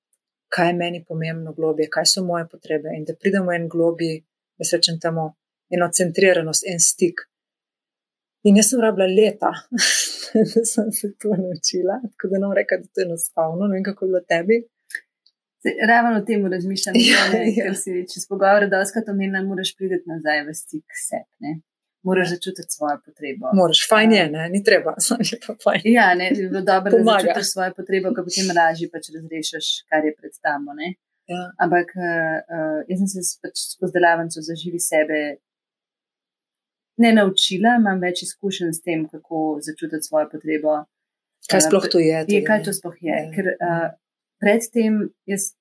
kaj 0.53 0.69
je 0.69 0.77
meni 0.81 1.03
pomembno 1.07 1.53
globje, 1.53 1.89
kaj 1.91 2.05
so 2.05 2.23
moje 2.23 2.47
potrebe? 2.51 2.93
In 2.95 3.03
da 3.07 3.15
pridemo 3.15 3.53
en 3.53 3.67
globji, 3.67 4.23
da 4.57 4.65
se 4.65 4.77
rečem 4.77 4.99
tamo, 4.99 5.33
eno 5.69 5.89
centriranost, 5.99 6.63
en 6.71 6.79
stik. 6.79 7.25
In 8.47 8.55
jaz 8.59 8.71
sem 8.71 8.81
rabila 8.81 9.07
leta, 9.11 9.51
da 10.53 10.65
sem 10.71 10.91
se 10.91 11.11
to 11.19 11.35
naučila, 11.35 11.99
tako 12.11 12.31
da 12.31 12.39
nam 12.39 12.55
reka, 12.55 12.77
da 12.77 12.87
to 12.87 13.01
je 13.01 13.05
enostavno, 13.05 13.67
ne 13.67 13.75
vem, 13.75 13.83
kako 13.83 14.05
je 14.05 14.09
bilo 14.09 14.23
tebi. 14.33 14.63
Ravno 15.87 16.19
o 16.19 16.25
tem 16.25 16.45
razmišljam, 16.51 16.95
ja, 16.95 17.23
ne, 17.33 17.41
ja. 17.51 17.65
ker 17.65 17.75
si 17.75 18.05
čez 18.13 18.27
pogovor, 18.29 18.69
da 18.71 18.79
oskrat 18.79 19.09
omenjam, 19.11 19.49
moraš 19.51 19.75
priti 19.75 20.07
nazaj 20.07 20.45
v 20.47 20.55
stik 20.55 20.85
s 20.95 21.09
seboj 21.09 21.57
moraš 22.07 22.29
začutiti 22.35 22.71
svojo 22.77 22.97
potrebo. 23.05 23.51
Moraš, 23.59 23.79
fajn 23.89 24.11
je, 24.17 24.23
ne? 24.35 24.43
ni 24.53 24.63
treba, 24.67 24.91
samo 25.07 25.27
je 25.31 25.39
pa 25.47 25.53
fajn. 25.63 25.81
Ja, 25.97 26.07
ne, 26.19 26.31
bilo 26.37 26.61
dobro, 26.71 26.91
da 26.97 27.03
začutiš 27.11 27.51
svojo 27.53 27.71
potrebo, 27.79 28.13
ko 28.15 28.23
potem 28.27 28.47
lažje 28.59 28.87
pač 28.93 29.11
razrešiš, 29.15 29.67
kar 29.89 30.07
je 30.07 30.13
pred 30.19 30.33
tamo. 30.45 30.77
Ja. 31.27 31.41
Ampak 31.63 31.91
uh, 31.99 32.79
jaz 32.87 33.03
sem 33.03 33.25
se 33.27 33.35
pač 33.43 33.65
skozi 33.73 33.97
delavnico 33.97 34.43
zaživi 34.49 34.79
sebe. 34.79 35.19
Ne 37.03 37.11
naučila, 37.13 37.75
imam 37.77 37.99
več 38.01 38.23
izkušenj 38.25 38.71
s 38.73 38.81
tem, 38.85 39.03
kako 39.11 39.59
začutiti 39.67 40.07
svojo 40.07 40.31
potrebo. 40.31 40.79
Kaj 41.51 41.67
sploh 41.67 41.85
to 41.91 41.99
je? 42.01 42.23
je 42.31 42.39
kaj 42.47 42.63
to 42.65 42.73
sploh 42.73 42.95
je? 43.01 43.13
je. 43.13 43.27
Ker 43.35 43.51
uh, 43.53 43.89
predtem 44.41 45.03
jaz 45.29 45.51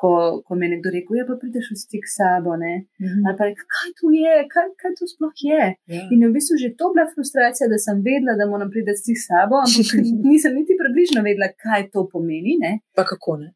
ko, 0.00 0.10
ko 0.46 0.56
mi 0.56 0.66
je 0.66 0.70
nekdo 0.74 0.90
rekel, 0.94 1.18
ja, 1.18 1.24
pa 1.28 1.36
prideš 1.40 1.66
v 1.74 1.76
stik 1.82 2.04
s 2.08 2.16
sabo. 2.20 2.56
Mm 2.56 2.62
-hmm. 3.06 3.22
Ali 3.26 3.36
pa 3.38 3.44
reče, 3.48 3.64
kaj 3.74 3.90
tu 3.98 4.06
je, 4.24 4.36
kaj, 4.52 4.68
kaj 4.80 4.92
tu 4.98 5.04
sploh 5.12 5.36
je. 5.50 5.64
Yeah. 5.66 5.72
Ja. 5.94 6.02
In 6.12 6.20
v 6.28 6.32
bistvu 6.36 6.54
že 6.62 6.68
to 6.78 6.84
bila 6.92 7.06
frustracija, 7.14 7.64
da 7.72 7.78
sem 7.86 7.96
vedela, 8.08 8.32
da 8.40 8.50
moram 8.52 8.68
priti 8.72 8.90
v 8.92 9.00
stik 9.02 9.18
s 9.20 9.26
sabo, 9.30 9.54
ampak 9.66 9.88
nisem 10.32 10.52
niti 10.58 10.80
približno 10.82 11.20
vedela, 11.28 11.48
kaj 11.64 11.82
to 11.94 12.00
pomeni. 12.12 12.54
Ne? 12.64 12.72
Pa 12.98 13.02
kako 13.10 13.32
ne? 13.42 13.48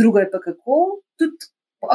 Drugo 0.00 0.18
je 0.22 0.28
pa 0.34 0.38
kako. 0.46 0.76
Tudi, 1.18 1.36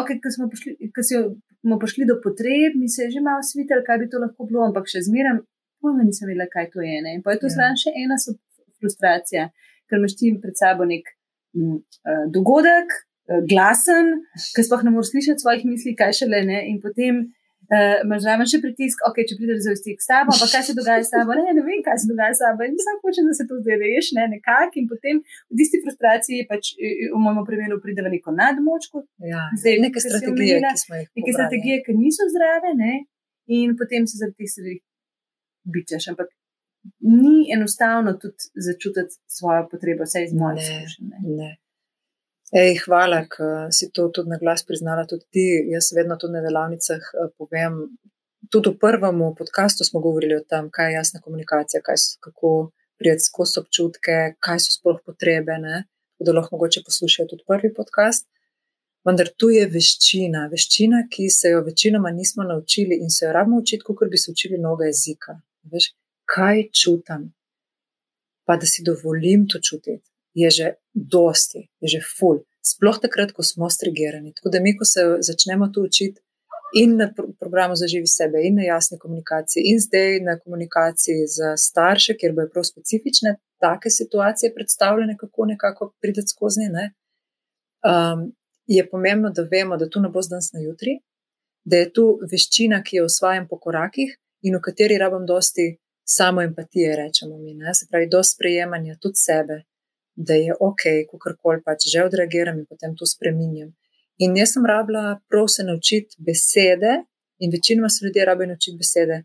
okay, 0.02 0.16
ko 0.24 0.28
smo 0.36 0.46
prišli, 0.52 0.72
ko 0.96 1.02
smo 1.10 1.76
prišli 1.84 2.04
do 2.12 2.16
potreb, 2.26 2.72
mi 2.82 2.88
se 2.94 3.00
je 3.04 3.10
že 3.16 3.22
malo 3.30 3.42
svitel, 3.52 3.80
kaj 3.88 3.98
bi 4.02 4.06
to 4.12 4.18
lahko 4.26 4.40
bilo, 4.50 4.60
ampak 4.70 4.86
še 4.94 5.00
zmeraj. 5.08 5.38
Pojma 5.82 6.02
nisem 6.10 6.26
vedela, 6.30 6.48
kaj 6.56 6.68
to 6.74 6.80
je. 6.90 6.98
Ne? 7.06 7.10
In 7.16 7.22
pa 7.24 7.30
je 7.34 7.40
to. 7.42 7.48
Ja. 7.54 7.70
še 7.84 7.90
ena 8.04 8.16
frustracija, 8.80 9.44
ker 9.88 9.96
imaš 10.00 10.14
ti 10.20 10.26
pred 10.44 10.56
sabo 10.62 10.84
nek 10.94 11.04
m, 11.54 11.76
uh, 12.10 12.26
dogodek, 12.36 12.90
Eh, 12.90 13.15
glasen, 13.50 14.12
ker 14.56 14.66
sploh 14.68 14.86
ne 14.86 14.94
moreš 14.94 15.14
slišati 15.14 15.44
svojih 15.44 15.66
misli, 15.70 15.96
kaj 15.98 16.14
še 16.20 16.30
le 16.30 16.44
ne. 16.46 16.60
In 16.70 16.78
potem 16.84 17.22
uh, 17.72 18.04
imaš 18.04 18.24
zraven 18.26 18.50
še 18.50 18.60
pritisk, 18.64 19.02
ok, 19.08 19.22
če 19.30 19.38
prideš 19.40 19.64
za 19.66 19.76
stik 19.80 20.04
s 20.04 20.10
tabo, 20.12 20.36
pa 20.38 20.50
kaj 20.52 20.66
se 20.68 20.76
dogaja 20.78 21.06
s 21.06 21.14
tabo, 21.14 21.38
ne, 21.40 21.56
ne 21.58 21.66
vem, 21.66 21.82
kaj 21.86 22.04
se 22.04 22.10
dogaja 22.12 22.38
s 22.38 22.44
tabo. 22.44 22.68
In 22.68 22.78
sam 22.86 23.02
hočem, 23.02 23.30
da 23.30 23.38
se 23.38 23.48
to 23.50 23.60
zdaj 23.64 23.82
reši, 23.82 24.18
ne, 24.20 24.28
nekako. 24.36 24.82
In 24.82 24.88
potem 24.92 25.24
v 25.26 25.60
tisti 25.62 25.82
frustraciji, 25.86 26.46
pač 26.52 26.76
eh, 26.78 27.10
v 27.10 27.24
mojem 27.26 27.44
primeru, 27.50 27.82
pride 27.84 28.06
v 28.06 28.14
neko 28.14 28.36
nadmočko. 28.38 29.06
Ja, 29.26 29.50
zdaj 29.58 29.82
neke 29.88 30.06
strategije, 30.06 30.62
umela, 30.62 30.74
ki 30.78 30.86
smo 30.86 31.02
jih. 31.02 31.12
Neke 31.22 31.38
strategije, 31.40 31.82
ki 31.88 31.98
niso 31.98 32.30
zdrave, 32.30 32.78
ne. 32.78 33.04
In 33.56 33.78
potem 33.78 34.06
se 34.10 34.22
zaradi 34.22 34.38
teh 34.42 34.54
stvari 34.54 34.80
bičeš. 35.74 36.12
Ampak 36.14 36.30
ni 37.02 37.50
enostavno 37.54 38.14
tudi 38.22 38.54
začutiti 38.68 39.18
svojo 39.26 39.66
potrebo, 39.72 40.06
vse 40.06 40.24
iz 40.26 40.34
moje 40.38 40.62
izkušnje. 40.62 41.56
Ej, 42.56 42.78
hvala, 42.86 43.26
da 43.38 43.72
si 43.72 43.90
to 43.92 44.08
tudi 44.16 44.30
na 44.32 44.38
glas 44.40 44.62
priznala. 44.64 45.04
Tudi 45.06 45.26
ti, 45.30 45.46
jaz 45.74 45.90
vedno 45.96 46.16
tudi 46.16 46.38
na 46.38 46.42
delavnicah 46.42 47.02
eh, 47.12 47.32
povem. 47.38 47.74
Tudi 48.52 48.72
v 48.72 48.80
prvem 48.80 49.20
podkastu 49.38 49.84
smo 49.84 50.00
govorili 50.00 50.38
o 50.38 50.44
tem, 50.52 50.70
kaj 50.72 50.88
je 50.88 50.96
jasna 50.96 51.20
komunikacija, 51.26 51.82
kaj, 51.84 52.00
kako 52.24 52.72
prijeti 53.00 53.26
skozi 53.28 53.60
občutke, 53.60 54.16
kaj 54.40 54.64
so 54.64 54.78
sploh 54.78 55.02
potrebe, 55.06 55.58
ne? 55.60 55.84
da 56.20 56.32
lahko 56.32 56.56
mogoče 56.56 56.86
poslušajo 56.86 57.28
tudi 57.28 57.44
prvi 57.48 57.74
podcast. 57.76 58.30
Vendar 59.06 59.28
tu 59.38 59.52
je 59.52 59.68
veščina, 59.68 60.48
veščina, 60.48 61.04
ki 61.12 61.28
se 61.30 61.52
jo 61.52 61.62
večinoma 61.66 62.12
nismo 62.16 62.48
naučili 62.48 63.02
in 63.04 63.12
se 63.12 63.26
jo 63.26 63.34
rabimo 63.36 63.60
učiti, 63.60 63.84
kot 63.84 64.10
bi 64.10 64.18
se 64.18 64.32
učili 64.32 64.58
mnogo 64.58 64.88
jezika. 64.88 65.36
Veš, 65.74 65.92
kaj 66.36 66.70
čutim, 66.72 67.34
pa 68.48 68.56
da 68.56 68.66
si 68.66 68.86
dovolim 68.88 69.44
to 69.52 69.60
čutiti, 69.60 70.15
je 70.36 70.50
že 70.52 70.68
dosti, 70.94 71.70
je 71.82 71.88
že 71.98 72.02
ful. 72.04 72.44
Sploh 72.66 72.98
takrat, 73.00 73.32
ko 73.32 73.44
smo 73.44 73.70
strigirani. 73.70 74.34
Tako 74.36 74.50
da 74.50 74.60
mi, 74.60 74.76
ko 74.78 74.86
se 74.86 75.02
začnemo 75.22 75.70
to 75.74 75.86
učiti, 75.86 76.22
in 76.76 76.98
na 76.98 77.08
programu 77.40 77.76
za 77.76 77.88
živi 77.88 78.08
sebe, 78.08 78.42
in 78.44 78.56
na 78.56 78.64
jasni 78.64 79.00
komunikaciji, 79.00 79.64
in 79.72 79.80
zdaj 79.80 80.20
na 80.20 80.40
komunikaciji 80.40 81.28
z 81.28 81.56
starši, 81.58 82.18
kjer 82.20 82.34
bojo 82.36 82.50
prav 82.54 82.64
specifične 82.64 83.36
take 83.62 83.90
situacije 83.90 84.54
predstavljene, 84.54 85.18
kako 85.18 85.46
nekako 85.46 85.94
prideti 86.02 86.28
skozi 86.28 86.68
ne. 86.78 86.92
Um, 87.86 88.34
je 88.68 88.90
pomembno, 88.90 89.30
da 89.30 89.48
vemo, 89.52 89.78
da 89.78 89.90
tu 89.90 90.02
ne 90.02 90.10
bo 90.10 90.22
zdaj 90.22 90.40
na 90.54 90.60
jutri, 90.60 91.00
da 91.64 91.78
je 91.78 91.94
tu 91.94 92.06
veščina, 92.32 92.84
ki 92.84 92.98
jo 92.98 93.06
osvajam 93.06 93.48
po 93.48 93.60
korakih 93.60 94.18
in 94.42 94.58
v 94.58 94.62
kateri 94.62 94.98
rabim 94.98 95.26
dosti 95.26 95.78
samo 96.06 96.42
empatije, 96.42 96.96
rečemo 96.96 97.38
mi, 97.38 97.54
ne? 97.54 97.74
se 97.74 97.88
pravi, 97.90 98.10
do 98.10 98.24
sprejemanja 98.24 98.98
tudi 99.02 99.16
sebe, 99.18 99.64
da 100.16 100.34
je 100.34 100.54
ok, 100.60 100.84
ko 101.10 101.18
karkoli 101.18 101.64
pač 101.66 101.88
že 101.92 102.04
odreagiram 102.04 102.60
in 102.60 102.66
potem 102.66 102.96
to 102.96 103.06
spreminjam. 103.06 103.74
In 104.18 104.36
jaz 104.40 104.54
sem 104.56 104.66
rabila 104.66 105.20
prav 105.30 105.48
se 105.48 105.64
naučiti 105.64 106.16
besede, 106.18 107.04
in 107.40 107.52
večinoma 107.52 107.90
se 107.90 108.06
ljudje 108.06 108.26
rabijo 108.26 108.48
naučiti 108.48 108.78
besede, 108.78 109.24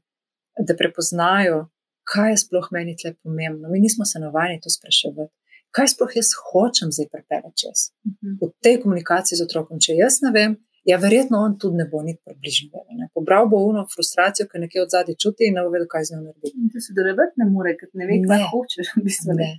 da 0.67 0.77
prepoznajo, 0.77 1.69
kaj 2.13 2.31
je 2.33 2.39
sploh 2.45 2.67
meni 2.71 2.97
tle 2.97 3.15
pomembno. 3.23 3.69
Mi 3.69 3.81
nismo 3.81 4.05
se 4.05 4.19
navajeni 4.19 4.61
to 4.61 4.71
spraševati. 4.71 5.33
Kaj 5.71 5.89
sploh 5.95 6.17
jaz 6.19 6.29
hočem 6.47 6.89
zdaj 6.97 7.09
prepeljati 7.15 7.59
čez? 7.63 7.79
Uh 7.91 8.13
-huh. 8.13 8.35
V 8.41 8.53
tej 8.65 8.81
komunikaciji 8.83 9.39
z 9.39 9.43
otrokom, 9.47 9.79
če 9.85 9.93
jaz 10.03 10.15
ne 10.27 10.31
vem, 10.39 10.57
ja, 10.91 10.97
verjetno 11.05 11.39
on 11.47 11.59
tudi 11.59 11.77
ne 11.81 11.87
bo 11.93 12.03
niti 12.03 12.21
približno 12.27 12.69
vedel. 12.75 13.09
Pobral 13.15 13.45
bo 13.53 13.57
uno 13.71 13.87
frustracijo, 13.95 14.49
ki 14.51 14.59
nekje 14.65 14.83
od 14.83 14.91
zadaj 14.95 15.15
čuti 15.23 15.43
in 15.49 15.55
ne 15.57 15.63
bo 15.65 15.71
vedel, 15.75 15.89
kaj 15.95 16.05
z 16.05 16.11
njo 16.13 16.21
narediti. 16.27 16.57
In 16.63 16.71
to 16.73 16.79
se 16.87 16.97
dorebati 16.99 17.35
ne 17.41 17.47
more, 17.55 17.77
ker 17.79 17.89
ne 18.01 18.05
ve, 18.09 18.17
kaj 18.31 18.43
hočeš. 18.53 18.87
V 18.97 19.05
bistvu, 19.07 19.33
ne. 19.43 19.51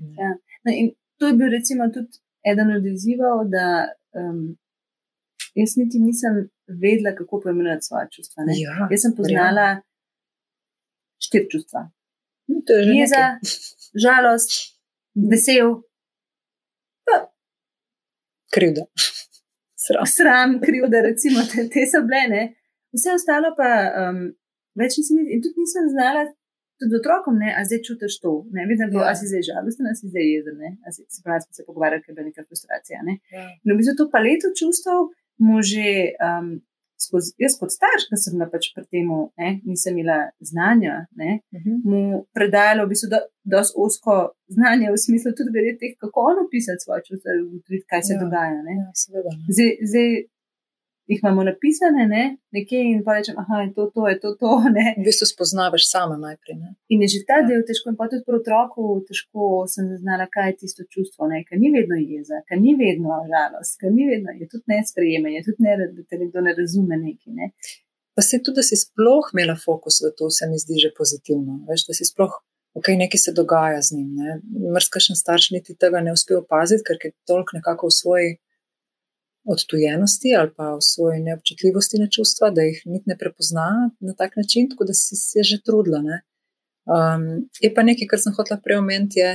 Ne. 0.00 0.14
Ja. 0.22 0.30
No, 0.64 0.72
in 0.72 0.92
to 1.18 1.30
je 1.30 1.34
bil 1.38 1.50
recimo 1.50 1.88
tudi 1.94 2.18
eden 2.50 2.70
od 2.76 2.86
izzivov, 2.86 3.44
da 3.50 3.66
um, 4.18 4.58
jaz 5.54 5.76
niti 5.76 5.98
nisem 5.98 6.48
vedela, 6.66 7.14
kako 7.18 7.40
poimenovati 7.40 7.86
svoje 7.86 8.08
čustva. 8.10 8.44
Ja, 8.56 8.88
jaz 8.90 9.00
sem 9.04 9.14
poznala 9.16 9.66
ja. 9.68 9.80
štiri 11.26 11.50
čustva. 11.50 11.90
No, 12.46 12.62
Jeza, 12.98 13.24
žalost, 13.94 14.50
vesel. 15.14 15.82
Krivda. 18.52 18.84
Sram. 19.86 20.06
Sram, 20.06 20.60
krivda, 20.60 21.00
recimo, 21.00 21.40
te, 21.50 21.68
te 21.72 21.86
so 21.90 22.02
bile. 22.06 22.26
Ne? 22.28 22.42
Vse 22.94 23.14
ostalo 23.16 23.54
pa 23.56 23.70
um, 24.02 24.18
več 24.78 24.98
nisem 25.00 25.22
in 25.24 25.40
tudi 25.42 25.64
nisem 25.64 25.88
znala. 25.94 26.26
Tudi 26.82 26.98
otrokom, 26.98 27.38
ne, 27.38 27.52
a 27.58 27.62
zdaj 27.68 27.80
čutiš 27.86 28.18
to. 28.24 28.32
Ne, 28.56 28.66
vidim, 28.70 28.90
ja. 28.96 29.06
a 29.10 29.14
si 29.18 29.30
zdaj 29.30 29.46
žalosten, 29.50 29.86
a 29.86 29.94
si 29.98 30.10
zdaj 30.10 30.26
jezen, 30.34 30.58
ne, 30.58 30.74
a 30.86 30.94
si, 30.94 31.06
se 31.14 31.22
pravi, 31.24 31.44
smo 31.46 31.58
se 31.58 31.66
pogovarjali, 31.68 32.02
ker 32.02 32.12
je 32.12 32.16
bila 32.18 32.28
neka 32.30 32.46
frustracija. 32.48 33.00
Ne. 33.08 33.18
Ja. 33.34 33.46
No, 33.62 33.74
v 33.74 33.80
bistvu 33.80 33.94
to 34.00 34.10
paleto 34.14 34.50
čustev 34.58 35.08
mu 35.42 35.62
že 35.66 36.14
um, 36.26 36.52
skozi, 37.02 37.34
jaz 37.42 37.56
kot 37.60 37.72
starš, 37.74 38.06
ki 38.10 38.18
sem 38.20 38.42
pač 38.52 38.68
pri 38.74 38.84
tem, 38.92 39.10
nisem 39.66 39.98
imela 39.98 40.18
znanja, 40.50 41.06
ne, 41.18 41.40
uh 41.40 41.58
mhm. 41.58 41.70
-huh. 41.70 41.78
mu 41.90 42.24
predajala 42.36 42.84
v 42.84 42.92
bistvu 42.92 43.08
dosti 43.54 43.74
osko 43.84 44.16
znanje 44.56 44.92
v 44.92 45.02
smislu 45.04 45.32
tudi 45.36 45.54
glede 45.54 45.72
teh, 45.80 45.94
kako 46.02 46.18
on 46.30 46.44
opisati 46.46 46.84
svoje 46.84 47.02
čustva, 47.08 47.30
kaj 47.90 48.02
se 48.08 48.14
ja, 48.14 48.20
dogaja. 48.22 48.58
Ja, 48.78 48.86
zdaj, 49.54 49.70
zdaj 49.90 50.08
jih 51.10 51.20
imamo 51.22 51.42
napisane, 51.44 52.06
ne, 52.14 52.24
nekje 52.54 52.80
in 52.90 53.00
pa 53.04 53.16
rečem, 53.16 53.34
aha, 53.42 53.62
je 53.62 53.72
to, 53.76 53.86
to 53.94 54.08
je 54.08 54.16
to, 54.20 54.34
to. 54.40 54.50
Ne. 54.76 54.94
V 54.98 55.04
bistvu 55.08 55.26
spoznavaš 55.26 55.88
sama 55.90 56.16
najprej. 56.16 56.56
Ne. 56.62 56.74
In 56.92 57.02
je 57.02 57.08
že 57.14 57.20
ta 57.28 57.40
ja. 57.40 57.46
del 57.48 57.64
težko, 57.68 57.90
in 57.90 57.98
pa 58.00 58.08
tudi 58.12 58.24
pri 58.26 58.38
otroku 58.38 59.02
težko 59.08 59.64
sem 59.72 59.88
zaznala, 59.92 60.28
kaj 60.34 60.50
je 60.50 60.58
tisto 60.62 60.86
čustvo, 60.92 61.28
ne, 61.32 61.42
ker 61.48 61.58
ni 61.62 61.72
vedno 61.74 61.98
jeza, 61.98 62.42
ker 62.48 62.60
ni 62.62 62.76
vedno 62.78 63.18
žalost, 63.32 63.78
ker 63.80 63.90
ni 63.94 64.06
vedno, 64.10 64.34
je 64.38 64.48
tudi 64.52 64.64
nesprejemanje, 64.74 65.42
tudi 65.48 65.66
ne, 65.66 65.78
da 65.82 66.06
te 66.08 66.20
nekdo 66.22 66.44
ne 66.46 66.54
razume 66.58 67.00
neki. 67.02 67.34
Ne. 67.38 67.50
Pa 68.14 68.22
se 68.22 68.38
tudi, 68.44 68.60
da 68.60 68.66
si 68.68 68.78
sploh 68.78 69.32
imela 69.34 69.56
fokus 69.58 70.02
v 70.04 70.12
to, 70.16 70.30
se 70.30 70.46
mi 70.46 70.60
zdi 70.60 70.78
že 70.84 70.94
pozitivno. 70.96 71.64
Veš, 71.68 71.86
da 71.88 71.96
si 71.96 72.06
sploh, 72.06 72.38
ok, 72.78 72.94
nekaj 73.02 73.20
se 73.24 73.34
dogaja 73.34 73.82
z 73.82 73.96
njim. 73.96 74.10
Mrzkašen 74.76 75.16
starš 75.16 75.50
niti 75.56 75.74
tega 75.74 76.04
ne 76.04 76.12
uspe 76.12 76.36
opaziti, 76.36 76.84
ker 76.86 77.00
je 77.02 77.14
toliko 77.26 77.58
nekako 77.58 77.90
v 77.90 77.98
svoji 77.98 78.30
odtujenosti 79.44 80.34
ali 80.38 80.50
pa 80.56 80.74
v 80.74 80.80
svoji 80.80 81.20
neobčutljivosti 81.20 81.98
na 81.98 82.08
čustva, 82.10 82.50
da 82.50 82.62
jih 82.62 82.82
niti 82.84 83.04
ne 83.10 83.16
prepozna 83.18 83.90
na 84.00 84.14
tak 84.14 84.36
način, 84.36 84.70
tako 84.70 84.84
da 84.84 84.94
si 84.94 85.16
se 85.16 85.42
že 85.42 85.62
trudila. 85.64 86.02
Um, 86.84 87.48
je 87.60 87.74
pa 87.74 87.82
nekaj, 87.82 88.06
kar 88.06 88.18
sem 88.18 88.34
hotela 88.36 88.60
preomeniti, 88.64 89.18
je, 89.18 89.32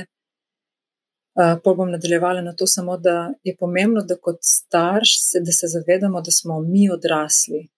uh, 1.40 1.56
pa 1.64 1.74
bom 1.74 1.90
nadaljevala 1.90 2.42
na 2.42 2.52
to 2.52 2.66
samo, 2.66 2.96
da 2.96 3.32
je 3.44 3.56
pomembno, 3.56 4.02
da 4.02 4.16
kot 4.16 4.38
starš 4.42 5.16
se, 5.30 5.40
da 5.40 5.52
se 5.52 5.66
zavedamo, 5.66 6.20
da 6.20 6.30
smo 6.30 6.60
mi 6.60 6.90
odrasli. 6.90 7.68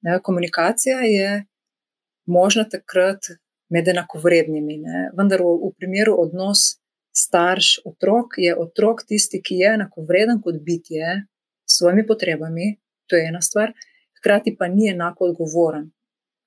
Ne? 0.00 0.20
Komunikacija 0.22 1.00
je 1.00 1.44
možna 2.26 2.64
takrat 2.68 3.18
med 3.68 3.88
enakovrednimi, 3.88 4.78
ne? 4.78 5.10
vendar 5.18 5.42
v, 5.42 5.54
v 5.66 5.72
primeru 5.78 6.14
odnos 6.18 6.76
starš-otrok 7.16 8.36
je 8.38 8.56
otrok 8.56 9.02
tisti, 9.08 9.40
ki 9.42 9.62
je 9.62 9.72
enakovreden 9.74 10.42
kot 10.44 10.60
bitje, 10.62 11.26
svojimi 11.78 12.06
potrebami, 12.06 12.76
to 13.06 13.16
je 13.16 13.28
ena 13.28 13.42
stvar, 13.42 13.72
hkrati 14.18 14.56
pa 14.58 14.68
ni 14.68 14.90
enako 14.90 15.30
odgovoren. 15.30 15.90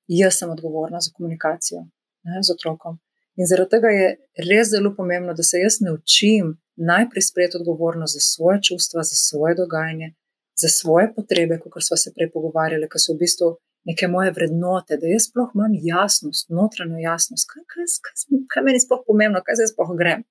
Jaz 0.07 0.39
sem 0.39 0.49
odgovorna 0.49 0.99
za 1.01 1.11
komunikacijo 1.15 1.85
ne, 2.23 2.43
z 2.43 2.51
otrokom. 2.55 2.99
In 3.39 3.47
zaradi 3.47 3.69
tega 3.75 3.91
je 3.93 4.07
res 4.49 4.71
zelo 4.73 4.91
pomembno, 4.97 5.33
da 5.33 5.43
se 5.43 5.61
jaz 5.61 5.79
naučim 5.85 6.57
najprej 6.75 7.23
sprejeti 7.29 7.57
odgovornost 7.57 8.13
za 8.17 8.23
svoje 8.33 8.59
čustva, 8.67 9.03
za 9.03 9.15
svoje 9.15 9.55
dogajanje, 9.55 10.13
za 10.61 10.69
svoje 10.79 11.13
potrebe, 11.15 11.59
kot 11.59 11.83
smo 11.87 11.97
se 11.97 12.11
prej 12.15 12.31
pogovarjali, 12.31 12.89
ki 12.91 12.99
so 12.99 13.13
v 13.13 13.21
bistvu 13.23 13.49
neke 13.89 14.07
moje 14.07 14.33
vrednote, 14.35 14.97
da 15.01 15.07
jaz 15.07 15.29
sploh 15.29 15.53
imam 15.55 15.73
jasnost, 15.91 16.49
notranjo 16.49 16.99
jasnost, 17.03 17.47
kaj, 17.51 17.63
kaj, 17.71 17.87
kaj, 18.05 18.41
kaj 18.51 18.65
meni 18.67 18.83
sploh 18.83 19.05
pomembno, 19.07 19.41
kaj 19.45 19.61
zdaj 19.61 19.71
sploh 19.73 19.93
grem. 20.01 20.25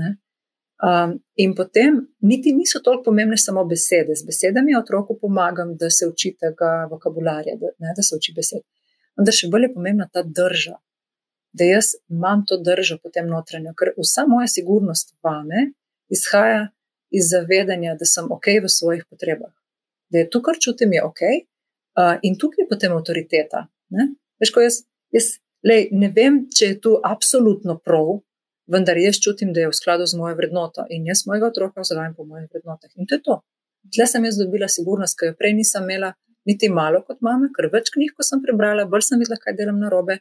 Ne? 0.00 0.16
Um, 0.80 1.18
in 1.36 1.52
potem 1.54 1.98
niti 2.24 2.54
niso 2.56 2.80
toliko 2.80 3.02
pomembne 3.10 3.36
samo 3.36 3.64
besede. 3.68 4.14
Z 4.16 4.24
besedami 4.26 4.76
otroku 4.78 5.18
pomagam, 5.20 5.74
da 5.76 5.90
se 5.90 6.06
uči 6.08 6.32
tega 6.40 6.86
vokabularja, 6.90 7.56
da, 7.60 7.72
ne, 7.78 7.92
da 7.96 8.02
se 8.02 8.16
uči 8.16 8.32
besed. 8.36 8.64
Vendar 9.18 9.36
še 9.36 9.50
bolj 9.52 9.68
je 9.68 9.74
pomembna 9.74 10.06
ta 10.08 10.22
drža, 10.24 10.78
da 11.52 11.68
jaz 11.68 11.92
imam 12.08 12.46
to 12.48 12.56
držo 12.64 12.96
potem 13.02 13.28
notranjo, 13.28 13.74
ker 13.76 13.92
vsa 13.98 14.24
moja 14.30 14.48
sigurnost 14.48 15.12
vame 15.22 15.66
izhaja 16.08 16.70
iz 17.10 17.28
zavedanja, 17.28 17.98
da 18.00 18.08
sem 18.08 18.30
ok 18.32 18.48
v 18.64 18.72
svojih 18.72 19.04
potrebah. 19.10 19.52
Da 20.10 20.22
je 20.22 20.30
to, 20.30 20.40
kar 20.42 20.56
čutim, 20.56 20.94
je 20.96 21.04
ok. 21.04 21.22
Uh, 21.98 22.16
in 22.22 22.38
tukaj 22.38 22.64
je 22.64 22.70
potem 22.70 22.96
avtoriteta. 22.96 23.66
Veš, 24.40 24.54
jaz, 24.64 24.80
jaz 25.12 25.28
lej, 25.66 25.90
ne 25.92 26.08
vem, 26.14 26.46
če 26.56 26.72
je 26.72 26.80
tu 26.80 26.96
absolutno 27.04 27.76
prav, 27.84 28.22
vendar 28.72 28.98
jaz 28.98 29.18
čutim, 29.24 29.52
da 29.52 29.64
je 29.64 29.70
v 29.70 29.76
skladu 29.76 30.06
z 30.06 30.18
mojo 30.18 30.36
vrednoto 30.38 30.86
in 30.90 31.06
jaz 31.06 31.24
mojega 31.26 31.50
otroka 31.50 31.82
vzgajam 31.84 32.14
po 32.16 32.24
mojih 32.24 32.48
vrednotah. 32.52 32.90
In 32.96 33.06
to 33.06 33.18
je 33.18 33.22
to. 33.26 33.40
Tle 33.94 34.06
sem 34.06 34.24
jaz 34.24 34.38
dobila 34.38 34.68
sigurnost, 34.68 35.18
ki 35.18 35.30
jo 35.30 35.36
prej 35.38 35.54
nisem 35.58 35.88
imela 35.88 36.12
niti 36.46 36.68
malo 36.68 37.02
kot 37.06 37.20
mama, 37.26 37.48
ker 37.56 37.70
več 37.72 37.90
knjig, 37.94 38.14
ko 38.16 38.26
sem 38.26 38.42
prebrala, 38.44 38.86
bolj 38.88 39.06
sem 39.08 39.22
videla, 39.22 39.38
kaj 39.40 39.56
delam 39.58 39.80
na 39.80 39.90
robe. 39.92 40.20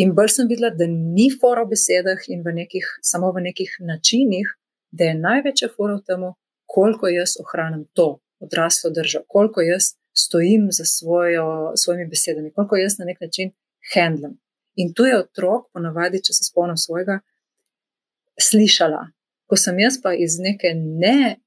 In 0.00 0.14
bolj 0.16 0.32
sem 0.36 0.50
videla, 0.50 0.72
da 0.74 0.88
ni 0.90 1.28
fora 1.30 1.64
v 1.64 1.74
besedah 1.74 2.26
in 2.34 2.42
v 2.44 2.54
nekih, 2.60 2.86
samo 3.02 3.30
v 3.34 3.46
nekih 3.48 3.76
načinih, 3.90 4.50
da 4.90 5.10
je 5.10 5.18
največja 5.20 5.70
fora 5.76 5.98
v 5.98 6.06
tem, 6.08 6.24
koliko 6.74 7.10
jaz 7.12 7.36
ohranim 7.42 7.84
to 7.94 8.18
odraslo 8.42 8.90
držo, 8.90 9.22
koliko 9.28 9.62
jaz 9.62 9.94
stojim 10.14 10.68
za 10.72 10.84
svojo, 10.84 11.72
svojimi 11.76 12.06
besedami, 12.10 12.52
koliko 12.52 12.76
jaz 12.76 12.98
na 12.98 13.04
nek 13.04 13.20
način 13.20 13.52
handlam. 13.94 14.38
In 14.74 14.92
tu 14.94 15.06
je 15.06 15.18
otrok, 15.18 15.68
ponavadi, 15.72 16.22
če 16.22 16.34
se 16.34 16.48
spomnim 16.48 16.78
svojega, 16.78 17.20
slišala. 18.40 19.08
Ko 19.48 19.56
sem 19.56 19.78
jaz 19.78 19.98
pa 20.02 20.14
iz 20.14 20.38
neke 20.40 20.72
ne 20.74 21.44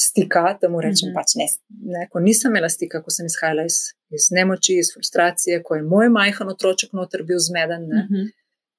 stika, 0.00 0.58
da 0.60 0.68
mu 0.68 0.80
rečem, 0.80 1.08
mm 1.08 1.10
-hmm. 1.10 1.14
pač 1.18 1.34
ne, 1.40 1.46
ne, 1.94 2.08
ko 2.10 2.20
nisem 2.20 2.50
imela 2.52 2.68
stika, 2.68 3.02
ko 3.02 3.10
sem 3.10 3.26
izhajala 3.26 3.64
iz, 3.70 3.78
iz 4.16 4.24
nemoči, 4.30 4.78
iz 4.78 4.88
frustracije, 4.94 5.62
ko 5.62 5.74
je 5.74 5.82
moj 5.82 6.08
majhen 6.18 6.48
otroček 6.54 6.92
noter 6.92 7.22
bil 7.28 7.40
zmeden, 7.48 7.82
ne, 7.92 8.02
mm 8.02 8.08
-hmm. 8.10 8.26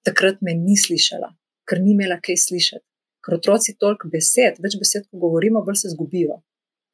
takrat 0.07 0.37
me 0.41 0.53
ni 0.53 0.77
slišala, 0.85 1.29
ker 1.69 1.81
ni 1.81 1.91
imela 1.91 2.19
kaj 2.25 2.37
slišati. 2.47 2.85
Ker 3.25 3.33
otroci 3.35 3.75
toliko 3.77 4.07
besed, 4.07 4.53
več 4.63 4.73
besed, 4.79 5.03
ko 5.09 5.17
govorimo, 5.25 5.63
bolj 5.67 5.77
se 5.81 5.89
zgubijo, 5.95 6.35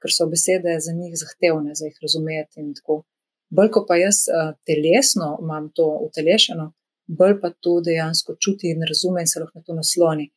ker 0.02 0.12
so 0.18 0.26
besede 0.34 0.80
za 0.86 0.92
njih 1.00 1.14
zahtevne, 1.24 1.76
za 1.80 1.86
jih 1.86 1.98
razumeti 2.02 2.60
in 2.60 2.74
tako. 2.74 3.04
Bolj 3.50 3.70
ko 3.74 3.86
pa 3.88 3.96
jaz 3.96 4.18
uh, 4.26 4.58
telesno 4.68 5.38
imam 5.44 5.70
to 5.76 5.86
utelešeno, 6.08 6.66
bolj 7.08 7.40
pa 7.42 7.52
to 7.60 7.80
dejansko 7.86 8.36
čuti 8.40 8.72
in 8.74 8.82
razume 8.90 9.22
in 9.22 9.28
se 9.28 9.40
lahko 9.40 9.60
na 9.60 9.64
to 9.68 9.76
nasloni. 9.76 10.30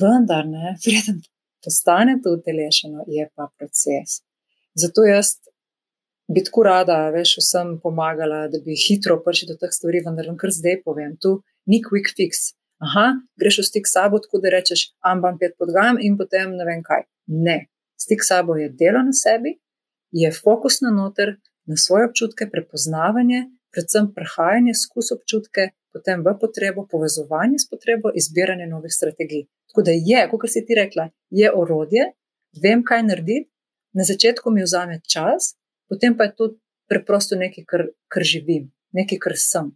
Vendar, 0.00 0.46
ne, 0.48 0.74
preden 0.84 1.22
postane 1.64 2.18
to 2.22 2.34
utelešeno, 2.38 3.04
je 3.06 3.28
pa 3.34 3.48
proces. 3.58 4.22
Zato 4.74 5.04
jaz 5.04 5.36
bi 6.34 6.44
tako 6.44 6.62
rada, 6.62 6.96
veš, 7.14 7.36
vsem 7.38 7.76
pomagala, 7.82 8.46
da 8.48 8.58
bi 8.64 8.76
hitro 8.86 9.18
prišli 9.24 9.50
do 9.50 9.58
teh 9.60 9.72
stvari, 9.72 10.02
vendar 10.06 10.30
vam 10.30 10.38
kar 10.40 10.50
zdaj 10.54 10.80
povem, 10.86 11.16
tu 11.20 11.40
ni 11.66 11.82
quick 11.84 12.14
fix. 12.16 12.52
Aha, 12.82 13.12
greš 13.38 13.60
v 13.60 13.64
stik 13.68 13.86
s 13.86 13.94
sabo, 13.94 14.18
tako 14.18 14.40
da 14.42 14.50
rečeš, 14.56 14.88
ambam 15.06 15.36
pet 15.38 15.54
podgam 15.58 16.00
in 16.02 16.16
potem 16.18 16.56
ne 16.58 16.64
vem 16.66 16.80
kaj. 16.82 17.04
Ne, 17.26 17.58
stik 18.00 18.24
s 18.24 18.32
sabo 18.32 18.56
je 18.58 18.70
delo 18.80 19.04
na 19.06 19.14
sebi, 19.14 19.54
je 20.10 20.32
fokus 20.34 20.80
na 20.82 20.90
noter, 20.90 21.36
na 21.66 21.76
svoje 21.76 22.08
občutke, 22.08 22.48
prepoznavanje, 22.50 23.44
predvsem 23.70 24.10
prehajanje 24.16 24.74
skozi 24.80 25.14
občutke, 25.14 25.68
potem 25.92 26.24
v 26.24 26.32
potrebo, 26.40 26.86
povezovanje 26.86 27.58
s 27.58 27.68
potrebo, 27.70 28.10
izbiranje 28.14 28.66
novih 28.66 28.92
strategij. 28.92 29.46
Tako 29.70 29.82
da 29.82 29.92
je, 29.94 30.28
kot 30.30 30.50
si 30.50 30.64
ti 30.66 30.74
rekla, 30.74 31.08
je 31.30 31.52
orodje, 31.52 32.12
vem, 32.62 32.82
kaj 32.84 33.02
narediti, 33.02 33.50
na 33.92 34.04
začetku 34.04 34.50
mi 34.50 34.64
vzame 34.64 35.00
čas, 35.04 35.54
potem 35.88 36.16
pa 36.16 36.24
je 36.24 36.34
to 36.36 36.48
preprosto 36.88 37.36
nekaj, 37.36 37.64
kar, 37.64 37.86
kar 38.08 38.24
živim, 38.24 38.72
nekaj, 38.92 39.18
kar 39.20 39.36
sem. 39.36 39.70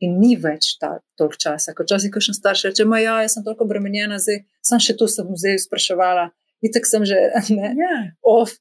In 0.00 0.16
ni 0.16 0.32
več 0.40 0.78
ta 0.80 0.94
toliko 1.20 1.36
časa. 1.36 1.74
Ko 1.76 1.84
časi 1.84 2.08
kakšen 2.12 2.34
starš 2.36 2.70
reče, 2.70 2.86
ma 2.88 3.02
ja, 3.02 3.18
jaz 3.20 3.36
sem 3.36 3.44
toliko 3.44 3.66
obremenjena, 3.68 4.16
zdaj 4.16 4.42
sem 4.64 4.80
še 4.80 4.96
tu, 4.96 5.08
sem 5.12 5.28
zdaj 5.36 5.60
spraševala, 5.66 6.30
itek 6.64 6.88
sem 6.88 7.04
že, 7.04 7.20
ne, 7.56 7.74
Ja. 7.76 7.94
off. 8.24 8.56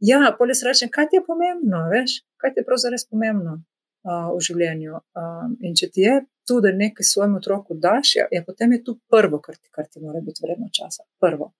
Ja, 0.00 0.34
polje 0.38 0.54
se 0.56 0.66
reče, 0.66 0.88
kaj 0.90 1.10
ti 1.10 1.18
je 1.20 1.26
pomembno, 1.26 1.84
veš, 1.92 2.22
kaj 2.40 2.54
ti 2.54 2.62
je 2.62 2.66
pravzaprav 2.66 2.96
res 2.96 3.04
pomembno 3.06 3.60
uh, 4.04 4.28
v 4.34 4.40
življenju. 4.48 5.00
Um, 5.16 5.56
in 5.60 5.74
če 5.78 5.90
ti 5.94 6.04
je 6.06 6.18
tu, 6.48 6.60
da 6.64 6.72
nekaj 6.74 7.06
svojemu 7.06 7.38
otroku 7.40 7.76
daš, 7.78 8.14
je, 8.16 8.26
je 8.32 8.42
potem 8.46 8.72
je 8.72 8.82
to 8.84 8.98
prvo, 9.10 9.40
kar 9.44 9.56
ti, 9.56 9.68
kar 9.70 9.86
ti 9.86 10.00
mora 10.02 10.20
biti 10.24 10.42
vredno 10.44 10.68
časa. 10.72 11.04
Prvo. 11.22 11.52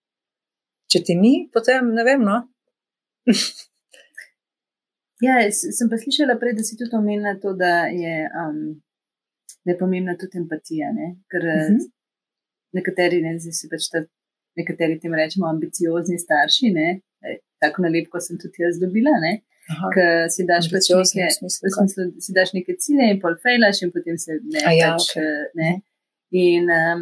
Če 0.91 1.03
ti 1.07 1.15
ni, 1.15 1.49
potem 1.53 1.93
ne 1.95 2.03
vem, 2.07 2.23
no. 2.23 2.41
Ja, 5.21 5.35
sem 5.53 5.85
pa 5.85 5.99
slišala 6.01 6.33
prej, 6.41 6.55
da 6.57 6.63
si 6.65 6.73
tudi 6.79 6.95
omenila 6.97 7.35
to, 7.37 7.51
da 7.53 7.85
je, 7.93 8.25
um, 8.41 8.81
da 9.61 9.75
je 9.75 9.77
pomembna 9.77 10.15
tudi 10.17 10.39
empatija. 10.41 10.87
Ne? 10.97 11.11
Ker 11.29 11.43
uh 11.45 11.59
Mhm. 11.67 11.75
-huh. 11.77 11.91
nekateri, 12.73 13.21
ne, 13.21 13.35
zdaj 13.39 13.53
si 13.53 13.69
pač 13.69 13.85
ta, 13.93 14.01
nekateri 14.57 14.99
tem 14.99 15.13
rečemo 15.13 15.45
ambiciozni 15.47 16.17
starši, 16.17 16.71
ne? 16.73 16.87
Ej, 17.21 17.37
tako 17.61 17.81
nalepko 17.85 18.19
sem 18.19 18.37
tudi 18.41 18.63
jaz 18.65 18.79
dobila, 18.81 19.13
ne? 19.21 19.33
Ker 19.93 20.29
si 20.29 20.45
daš 20.45 20.67
pač 20.71 20.89
neke, 20.89 21.29
smislu 21.31 21.67
v 21.67 21.71
smislu, 21.77 22.05
si 22.19 22.33
daš 22.33 22.53
neke 22.53 22.75
cilje 22.77 23.07
in 23.11 23.19
pol 23.19 23.35
fejlaš 23.37 23.81
in 23.83 23.91
potem 23.91 24.17
se 24.17 24.37
ne. 24.43 24.61
A 24.65 24.71
ja, 24.73 24.91
pač, 24.93 25.09
okej. 25.09 25.23
eh, 25.23 25.49
ne? 25.55 25.71
In 26.31 26.69
um, 26.71 27.01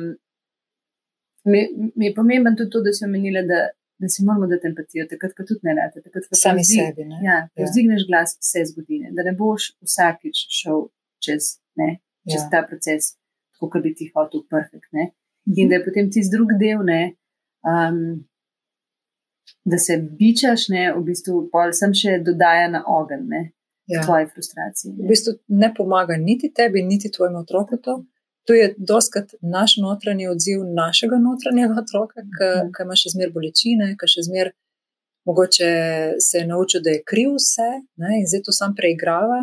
mi, 1.45 1.61
mi 1.95 2.05
je 2.05 2.13
pomemben 2.13 2.55
tudi 2.55 2.69
to, 2.69 2.81
da 2.81 2.91
si 2.91 3.05
omenila, 3.05 3.41
da, 3.43 3.59
da 3.97 4.07
si 4.07 4.25
moramo 4.25 4.47
dati 4.47 4.67
empatijo, 4.67 5.05
takrat, 5.07 5.33
ko 5.33 5.43
tudi 5.43 5.59
ne 5.63 5.75
rade. 5.75 6.01
Takrat, 6.01 6.25
ko 6.25 6.35
sami 6.35 6.61
povzdi- 6.61 6.79
sebi. 6.81 7.05
Ne? 7.05 7.19
Ja, 7.23 7.37
Ja. 7.53 7.65
vzdigneš 7.65 8.07
glas, 8.07 8.37
vse 8.39 8.65
zgodi. 8.65 8.99
ne. 8.99 9.11
Da 9.11 9.23
ne 9.23 9.33
boš 9.33 9.71
vsakič 9.81 10.37
šel 10.51 10.87
čez, 11.19 11.43
ne, 11.75 11.89
čez 12.25 12.41
Ja. 12.41 12.49
ta 12.51 12.59
proces, 12.63 13.15
tako 13.53 13.69
kot 13.69 13.83
bi 13.83 13.93
ti 13.93 14.11
hotel, 14.15 14.41
perfekt. 14.45 14.89
Ne. 14.91 15.11
In 15.57 15.69
da 15.69 15.75
je 15.75 15.85
potem 15.85 16.09
tisti 16.09 16.31
drugi 16.31 16.55
del, 16.59 16.83
ne, 16.85 17.01
um, 17.63 18.25
da 19.65 19.77
se 19.77 19.97
bičaš, 19.97 20.67
ne, 20.69 20.93
v 20.97 21.03
bistvu 21.03 21.49
pol 21.51 21.71
sem 21.73 21.93
še 21.93 22.19
dodaja 22.25 22.67
na 22.69 22.83
ogen, 22.87 23.27
ne, 23.27 23.51
Ja. 23.89 24.03
tvoje 24.05 24.27
frustracije. 24.29 24.93
v 24.93 25.01
Ne. 25.01 25.07
bistvu 25.07 25.31
ne 25.47 25.73
pomaga 25.77 26.13
niti 26.17 26.53
tebi, 26.53 26.83
niti 26.83 27.09
tvojemu 27.11 27.39
otroku 27.39 27.77
to. 27.77 28.05
To 28.45 28.53
je 28.53 28.75
doskrat 28.77 29.31
naš 29.41 29.77
notranji 29.77 30.27
odziv 30.27 30.61
našega 30.63 31.17
notranjega 31.17 31.73
otroka, 31.81 32.21
ki 32.21 32.83
ima 32.83 32.95
še 32.95 33.09
zmer 33.09 33.31
bolečine, 33.33 33.95
ki 33.97 34.07
še 34.07 34.21
zmer 34.29 34.51
mogoče 35.25 35.69
se 36.19 36.37
je 36.37 36.47
naučil, 36.47 36.81
da 36.81 36.89
je 36.89 37.03
kriv 37.05 37.29
vse 37.37 37.69
ne, 37.97 38.11
in 38.19 38.27
zdaj 38.27 38.41
to 38.45 38.51
sam 38.51 38.75
preigrava, 38.75 39.39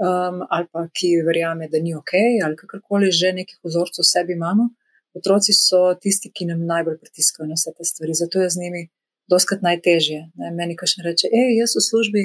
um, 0.00 0.42
ali 0.50 0.66
pa 0.72 0.88
ki 0.92 1.22
verjame, 1.26 1.68
da 1.68 1.78
ni 1.80 1.94
ok, 1.94 2.12
ali 2.44 2.56
kakorkoli 2.56 3.12
že 3.12 3.32
nekih 3.32 3.58
vzorcev 3.64 4.02
v 4.02 4.08
sebi 4.08 4.32
imamo. 4.32 4.68
Otroci 5.14 5.52
so 5.54 5.94
tisti, 5.94 6.32
ki 6.34 6.46
nam 6.46 6.64
najbolj 6.66 6.98
pritiskajo 6.98 7.46
na 7.46 7.54
vse 7.54 7.70
te 7.76 7.84
stvari, 7.84 8.14
zato 8.14 8.40
je 8.42 8.50
z 8.50 8.56
njimi 8.60 8.88
doskrat 9.30 9.62
najtežje. 9.62 10.20
Ne. 10.40 10.54
Meni 10.56 10.76
kašne 10.76 11.04
reče, 11.08 11.30
hej, 11.32 11.58
jaz 11.60 11.76
v 11.78 11.84
službi 11.90 12.24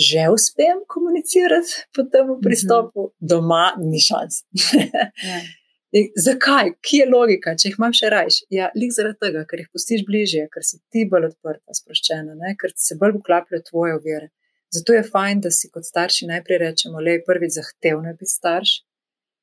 že 0.00 0.22
uspem 0.32 0.78
komunicirati 0.88 1.84
po 1.92 2.02
tem 2.02 2.26
pristopu, 2.40 3.00
mm 3.00 3.08
-hmm. 3.08 3.28
doma 3.28 3.66
ni 3.78 4.00
šans. 4.00 4.34
Ja. 4.72 5.40
In 5.92 6.06
Zakaj, 6.16 6.70
kje 6.80 6.98
je 7.02 7.06
logika, 7.12 7.52
če 7.52 7.68
jih 7.68 7.74
imam 7.78 7.92
še 7.92 8.08
rajš? 8.14 8.36
Ja, 8.48 8.70
lik 8.80 8.94
zaradi 8.96 9.18
tega, 9.26 9.42
ker 9.48 9.60
jih 9.60 9.68
pustiš 9.76 10.04
bližje, 10.08 10.46
ker 10.54 10.64
si 10.64 10.78
ti 10.88 11.04
bolj 11.10 11.26
odprta, 11.26 11.76
sproščena, 11.76 12.36
ne? 12.38 12.54
ker 12.60 12.72
se 12.76 12.96
bolj 13.00 13.18
vklapljajo 13.18 13.66
tvoje 13.66 13.98
ovire. 13.98 14.30
Zato 14.72 14.96
je 14.96 15.02
fajn, 15.04 15.42
da 15.44 15.50
si 15.52 15.68
kot 15.68 15.84
starši 15.84 16.30
najprej 16.30 16.58
rečemo, 16.64 17.02
le 17.08 17.18
prvič 17.26 17.58
zahtevno 17.58 18.08
je 18.08 18.16
biti 18.22 18.32
starš, 18.32 18.72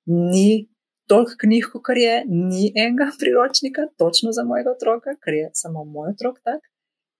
ni 0.09 0.49
toliko 1.09 1.37
knjig, 1.43 1.69
kot 1.69 2.01
je, 2.01 2.15
ni 2.25 2.71
enega 2.73 3.11
priročnika, 3.21 3.85
točno 4.01 4.33
za 4.33 4.43
mojega 4.43 4.73
otroka, 4.73 5.13
ker 5.21 5.37
je 5.37 5.51
samo 5.53 5.85
moj 5.85 6.15
otrok 6.15 6.41
tak. 6.41 6.65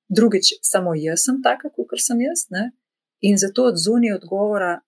Drugič, 0.10 0.54
samo 0.62 0.96
jaz 0.98 1.24
sem 1.26 1.42
taka, 1.44 1.70
kot 1.70 2.02
sem 2.02 2.22
jaz. 2.22 2.48
Ne? 2.50 2.72
In 3.22 3.38
zato 3.38 3.64
od 3.70 3.78
zunije 3.78 4.16
odgovora 4.16 4.80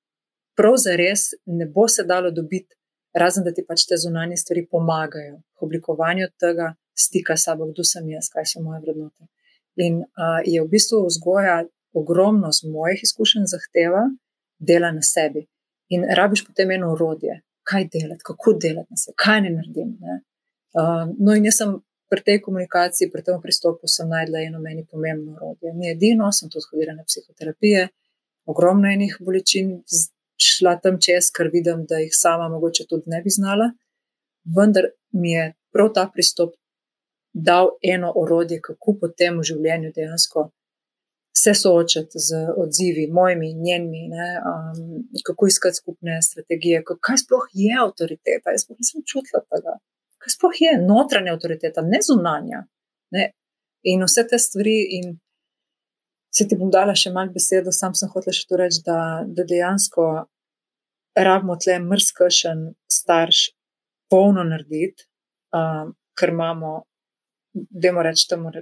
prav 0.57 0.78
za 0.78 0.95
res 0.95 1.32
ne 1.45 1.65
bo 1.65 1.88
se 1.88 2.03
dalo 2.03 2.32
dobiti, 2.32 2.76
razen 3.13 3.43
da 3.43 3.53
ti 3.53 3.65
pač 3.67 3.86
te 3.89 3.97
zunanje 3.97 4.38
stvari 4.38 4.65
pomagajo 4.72 5.36
v 5.38 5.65
oblikovanju 5.67 6.28
tega 6.39 6.74
stika 6.97 7.38
s 7.38 7.45
sabo, 7.45 7.67
kdo 7.72 7.84
sem 7.84 8.09
jaz, 8.09 8.30
kaj 8.34 8.45
so 8.45 8.63
moje 8.63 8.82
vrednote. 8.82 9.28
In 9.76 10.01
uh, 10.03 10.41
je 10.45 10.61
v 10.61 10.67
bistvu 10.72 11.05
vzgoja 11.07 11.61
ogromno 11.93 12.51
z 12.51 12.67
mojih 12.72 13.03
izkušenj 13.03 13.47
zahteva 13.51 14.03
dela 14.59 14.91
na 14.91 15.01
sebi. 15.01 15.45
In 15.89 16.05
rabiš 16.17 16.45
potem 16.47 16.72
eno 16.72 16.93
urodje, 16.93 17.41
kaj 17.67 17.88
delati, 17.93 18.24
kako 18.24 18.53
delati 18.53 18.88
na 18.89 18.97
sebi, 18.97 19.15
kaj 19.15 19.41
ne 19.41 19.53
naredim. 19.57 19.95
Ne? 19.99 20.19
Uh, 20.74 21.07
no, 21.19 21.36
in 21.36 21.47
jaz 21.49 21.61
sem 21.63 21.78
pri 22.12 22.24
tej 22.28 22.41
komunikaciji, 22.43 23.09
pri 23.12 23.24
tem 23.24 23.39
pristopu, 23.41 23.88
sem 23.88 24.09
najdla 24.12 24.43
eno 24.47 24.59
meni 24.59 24.84
pomembno 24.86 25.38
urodje. 25.38 25.72
Ni 25.74 25.91
edino, 25.93 26.28
sem 26.36 26.49
tudi 26.51 26.68
hodila 26.72 26.95
na 26.97 27.05
psihoterapije, 27.07 27.88
ogromno 28.51 28.89
enih 28.91 29.16
bolečin 29.20 29.78
šla 30.41 30.76
tam 30.84 30.97
čez, 30.99 31.30
ker 31.32 31.49
vidim, 31.53 31.86
da 31.89 32.01
jih 32.01 32.12
sama 32.16 32.49
mogoče 32.51 32.88
tudi 32.89 33.14
ne 33.14 33.22
bi 33.24 33.32
znala. 33.32 33.70
Vendar 34.57 34.89
mi 35.12 35.32
je 35.32 35.53
prav 35.72 35.93
ta 35.95 36.09
pristop 36.14 36.57
dal 37.34 37.78
eno 37.82 38.12
orodje, 38.16 38.59
kako 38.62 38.97
potem 39.01 39.39
v 39.39 39.47
življenju 39.51 39.93
dejansko 39.95 40.49
se 41.43 41.53
soočati 41.55 42.20
z 42.20 42.41
odzivi, 42.57 43.05
mojimi, 43.07 43.53
njenimi, 43.53 44.07
ne, 44.12 44.28
um, 44.49 45.05
kako 45.24 45.47
iskati 45.47 45.80
skupne 45.80 46.20
strategije, 46.22 46.84
kaj 46.84 47.18
sploh 47.24 47.47
je 47.53 47.78
avtoriteta. 47.86 48.51
Jaz 48.51 48.66
sploh 48.66 48.78
nisem 48.84 49.05
čutila 49.07 49.41
tega. 49.47 49.78
Kaj 50.22 50.36
sploh 50.36 50.57
je 50.61 50.78
notranja 50.82 51.34
avtoriteta, 51.34 51.82
ne 51.82 51.99
zunanja. 52.05 52.65
Ne. 53.15 53.32
In 53.89 54.03
vse 54.05 54.28
te 54.30 54.38
stvari, 54.39 54.78
in 54.97 55.15
se 56.32 56.47
ti 56.47 56.57
bom 56.57 56.69
dala 56.72 56.93
še 56.95 57.11
malo 57.11 57.34
besedo, 57.34 57.74
sam 57.74 57.95
sem 57.97 58.11
hotel 58.13 58.36
še 58.36 58.45
to 58.49 58.59
reči, 58.61 58.84
da, 58.86 58.99
da 59.26 59.45
dejansko 59.47 60.05
rabimo 61.17 61.57
tle 61.59 61.80
mrskašen 61.84 62.67
starš 62.91 63.49
polno 64.11 64.45
narediti, 64.47 65.07
um, 65.57 65.91
ker 66.17 66.32
imamo, 66.32 66.76
dajmo 67.53 68.05
reči, 68.05 68.28
temu 68.30 68.53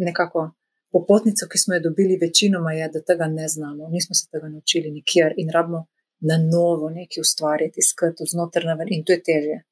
nekako 0.00 0.48
popotnico, 0.94 1.46
ki 1.50 1.58
smo 1.58 1.76
jo 1.76 1.84
dobili, 1.88 2.18
večinoma 2.20 2.72
je, 2.72 2.88
da 2.96 3.02
tega 3.02 3.28
ne 3.30 3.48
znamo. 3.48 3.90
Nismo 3.90 4.14
se 4.14 4.28
tega 4.30 4.48
naučili 4.48 4.90
nikjer 4.94 5.34
in 5.36 5.50
rabimo 5.54 5.84
na 6.20 6.38
novo 6.38 6.90
nekaj 6.90 7.20
ustvarjati, 7.20 7.82
iskati 7.82 8.26
znotraj 8.30 8.66
naven 8.70 8.90
in 8.90 9.04
to 9.04 9.12
je 9.12 9.22
težje. 9.28 9.62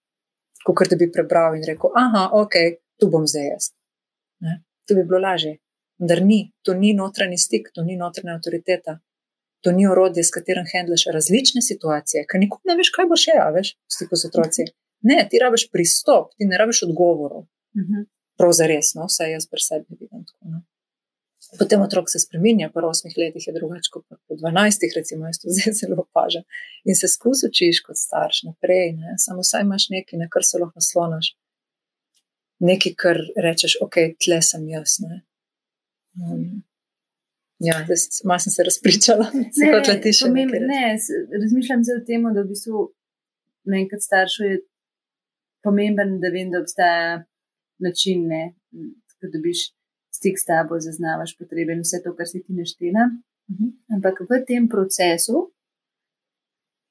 Kot 0.67 0.89
da 0.91 0.97
bi 0.97 1.11
prebral 1.13 1.57
in 1.59 1.65
rekel, 1.67 1.91
aha, 1.99 2.29
ok, 2.39 2.59
tu 3.01 3.09
bom 3.11 3.27
zdaj 3.27 3.49
jaz. 3.49 3.71
Ne? 4.47 4.61
To 4.89 4.95
bi 4.99 5.05
bilo 5.07 5.19
lažje. 5.23 5.57
Vendar 6.03 6.23
ni, 6.23 6.53
to 6.67 6.75
ni 6.75 6.93
notranji 6.99 7.39
stik, 7.39 7.71
to 7.75 7.83
ni 7.87 7.97
notranja 7.97 8.37
avtoriteta, 8.37 8.99
to 9.63 9.73
ni 9.73 9.87
orodje, 9.87 10.25
s 10.25 10.35
katerim 10.35 10.67
handlaš 10.67 11.05
različne 11.15 11.63
situacije, 11.63 12.25
ker 12.31 12.43
nikoli 12.43 12.73
ne 12.73 12.79
veš, 12.81 12.91
kaj 12.95 13.07
bo 13.11 13.19
še, 13.19 13.37
a 13.39 13.51
veš, 13.55 13.75
v 13.79 13.97
stiku 13.97 14.19
z 14.19 14.31
otroci. 14.31 14.67
Ne, 15.07 15.21
ti 15.31 15.39
rabiš 15.43 15.69
pristop, 15.71 16.33
ti 16.39 16.47
ne 16.51 16.59
rabiš 16.59 16.85
odgovorov. 16.89 17.47
Uh 17.79 17.87
-huh. 17.87 18.05
Prav 18.39 18.53
za 18.59 18.67
res, 18.67 18.95
no, 18.95 19.07
vsaj 19.11 19.33
jaz 19.33 19.47
pri 19.47 19.63
sebi 19.63 19.87
vidim 19.91 20.25
tako. 20.27 20.51
No. 20.51 20.63
Potem 21.59 21.81
otrok 21.81 22.11
se 22.11 22.19
spremenja, 22.19 22.71
po 22.75 22.81
osmih 22.89 23.15
letih 23.19 23.47
je 23.47 23.53
drugače 23.53 23.91
kot 23.93 24.05
po 24.29 24.37
dvanajstih, 24.41 24.93
recimo, 24.97 25.27
jaz 25.29 25.41
to 25.43 25.53
zdaj 25.53 25.75
zelo 25.81 25.99
opažam. 26.01 26.45
In 26.89 26.97
se 26.97 27.09
skozi 27.09 27.49
učiš 27.51 27.83
kot 27.87 27.99
starš 28.01 28.43
naprej, 28.49 28.93
ne? 28.97 29.17
samo 29.19 29.45
saj 29.45 29.67
imaš 29.67 29.89
nekaj, 29.93 30.19
na 30.23 30.29
kar 30.33 30.47
se 30.49 30.61
lahko 30.63 30.81
naslonaš. 30.81 31.35
Nekaj, 32.63 32.95
kar 33.03 33.21
rečeš, 33.47 33.77
ok, 33.85 33.99
tle 34.25 34.41
sem 34.49 34.65
jaz. 34.71 34.97
Ne? 35.05 35.21
Um, 36.23 36.63
ja, 37.61 37.77
malo 38.25 38.39
sem 38.39 38.57
se 38.57 38.67
razpričala, 38.71 39.29
se 39.59 39.69
kot 39.75 39.93
letiš. 39.93 40.25
Ne, 40.33 40.47
ne, 40.73 40.83
razmišljam 41.43 41.85
zdaj 41.85 42.01
o 42.01 42.07
tem, 42.09 42.27
da 42.33 42.47
v 42.47 42.53
bistvu 42.55 42.89
kot 43.93 44.09
staršu 44.09 44.49
je 44.49 44.57
pomemben, 45.63 46.17
da 46.23 46.33
vem, 46.33 46.51
da 46.51 46.65
obstaja 46.65 47.23
način, 47.79 48.25
ne, 48.33 48.43
da 49.21 49.29
dobiš 49.37 49.69
stik 50.13 50.37
s 50.39 50.45
tabo, 50.45 50.77
zaznavaš 50.79 51.33
potrebe 51.39 51.73
in 51.73 51.81
vse 51.81 52.03
to, 52.05 52.13
kar 52.15 52.27
si 52.27 52.43
ti 52.43 52.53
naštela. 52.53 53.09
Mhm. 53.51 53.69
Ampak 53.93 54.21
v 54.23 54.45
tem 54.47 54.69
procesu, 54.69 55.49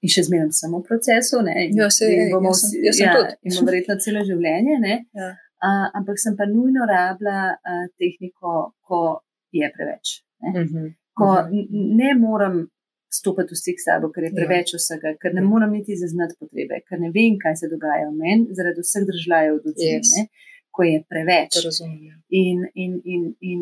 in 0.01 0.09
še 0.09 0.23
zmeraj 0.23 0.51
samo 0.53 0.81
v 0.81 0.87
procesu, 0.87 1.41
ne, 1.41 1.69
ja, 1.71 1.87
se, 1.89 2.07
in 2.09 2.31
bomo 2.31 2.49
jaz 2.49 2.61
sem- 2.61 2.69
vsi, 2.71 2.85
jaz 2.87 2.97
sem 2.97 3.05
ja, 3.05 3.21
in 3.43 3.51
bomo 3.51 3.67
verjetno 3.67 3.95
celo 3.99 4.23
življenje, 4.23 4.75
ne, 4.79 4.95
Ja. 5.13 5.29
a, 5.61 5.69
ampak 5.93 6.17
sem 6.17 6.35
pa 6.35 6.45
nujno 6.45 6.85
rabila 6.85 7.37
a, 7.63 7.73
tehniko, 7.95 8.53
ko 8.81 9.21
je 9.53 9.69
preveč. 9.69 10.07
Ne. 10.41 10.49
Mhm. 10.59 10.87
Ko 11.13 11.27
Mhm. 11.43 11.67
ne 11.95 12.13
morem 12.15 12.67
stopiti 13.11 13.51
v 13.51 13.57
stik 13.57 13.77
s 13.77 13.85
sabo, 13.85 14.09
ker 14.09 14.23
je 14.23 14.31
Ja. 14.31 14.35
preveč 14.37 14.73
vsega, 14.73 15.13
ker 15.21 15.33
ne 15.33 15.41
Ja. 15.41 15.47
morem 15.47 15.71
niti 15.71 15.93
zaznati 15.93 16.33
potrebe, 16.39 16.81
ker 16.81 16.97
ne 16.99 17.11
vem, 17.11 17.37
kaj 17.37 17.55
se 17.57 17.67
dogaja 17.67 18.09
v 18.09 18.15
meni, 18.15 18.47
zaradi 18.51 18.81
vseh 18.81 19.03
držav 19.05 19.55
od 19.55 19.63
odzivne, 19.67 20.21
Yes. 20.23 20.29
Ko 20.81 20.85
je 20.85 21.03
preveč. 21.05 21.59
Razumem. 21.63 21.99
ja. 22.03 22.15
In, 22.31 22.59
in, 22.75 22.93
in, 23.05 23.23
in, 23.43 23.61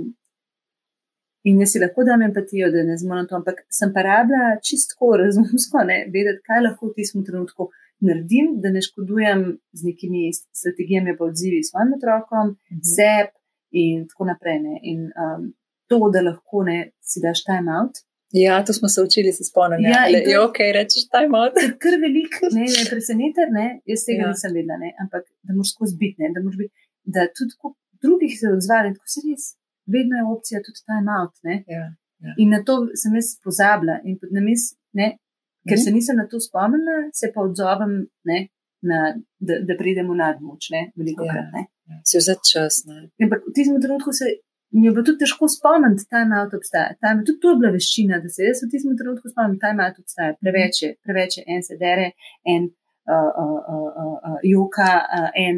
in 1.44 1.60
jaz 1.60 1.72
si 1.72 1.80
lahko 1.80 2.04
dam 2.04 2.22
empatijo, 2.22 2.70
da 2.72 2.84
ne 2.84 2.96
zmorem 2.98 3.28
to, 3.28 3.36
ampak 3.36 3.62
sem 3.70 3.92
pa 3.94 4.04
rabila 4.04 4.42
čistko 4.62 5.12
razumsko, 5.24 5.84
ne, 5.84 6.06
vedeti, 6.08 6.44
kaj 6.44 6.64
lahko 6.64 6.88
v 6.88 6.96
tistem 6.96 7.26
trenutku 7.26 7.70
naredim, 8.02 8.54
da 8.58 8.70
ne 8.70 8.82
škodujem 8.82 9.40
z 9.74 9.86
nekimi 9.86 10.22
strategijami 10.54 11.18
pa 11.18 11.26
odzivi 11.26 11.64
svojim 11.64 11.94
otrokom, 11.94 12.46
Mhm. 12.72 12.84
sebi 12.88 13.36
in 13.78 14.08
tako 14.08 14.26
naprej. 14.26 14.60
Ne. 14.60 14.76
In 14.84 15.02
um, 15.18 15.50
to, 15.88 16.00
da 16.10 16.22
lahko 16.24 16.64
ne 16.64 16.78
si 17.02 17.20
daš 17.20 17.44
time 17.44 17.68
out. 17.72 17.96
Ja, 18.36 18.64
to 18.64 18.74
smo 18.74 18.88
se 18.88 19.02
učili, 19.02 19.34
se 19.34 19.44
spomnim. 19.44 19.82
Ja, 19.86 20.04
in 20.08 20.22
to 20.24 20.30
je- 20.30 20.40
ok, 20.40 20.58
rečeš 20.72 21.04
time 21.10 21.34
out. 21.34 21.54
To 21.56 21.62
je 21.62 21.72
kar 21.78 21.96
velik, 22.00 22.34
ne, 22.54 22.64
ne 22.78 22.84
preseneten, 22.90 23.50
ne, 23.52 23.68
jaz 23.86 24.06
tega 24.06 24.22
ja. 24.22 24.30
nisem 24.30 24.54
vedela, 24.54 24.78
ne, 24.78 24.90
ampak 25.00 25.24
da 25.44 25.52
moraš 25.52 25.72
skozi 25.74 25.96
biti, 25.98 26.18
ne, 26.20 26.30
da 26.30 26.40
moraš 26.40 26.58
biti, 26.58 26.74
da 27.04 27.28
tudi 27.28 27.54
drugih 28.02 28.32
se 28.40 28.48
odzvali, 28.48 28.94
tako 28.94 29.08
se 29.08 29.22
res, 29.26 29.44
vedno 29.88 30.16
je 30.18 30.26
opcija 30.26 30.62
tudi 30.62 30.80
time 30.86 31.10
out, 31.22 31.34
ne. 31.44 31.64
Ja. 31.68 31.86
In 32.38 32.50
na 32.50 32.64
to 32.64 32.74
sem 32.96 33.16
jaz 33.16 33.28
pozabila 33.44 34.00
in 34.04 34.18
names, 34.32 34.64
ne, 34.94 35.18
ker 35.68 35.78
Mhm. 35.78 35.84
se 35.84 35.92
nisem 35.92 36.16
na 36.18 36.28
to 36.28 36.40
spomnila, 36.40 36.98
se 37.14 37.32
pa 37.34 37.42
odzovem, 37.42 37.94
ne, 38.24 38.40
na, 38.82 39.00
da, 39.40 39.54
da 39.62 39.74
pridemo 39.78 40.14
nadmoč, 40.16 40.70
ne, 40.72 40.92
veliko 40.96 41.24
Ja. 41.26 41.32
krat, 41.34 41.48
ne. 41.54 41.64
Si 42.06 42.18
vzeti 42.18 42.52
čas. 42.54 42.74
Ampak 43.24 43.40
v 43.42 43.54
tistem 43.54 43.82
trenutku 43.82 44.12
se 44.14 44.26
mi 44.72 44.88
je 44.88 44.92
bilo 44.92 45.04
tudi 45.04 45.18
težko 45.18 45.48
spomniti, 45.48 46.04
da 46.04 46.10
time 46.14 46.34
out 46.40 46.54
obstaja. 46.54 46.94
Time, 47.02 47.26
tudi 47.26 47.40
to 47.40 47.50
je 47.50 47.56
bila 47.56 47.72
veščina, 47.72 48.20
da 48.20 48.30
se 48.30 48.44
jaz 48.44 48.58
v 48.64 48.70
tistem 48.70 48.98
trenutku 48.98 49.26
spomnim, 49.30 49.58
da 49.58 49.68
time 49.68 49.82
out 49.84 49.98
obstaja. 50.00 50.36
Preveč 50.42 50.76
je, 50.84 50.90
preveč 51.04 51.38
je, 51.38 51.44
en 51.48 51.64
se 51.64 51.76
dere, 51.78 52.12
en 52.46 52.62
joka, 54.44 54.90
en 55.36 55.58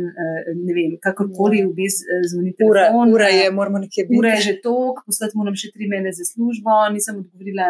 ne 0.66 0.74
vem, 0.78 0.91
kakorkoli 1.04 1.60
Ja. 1.62 1.68
vmes 1.68 1.95
uh, 2.02 2.22
zvoni 2.32 2.52
Ura, 2.54 2.86
telefon. 2.88 3.14
ura 3.14 3.28
uh, 3.30 3.36
je, 3.38 3.52
moramo 3.52 3.78
nekje 3.80 4.06
biti. 4.08 4.20
Ura 4.20 4.30
je 4.36 4.41
že 4.47 4.54
tok, 4.64 4.95
poslati 5.06 5.38
moram 5.38 5.56
še 5.56 5.72
tri 5.74 5.86
mene 5.88 6.12
za 6.12 6.24
službo, 6.26 6.72
nisem 6.95 7.16
odgovorila, 7.22 7.68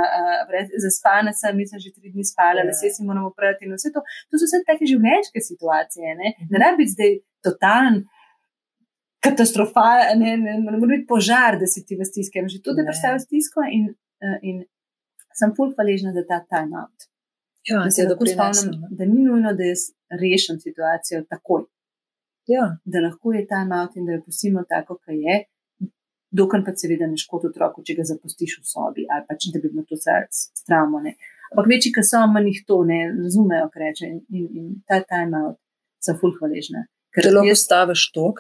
zaspana 0.78 1.34
sem, 1.34 1.58
nisem 1.58 1.80
že 1.80 1.92
tri 1.92 2.10
dni 2.10 2.24
spala, 2.24 2.62
Ja. 2.62 2.68
lase 2.70 2.90
si 2.90 3.04
moram 3.04 3.26
oprati 3.26 3.66
in 3.66 3.74
vse 3.74 3.90
to. 3.90 4.00
To 4.30 4.38
so 4.38 4.46
vse 4.46 4.62
take 4.68 4.86
življenjske 4.86 5.40
situacije. 5.42 6.08
Ne, 6.16 6.28
Mhm. 6.40 6.48
ne 6.52 6.58
rabi 6.60 6.78
biti 6.78 6.92
zdaj 6.92 7.12
totalen 7.44 7.96
katastrofalen, 9.20 10.20
ne, 10.20 10.38
ne, 10.38 10.54
ne 10.58 10.78
more 10.78 10.98
biti 10.98 11.08
požar, 11.08 11.60
da 11.60 11.68
si 11.68 11.86
ti 11.86 11.96
v 11.96 12.04
stiski. 12.04 12.40
Že 12.48 12.62
to, 12.62 12.74
da 12.74 12.82
Ne. 12.82 12.88
predstavljaš 12.90 13.24
stisko 13.24 13.62
in, 13.70 13.84
uh, 14.22 14.38
in 14.42 14.64
sem 15.34 15.54
ful 15.56 15.70
hvaležna 15.72 16.12
za 16.12 16.24
ta 16.28 16.40
time 16.44 16.74
out. 16.76 17.11
Ja, 17.70 17.84
Da 17.84 17.92
se 17.92 18.04
lahko 18.04 18.26
spomnim, 18.26 18.82
da 18.90 19.06
ni 19.06 19.22
nujno, 19.24 19.54
da 19.54 19.64
jaz 19.64 19.80
rešim 20.10 20.60
situacijo 20.60 21.24
takoj, 21.30 21.64
Ja, 22.48 22.78
da 22.86 23.00
lahko 23.00 23.34
je 23.34 23.46
time 23.48 23.76
out 23.82 23.96
in 23.96 24.06
da 24.06 24.12
jo 24.12 24.22
pustimo 24.26 24.64
tako, 24.70 24.96
kot 24.98 25.14
je. 25.14 25.44
Dokler 26.32 26.64
pa 26.66 26.72
seveda 26.76 27.08
ne 27.08 27.18
škodi 27.20 27.50
otroku, 27.52 27.84
če 27.84 27.94
ga 27.94 28.04
zapustiš 28.08 28.58
v 28.62 28.66
sobi 28.66 29.04
ali 29.12 29.26
pa 29.28 29.36
če 29.36 29.52
da 29.54 29.60
bi 29.60 29.70
bilo 29.70 29.84
to 29.84 29.98
stravno. 30.00 31.02
Ampak 31.52 31.68
večji, 31.68 31.92
ki 31.92 32.04
so 32.08 32.22
manj 32.32 32.48
jih 32.48 32.62
to 32.68 32.78
ne 32.88 33.00
razumejo, 33.12 33.68
kaj 33.74 33.84
reče 33.84 34.06
in, 34.08 34.22
in, 34.30 34.46
in 34.62 34.70
ta 34.88 35.02
time 35.04 35.36
out 35.38 35.58
sem 36.00 36.16
ful 36.18 36.32
hvaležna. 36.40 36.86
Ker 37.12 37.28
da 37.28 37.34
lahko 37.36 37.50
jaz- 37.52 37.66
staviš 37.68 38.06
tok. 38.16 38.40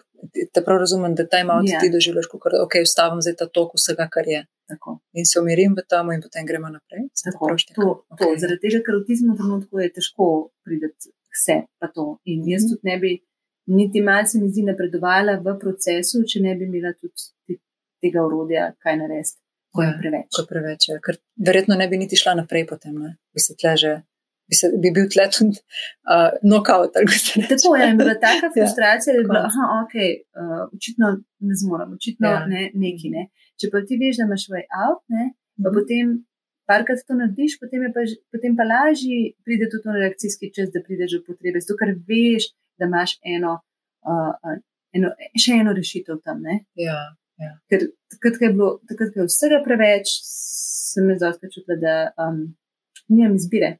Te 0.53 0.63
prav 0.63 0.79
razumem, 0.79 1.15
da 1.19 1.27
time 1.27 1.51
out 1.53 1.67
Ja. 1.67 1.79
ti 1.83 1.91
doživljaš, 1.91 2.29
kot 2.31 2.47
da 2.55 2.63
okay, 2.63 2.85
vstavim 2.87 3.19
zdaj 3.21 3.35
ta 3.43 3.47
tok 3.51 3.75
vsega, 3.75 4.07
kar 4.09 4.23
je. 4.27 4.45
Tako. 4.71 4.91
In 5.13 5.25
se 5.25 5.39
umirim 5.39 5.73
v 5.73 5.83
tam, 5.85 6.11
in 6.11 6.21
potem 6.21 6.45
gremo 6.45 6.69
naprej. 6.69 7.03
Tako, 7.21 7.45
to, 7.49 7.73
to, 7.75 7.87
Okej. 8.09 8.37
zaradi 8.37 8.59
tega, 8.61 8.79
ker 8.81 8.95
v 8.95 9.05
tistem 9.05 9.35
trenutku 9.35 9.73
je 9.77 9.89
težko 9.91 10.25
priti 10.63 10.87
k 11.27 11.35
sebi. 11.37 11.67
pa 11.79 11.87
to. 11.89 12.19
In 12.25 12.39
jaz 12.45 12.63
Mhm. 12.63 12.69
tudi 12.69 12.83
ne 12.83 12.95
bi, 12.97 13.11
niti 13.69 13.99
malce 14.01 14.39
mi 14.39 14.47
zdi, 14.47 14.63
napredovala 14.63 15.33
v 15.37 15.57
procesu, 15.57 16.23
če 16.23 16.39
ne 16.39 16.55
bi 16.55 16.65
imela 16.65 16.91
tudi 16.93 17.13
te- 17.45 17.61
tega 18.01 18.19
urodja, 18.21 18.73
kaj 18.79 18.95
narediti, 18.97 19.37
ko 19.73 19.81
je 19.81 19.87
Ja, 19.87 19.97
preveč. 19.97 20.29
Ko 20.29 20.41
je 20.41 20.47
preveč. 20.47 20.81
Je. 20.87 20.99
Ker 20.99 21.15
verjetno 21.39 21.75
ne 21.75 21.87
bi 21.87 21.97
niti 21.97 22.15
šla 22.15 22.33
naprej 22.35 22.65
potem. 22.65 22.95
Ne? 22.95 23.11
Bi 23.29 23.39
se 23.39 23.53
tle 23.55 23.75
že. 23.77 23.93
Bi, 24.51 24.57
se, 24.59 24.67
bi 24.83 24.89
bil 24.91 25.05
tle 25.07 25.25
tudi 25.31 25.61
uh, 26.11 26.33
reče. 27.07 27.43
Tako 27.51 27.75
je, 27.79 27.85
in 27.89 27.99
bila 28.01 28.15
taka 28.19 28.49
frustracija, 28.55 29.13
da 29.15 29.19
je 29.21 29.27
bila, 29.29 29.43
aha, 29.49 29.67
ok, 29.83 29.93
uh, 30.41 30.65
očitno 30.75 31.11
ne 31.47 31.55
zmorem, 31.61 31.93
očitno 31.95 32.27
Ja. 32.27 32.33
ja. 32.41 32.41
ne, 32.51 32.65
neki 32.75 33.13
ne. 33.15 33.29
Če 33.59 33.69
pa 33.71 33.79
ti 33.87 33.95
veš, 34.01 34.19
da 34.19 34.27
imaš 34.27 34.49
way 34.51 34.65
out, 34.83 34.99
ne, 35.15 35.29
pa 35.63 35.69
Mhm. 35.69 35.77
potem 35.77 36.11
parkrat 36.69 36.99
to 37.07 37.15
narediš, 37.19 37.55
potem, 37.61 37.87
pa, 37.95 38.03
potem 38.33 38.55
pa 38.59 38.63
lažje 38.67 39.19
pride 39.45 39.69
tudi 39.71 39.87
na 39.87 39.95
reakcijski 40.03 40.51
čas, 40.55 40.69
da 40.73 40.83
prideš 40.83 41.15
do 41.17 41.21
potrebe, 41.27 41.63
zato 41.63 41.77
ker 41.79 41.93
veš, 42.11 42.51
da 42.79 42.89
imaš 42.91 43.17
eno, 43.35 43.53
uh, 44.07 44.55
eno, 44.95 45.11
še 45.43 45.57
eno 45.61 45.73
rešitev 45.77 46.19
tam. 46.25 46.43
Ne. 46.47 46.61
Ja, 46.75 46.99
Ker 47.71 47.87
takrat, 48.13 48.35
ko 48.37 48.45
je 48.45 48.51
bilo 48.53 48.69
takrat, 48.89 49.13
ko 49.13 49.23
je 49.23 49.29
vsega 49.31 49.61
preveč, 49.65 50.11
sem 50.91 51.07
jaz 51.09 51.23
dosti 51.23 51.49
čutila, 51.53 51.77
da 51.81 51.93
um, 52.27 52.43
nimam 53.09 53.39
izbire. 53.39 53.77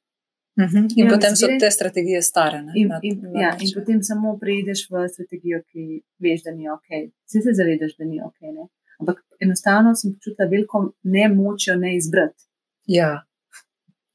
Mhm. 0.54 0.78
In 0.78 0.88
Nimam 0.98 1.14
potem 1.14 1.36
so 1.36 1.48
te 1.60 1.72
strategije 1.72 2.22
stare. 2.22 2.62
ne, 2.62 2.72
In, 2.76 2.90
in, 3.02 3.20
nad 3.24 3.42
ja, 3.42 3.52
nič. 3.56 3.62
in 3.64 3.70
potem 3.76 4.04
samo 4.04 4.38
preideš 4.38 4.90
v 4.90 5.08
strategijo, 5.08 5.62
ki 5.64 5.86
veš, 6.20 6.44
da 6.44 6.52
ni 6.52 6.70
ok. 6.70 6.88
Vsi 7.26 7.42
se 7.42 7.54
zavedaš, 7.54 7.96
da 7.98 8.06
ni 8.06 8.20
ok. 8.22 8.40
Ne? 8.42 8.68
Ampak 9.00 9.22
enostavno 9.40 9.96
sem 9.96 10.14
počutila 10.14 10.48
veliko 10.48 10.82
nemočjo 11.04 11.76
ne 11.76 11.96
izbrati. 11.96 12.44
Ja. 12.86 13.24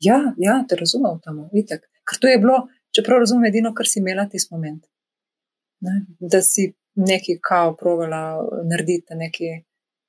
Ja, 0.01 0.35
ja, 0.39 0.65
te 0.69 0.77
razumem 0.77 1.21
tam, 1.25 1.49
vitek. 1.53 1.81
Ker 2.05 2.19
to 2.21 2.29
je 2.29 2.39
bilo, 2.39 2.69
čeprav 2.93 3.19
razumem, 3.19 3.45
edino, 3.45 3.73
kar 3.75 3.87
si 3.87 3.99
imela 3.99 4.29
tisti 4.29 4.55
moment. 4.55 4.85
Ne? 5.81 5.95
Da 6.21 6.43
si 6.43 6.69
nekaj 6.95 7.39
kao 7.43 7.73
provala 7.77 8.21
narediti, 8.65 9.15
nekaj 9.15 9.63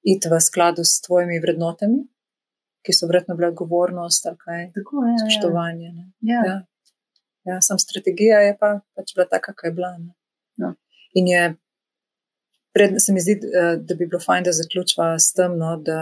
iti 0.04 0.30
v 0.30 0.40
skladu 0.42 0.84
s 0.84 1.02
tvojimi 1.02 1.40
vrednotami, 1.40 2.04
ki 2.88 2.96
so 2.96 3.10
vredno 3.12 3.36
bile 3.36 3.52
odgovornost 3.52 4.26
ali 4.32 4.40
kaj, 4.46 4.66
Tako 4.80 5.04
je. 5.04 5.14
Ja, 5.14 5.22
spoštovanje. 5.26 5.92
Ne? 5.92 6.10
ja. 6.32 6.42
Ja. 6.48 6.58
Ja, 7.48 7.62
sam 7.62 7.80
strategija 7.80 8.40
je 8.44 8.58
pa 8.60 8.80
pač 8.96 9.14
bila 9.16 9.26
taka, 9.28 9.54
kakor 9.54 9.70
je 9.70 9.74
bila. 9.74 9.92
Ne? 9.98 10.12
No. 10.58 10.74
In 11.20 11.28
je, 11.28 11.44
pred, 12.76 12.98
se 13.00 13.14
mi 13.14 13.24
zdi, 13.24 13.38
eh, 13.40 13.78
da 13.80 13.96
bi 13.96 14.08
bilo 14.08 14.20
fajn, 14.20 14.44
da 14.44 14.56
zaključva 14.58 15.14
s 15.20 15.32
tem, 15.38 15.56
no, 15.62 15.78
da, 15.90 16.02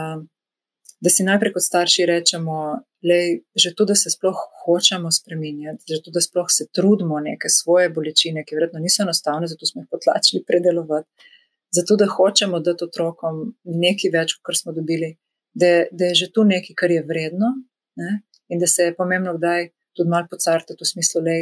da 1.00 1.14
si 1.14 1.28
najprej 1.28 1.54
kot 1.54 1.66
starši 1.68 2.08
rečemo, 2.10 2.58
lej, 3.06 3.44
že 3.62 3.76
to, 3.78 3.86
da 3.86 3.96
se 3.96 4.10
sploh 4.10 4.42
hočemo 4.64 5.12
spremenjati, 5.12 5.86
že 5.94 6.02
to, 6.08 6.14
da 6.16 6.24
sploh 6.26 6.50
se 6.50 6.66
trudimo 6.74 7.20
neke 7.20 7.52
svoje 7.54 7.92
bolečine, 7.94 8.44
ki 8.44 8.58
verjetno 8.58 8.82
niso 8.82 9.04
enostavne, 9.06 9.48
zato 9.52 9.70
smo 9.70 9.84
jih 9.84 9.92
potlačili 9.92 10.42
predelovati, 10.48 11.30
zato 11.78 12.00
da 12.02 12.10
hočemo 12.10 12.60
dati 12.60 12.90
otrokom 12.90 13.46
nekaj 13.86 14.16
več, 14.18 14.40
kot 14.42 14.58
smo 14.58 14.74
dobili, 14.74 15.14
da, 15.56 15.86
da 15.92 16.12
je 16.12 16.16
že 16.22 16.32
tu 16.36 16.44
nekaj, 16.44 16.76
kar 16.76 16.92
je 16.92 17.04
vredno 17.04 17.54
ne? 17.96 18.22
in 18.52 18.60
da 18.60 18.68
se 18.68 18.84
je 18.84 18.96
pomembno 18.96 19.38
kdaj 19.38 19.70
tudi 19.96 20.10
malo 20.10 20.28
pocartati 20.30 20.84
v 20.84 20.88
smislu, 20.88 21.22
da 21.22 21.36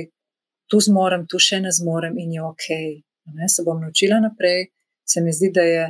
tu 0.70 0.80
zmorem, 0.80 1.26
tu 1.28 1.40
še 1.42 1.60
ne 1.60 1.72
zmorem 1.74 2.16
in 2.22 2.38
je 2.38 2.46
ok. 2.46 2.68
Ne? 3.34 3.50
Se 3.50 3.66
bom 3.66 3.82
naučila 3.82 4.20
naprej. 4.24 4.70
Se 5.06 5.22
mi 5.22 5.34
zdi, 5.34 5.50
da 5.52 5.64
je 5.68 5.84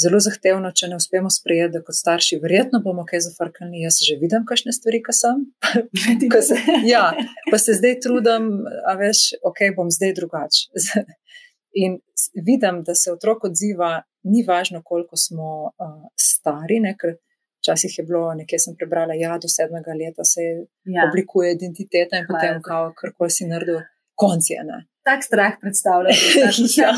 zelo 0.00 0.20
zahtevno, 0.20 0.70
če 0.76 0.90
ne 0.90 0.98
uspemo 1.00 1.30
sprejeti, 1.32 1.78
da 1.78 1.82
kot 1.84 1.96
starši, 1.96 2.40
verjetno 2.42 2.82
bomo 2.84 3.06
kaj 3.08 3.24
zafrkali. 3.28 3.84
Jaz 3.84 4.00
že 4.04 4.18
vidim, 4.20 4.44
kakšne 4.48 4.74
stvari, 4.76 5.00
ki 5.04 5.14
sem. 5.16 5.46
Se, 6.48 6.58
ja, 6.92 7.08
pa 7.50 7.58
se 7.58 7.78
zdaj 7.78 8.00
trudim, 8.04 8.50
a 8.84 8.96
veš, 9.00 9.30
ok, 9.46 9.70
bom 9.76 9.90
zdaj 9.94 10.14
drugače. 10.18 10.84
In 11.82 11.98
vidim, 12.34 12.82
da 12.84 12.94
se 12.96 13.12
otrok 13.12 13.44
odziva, 13.50 14.00
ni 14.24 14.42
važno, 14.46 14.80
koliko 14.84 15.16
smo 15.20 15.48
uh, 15.68 15.96
stari, 16.16 16.78
ne, 16.80 16.94
ker 16.96 17.18
včasih 17.66 17.98
je 17.98 18.04
bilo, 18.06 18.22
nekje 18.38 18.58
sem 18.62 18.76
prebrala, 18.78 19.14
ja, 19.18 19.36
do 19.42 19.50
sedmega 19.50 19.94
leta 19.98 20.24
se 20.24 20.42
ja. 20.84 21.06
oblikuje 21.08 21.52
identiteta 21.56 22.20
in 22.20 22.26
Hvala 22.26 22.38
potem, 22.38 22.62
kao, 22.62 22.92
karkoli 23.00 23.34
si 23.36 23.48
naredil, 23.50 23.80
konc 24.14 24.50
je. 24.50 24.62
Ne. 24.64 24.78
Tak 25.06 25.22
strah 25.22 25.58
predstavljaš. 25.60 26.22
Ja. 26.80 26.90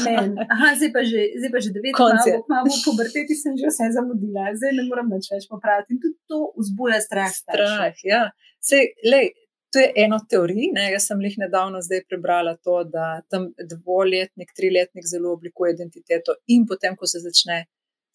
Aha, 0.55 0.69
zdaj 0.79 0.91
pa 0.95 1.03
že, 1.05 1.27
zdaj 1.39 1.51
pa 1.53 1.61
že 1.65 1.73
devet 1.75 1.93
je. 1.93 2.33
let, 2.33 2.47
malo 2.49 2.71
po 2.73 2.79
puberteti 2.91 3.37
sem 3.37 3.57
že 3.61 3.69
vse 3.73 3.91
zamudila, 3.97 4.49
zdaj 4.57 4.73
ne 4.79 4.87
morem 4.89 5.11
nič 5.13 5.29
več 5.33 5.45
popraviti. 5.51 5.97
In 5.97 6.01
tudi 6.05 6.17
to 6.31 6.41
vzbuja 6.57 7.03
strah. 7.05 7.33
Strah, 7.33 8.01
ja. 8.05 8.23
Sej, 8.65 8.95
lej, 9.05 9.35
To 9.73 9.79
je 9.79 9.93
eno 10.05 10.17
teorij. 10.31 10.71
Ne? 10.73 10.87
Jaz 10.95 11.11
sem 11.11 11.21
jih 11.21 11.35
nedavno 11.43 11.83
zdaj 11.85 12.07
prebrala 12.09 12.55
to, 12.57 12.79
da 12.89 13.21
tam 13.29 13.51
dvoletnik, 13.73 14.55
triletnik 14.57 15.05
zelo 15.05 15.35
oblikuje 15.37 15.75
identiteto, 15.75 16.39
in 16.55 16.65
potem, 16.67 16.97
ko 16.97 17.07
se 17.07 17.21
začne 17.21 17.67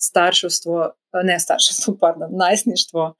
starševstvo, 0.07 0.79
ne 1.29 1.37
starševstvo, 1.39 1.97
pardon, 2.03 2.31
najstništvo, 2.43 3.13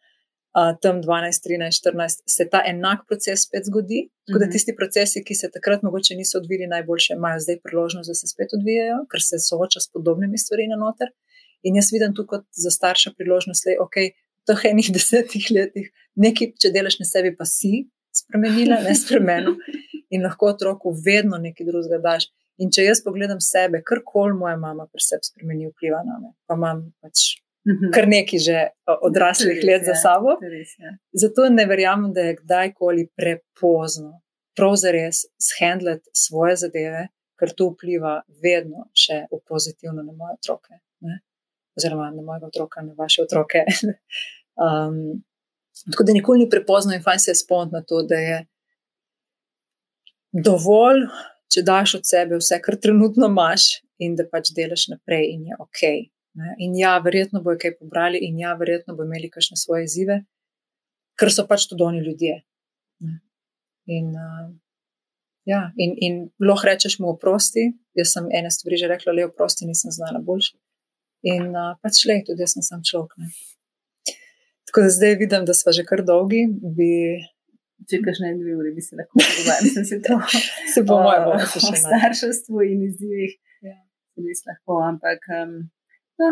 tam 0.82 1.02
12, 1.02 1.48
13, 1.50 1.82
14, 1.82 2.22
se 2.36 2.50
ta 2.52 2.62
enak 2.66 3.00
proces 3.08 3.48
spet 3.48 3.66
zgodi. 3.66 4.10
Tako 4.28 4.40
da 4.40 4.46
mhm. 4.46 4.52
tisti 4.54 4.76
procesi, 4.80 5.24
ki 5.28 5.36
se 5.36 5.50
takrat 5.52 5.82
mogoče 5.84 6.16
niso 6.16 6.38
odvili 6.38 6.68
najboljše, 6.68 7.14
imajo 7.18 7.40
zdaj 7.40 7.60
priložnost, 7.66 8.10
da 8.10 8.16
se 8.16 8.28
spet 8.28 8.54
odvijajo, 8.58 9.00
ker 9.12 9.22
se 9.30 9.40
sooča 9.50 9.80
s 9.80 9.92
podobnimi 9.94 10.38
stvarmi 10.38 10.68
na 10.74 10.78
noter. 10.86 11.10
In 11.64 11.76
jaz 11.80 11.90
vidim 11.96 12.14
tukaj 12.16 12.44
za 12.64 12.72
starša 12.72 13.16
priložnost, 13.18 13.66
da 13.66 13.72
je 13.72 13.82
ok, 13.82 13.98
v 14.44 14.48
teh 14.48 14.66
enih 14.72 14.92
desetih 14.98 15.50
letih 15.58 15.90
nekaj, 16.16 16.54
če 16.62 16.72
delaš 16.76 17.00
na 17.02 17.08
sebi, 17.10 17.34
pa 17.38 17.48
si 17.50 17.88
spremenila, 18.14 18.82
ne 18.86 18.96
spremenil. 18.98 19.58
In 20.14 20.26
lahko 20.28 20.52
otroku 20.54 20.94
vedno 21.06 21.40
nekaj 21.42 21.66
drugega 21.66 21.98
daš. 22.04 22.30
In 22.62 22.70
če 22.74 22.86
jaz 22.86 23.02
pogledam 23.06 23.40
sebe, 23.42 23.82
kar 23.86 24.04
koli 24.06 24.36
moja 24.38 24.58
mama 24.62 24.86
pri 24.92 25.02
sebi 25.02 25.26
spremeni, 25.26 25.72
vpliva 25.72 26.04
na 26.06 26.20
me, 26.22 26.34
pa 26.46 26.58
imam 26.60 26.84
pač 27.02 27.24
mhm. 27.70 27.90
kar 27.96 28.08
nekaj 28.12 28.44
že 28.46 28.60
odraslih 29.10 29.58
res, 29.58 29.66
let 29.70 29.88
za 29.90 29.98
sabo. 30.04 30.38
Res, 30.42 30.76
Zato 31.24 31.50
ne 31.50 31.66
verjamem, 31.70 32.14
da 32.14 32.30
je 32.30 32.38
kdajkoli 32.44 33.08
prepozno, 33.18 34.20
prav 34.58 34.78
za 34.78 34.94
res, 34.94 35.26
shendlati 35.42 36.14
svoje 36.14 36.60
zadeve, 36.68 37.08
ker 37.40 37.52
to 37.58 37.72
vpliva 37.74 38.20
vedno 38.44 38.88
še 38.94 39.24
v 39.32 39.42
pozitivno 39.50 40.06
na 40.06 40.14
moje 40.14 40.38
otroke. 40.38 40.78
Ne? 41.04 41.20
Oziroma, 41.74 42.12
na 42.14 42.22
mojega 42.22 42.52
otroka, 42.52 42.84
na 42.86 42.94
vaše 42.98 43.26
otroke. 43.26 43.66
um, 44.64 45.24
Tako 45.92 46.04
da 46.04 46.14
nikoli 46.14 46.40
ni 46.40 46.50
prepozno 46.50 46.94
in 46.94 47.02
fajn 47.02 47.20
se 47.20 47.32
je 47.32 47.36
spomniti 47.36 47.74
na 47.74 47.82
to, 47.82 48.04
da 48.06 48.16
je 48.16 48.36
dovolj, 50.46 51.08
če 51.52 51.64
daš 51.66 51.98
od 52.00 52.08
sebe 52.08 52.40
vse, 52.40 52.60
kar 52.64 52.78
trenutno 52.82 53.28
imaš, 53.32 53.84
in 54.02 54.16
da 54.20 54.26
pač 54.30 54.52
delaš 54.56 54.88
naprej, 54.94 55.30
in 55.36 55.48
je 55.50 55.60
ok. 55.60 55.84
Ne? 56.40 56.56
In 56.66 56.74
ja, 56.78 56.96
verjetno 57.04 57.44
bojo 57.46 57.60
kaj 57.62 57.76
pobrali, 57.78 58.22
in 58.26 58.40
ja, 58.42 58.56
verjetno 58.60 58.96
bojo 58.98 59.08
imeli 59.10 59.30
kakšne 59.34 59.58
svoje 59.60 59.86
izzive, 59.88 60.24
ker 61.20 61.32
so 61.34 61.46
pač 61.50 61.68
tudi 61.70 61.86
oni 61.86 62.02
ljudje. 62.06 62.40
Ne? 63.06 63.20
In, 63.94 64.10
uh, 64.18 64.50
ja, 65.50 65.68
in, 65.78 65.96
in 66.02 66.20
lahko 66.42 66.72
rečeš 66.72 66.98
mu 67.04 67.12
oprosti. 67.14 67.70
Jaz 67.98 68.16
sem 68.16 68.30
ene 68.34 68.50
stvari 68.54 68.80
že 68.82 68.90
rekla, 68.90 69.14
le 69.14 69.28
oprosti, 69.28 69.68
nisem 69.70 69.94
znala 69.94 70.24
boljši. 70.26 70.56
In 71.30 71.52
uh, 71.54 71.76
pač 71.84 72.06
le, 72.10 72.22
tudi 72.26 72.44
jaz 72.44 72.58
sem 72.58 72.66
sam 72.66 72.82
človek. 72.82 73.14
Ne? 73.22 73.30
Tako 74.70 74.88
da 74.88 74.96
zdaj 74.96 75.16
vidim, 75.22 75.46
da 75.46 75.54
smo 75.54 75.76
že 75.76 75.86
kar 75.86 76.02
dolgi. 76.08 76.48
Bi... 76.50 76.90
Če 77.90 78.00
kaš 78.06 78.22
ne 78.24 78.34
dve 78.38 78.56
uri, 78.60 78.72
bi 78.76 78.84
se 78.86 78.98
lahko 79.00 79.20
pogovarjali, 79.20 79.72
sem 79.76 79.86
se 79.90 80.00
to. 80.06 80.20
se 80.74 80.84
bo 80.88 81.00
moj 81.04 81.20
bo. 81.26 81.36
O 81.40 81.76
starševstvu 81.84 82.66
in 82.70 82.86
izzivih. 82.90 83.36
Ja. 83.68 83.78
Se 84.16 84.50
lahko, 84.50 84.80
ampak 84.86 85.26
um, 85.40 85.54
no, 86.22 86.30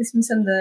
jaz 0.00 0.14
mislim, 0.16 0.44
da 0.48 0.56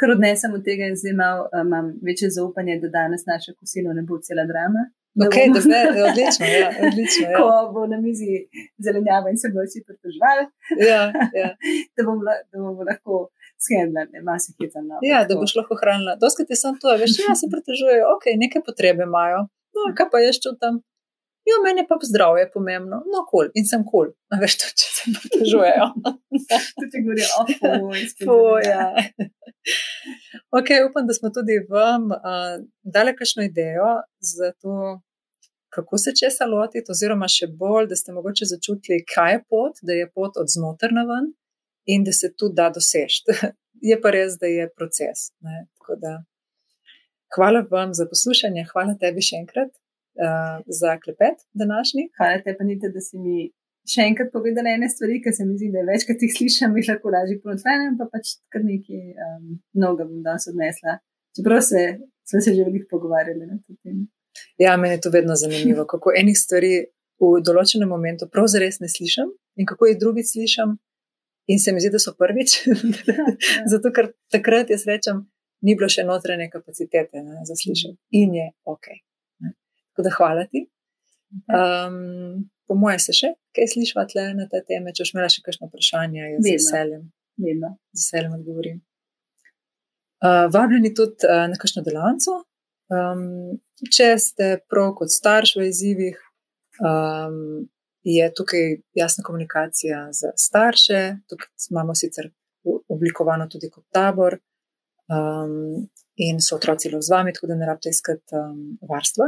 kar 0.00 0.12
odnesem 0.16 0.54
od 0.58 0.64
tega 0.66 0.88
in 0.90 0.98
zdaj 1.00 1.14
um, 1.14 1.66
imam 1.66 1.92
večje 2.06 2.30
zaupanje, 2.38 2.80
da 2.82 2.88
danes 2.98 3.24
naše 3.32 3.54
kosilo 3.60 3.94
ne 3.98 4.02
bo 4.08 4.20
cela 4.26 4.44
drama. 4.52 4.82
Okay, 5.26 5.46
bomo... 5.48 5.60
da 5.72 5.76
je 5.76 6.04
odlično. 6.10 6.46
Ja, 6.46 6.68
odlično 6.86 7.26
ja. 7.30 7.36
Ko 7.38 7.48
bo 7.74 7.86
na 7.86 7.98
mizi 8.06 8.32
zelenjava 8.84 9.30
in 9.30 9.38
se 9.42 9.48
bo 9.54 9.60
vsi 9.66 9.84
pritožvali, 9.86 10.44
ja, 10.90 11.02
ja. 11.40 11.48
da, 11.94 12.00
bomo, 12.06 12.22
da 12.50 12.56
bomo 12.64 12.82
lahko 12.90 13.12
skedla, 13.64 14.06
ne 14.12 14.22
ima 14.22 14.38
se 14.42 14.54
hica 14.56 14.80
na. 14.84 15.00
Ja, 15.06 15.24
da 15.28 15.36
boš 15.40 15.54
lahko 15.58 15.78
hranila. 15.80 16.16
Doskrat 16.20 16.50
je 16.50 16.58
samo 16.62 16.80
to, 16.82 16.94
veš, 17.02 17.18
ja, 17.24 17.34
se 17.40 17.50
pritožujejo, 17.52 18.08
ok, 18.16 18.24
neke 18.44 18.62
potrebe 18.66 19.06
imajo. 19.08 19.46
No, 19.76 19.92
kaj 19.96 20.10
pa 20.12 20.20
jaz 20.24 20.40
čutim? 20.44 20.82
Jo, 21.48 21.56
meni 21.64 21.82
pa 21.88 21.96
zdravje 22.02 22.40
je 22.42 22.50
pomembno, 22.54 22.96
no, 23.12 23.20
kul, 23.30 23.48
cool. 23.48 23.48
in 23.58 23.64
sem 23.66 23.82
kul, 23.82 23.90
cool. 23.90 24.10
a 24.30 24.38
veš, 24.42 24.54
to, 24.60 24.68
če 24.78 24.90
se 24.96 25.14
pritožujejo. 25.16 25.86
to 26.78 26.88
ti 26.92 27.00
govori, 27.02 27.24
oh, 27.38 27.48
fuj, 28.22 28.68
ja. 28.72 28.84
Ok, 30.54 30.70
upam, 30.86 31.08
da 31.08 31.16
smo 31.18 31.32
tudi 31.34 31.58
vam 31.70 32.12
uh, 32.14 32.60
dali 32.94 33.16
kakšno 33.18 33.48
idejo 33.48 33.90
za 34.22 34.52
to, 34.62 35.00
kako 35.74 35.98
se 35.98 36.14
česa 36.20 36.46
lotiti, 36.46 36.92
oziroma 36.94 37.26
še 37.26 37.50
bolj, 37.58 37.90
da 37.90 37.98
ste 37.98 38.14
mogoče 38.14 38.46
začutili, 38.54 39.02
kaj 39.14 39.34
je 39.34 39.44
pot, 39.50 39.82
da 39.82 39.98
je 39.98 40.06
pot 40.14 40.38
od 40.38 40.50
znotraj 40.54 40.94
na 40.94 41.06
ven, 41.10 41.32
in 41.86 42.04
da 42.04 42.12
se 42.12 42.32
tudi 42.38 42.54
da 42.56 42.70
dosežeti. 42.70 43.32
je 43.88 43.98
pa 44.00 44.10
res, 44.14 44.36
da 44.40 44.46
je 44.46 44.68
proces. 44.76 45.30
Da, 46.02 46.22
hvala 47.34 47.64
vam 47.70 47.94
za 47.94 48.06
poslušanje, 48.10 48.68
hvala 48.72 48.94
tebi 49.00 49.24
še 49.24 49.40
enkrat 49.42 49.72
uh, 49.72 50.62
za 50.66 50.94
klepet 51.02 51.42
današnji. 51.52 52.08
Hvala 52.18 52.42
tebi, 52.44 52.58
pa 52.58 52.68
nite, 52.68 52.92
da 52.94 53.02
si 53.02 53.18
mi 53.18 53.50
še 53.88 54.06
enkrat 54.06 54.30
povedala 54.34 54.76
ene 54.76 54.88
stvari, 54.90 55.18
ki 55.24 55.34
se 55.34 55.46
mi 55.46 55.56
zdi, 55.58 55.72
da 55.74 55.82
je 55.82 55.88
večkrat 55.90 56.22
jih 56.22 56.34
slišim, 56.36 56.76
jih 56.78 56.92
lahko 56.92 57.10
lažje 57.14 57.40
ponotrenem, 57.42 57.96
pa 57.98 58.06
pač 58.12 58.36
kar 58.52 58.62
nekaj 58.62 59.02
um, 59.26 59.58
mnogo 59.74 60.06
bom 60.06 60.22
danes 60.26 60.46
odnesla. 60.52 61.00
Čeprav 61.36 61.62
se, 61.66 61.82
smo 62.28 62.40
se 62.44 62.54
že 62.54 62.66
veliko 62.68 62.86
pogovarjali 62.92 63.48
na 63.48 63.58
to 63.58 63.74
temo. 63.82 64.06
Ja, 64.60 64.76
meni 64.76 64.94
je 64.94 65.02
to 65.04 65.10
vedno 65.10 65.34
zanimivo, 65.36 65.84
kako 65.92 66.14
enih 66.16 66.38
stvari 66.38 66.72
v 67.22 67.34
določenem 67.44 67.90
momentu 67.90 68.28
prav 68.30 68.48
zares 68.50 68.80
ne 68.82 68.88
slišim 68.90 69.30
in 69.58 69.68
kako 69.68 69.90
jih 69.90 69.98
drugi 69.98 70.24
slišim. 70.26 70.78
In 71.50 71.58
se 71.58 71.72
mi 71.72 71.82
zdi, 71.82 71.90
da 71.90 71.98
so 71.98 72.14
prvič, 72.18 72.58
zato 73.72 73.90
ker 73.94 74.12
takrat 74.30 74.70
jaz 74.70 74.86
rečem, 74.86 75.24
ni 75.66 75.74
bilo 75.78 75.88
še 75.90 76.04
notranje 76.06 76.50
kapacitete 76.52 77.22
ne, 77.22 77.42
za 77.48 77.56
slišati 77.58 77.98
in 78.22 78.36
je 78.38 78.46
ok. 78.68 78.92
Ne. 79.42 79.54
Tako 79.90 80.06
da 80.06 80.14
hvala 80.18 80.46
ti. 80.50 80.66
Um, 81.48 82.50
po 82.68 82.76
moje 82.76 83.00
se 83.06 83.14
še 83.16 83.32
kaj 83.56 83.70
slišiš 83.74 83.94
na 84.36 84.46
te 84.50 84.62
teme, 84.68 84.92
če 84.92 85.04
boš 85.04 85.12
imela 85.14 85.28
še 85.32 85.42
kakšno 85.44 85.68
vprašanje, 85.70 86.22
jaz 86.22 86.40
z 86.46 86.56
veseljem. 86.56 87.04
Vedno. 87.42 87.74
Z 87.92 88.00
veseljem 88.04 88.38
odgovorim. 88.38 88.80
Uh, 90.22 90.46
vabljeni 90.54 90.92
tudi 90.94 91.26
uh, 91.26 91.46
na 91.50 91.58
kakšno 91.58 91.82
delavnico. 91.86 92.42
Um, 92.92 93.58
če 93.88 94.08
ste 94.20 94.48
prav 94.70 94.92
kot 94.98 95.10
starš 95.10 95.56
v 95.58 95.68
izzivih, 95.70 96.18
um, 96.84 97.64
je 98.02 98.34
tukaj 98.34 98.76
jasna 98.94 99.24
komunikacija 99.24 100.08
z 100.12 100.32
starše, 100.36 101.16
tukaj 101.28 101.48
imamo 101.70 101.94
sicer 101.94 102.30
oblikovano 102.88 103.48
tudi 103.48 103.70
kot 103.70 103.84
tabor 103.90 104.38
um, 105.08 105.88
in 106.16 106.40
so 106.40 106.56
otroci 106.56 106.90
z 107.00 107.10
vami, 107.10 107.32
tako 107.32 107.46
da 107.46 107.54
ne 107.54 107.66
rabite 107.66 107.88
iskati 107.88 108.34
um, 108.36 108.78
varstva, 108.88 109.26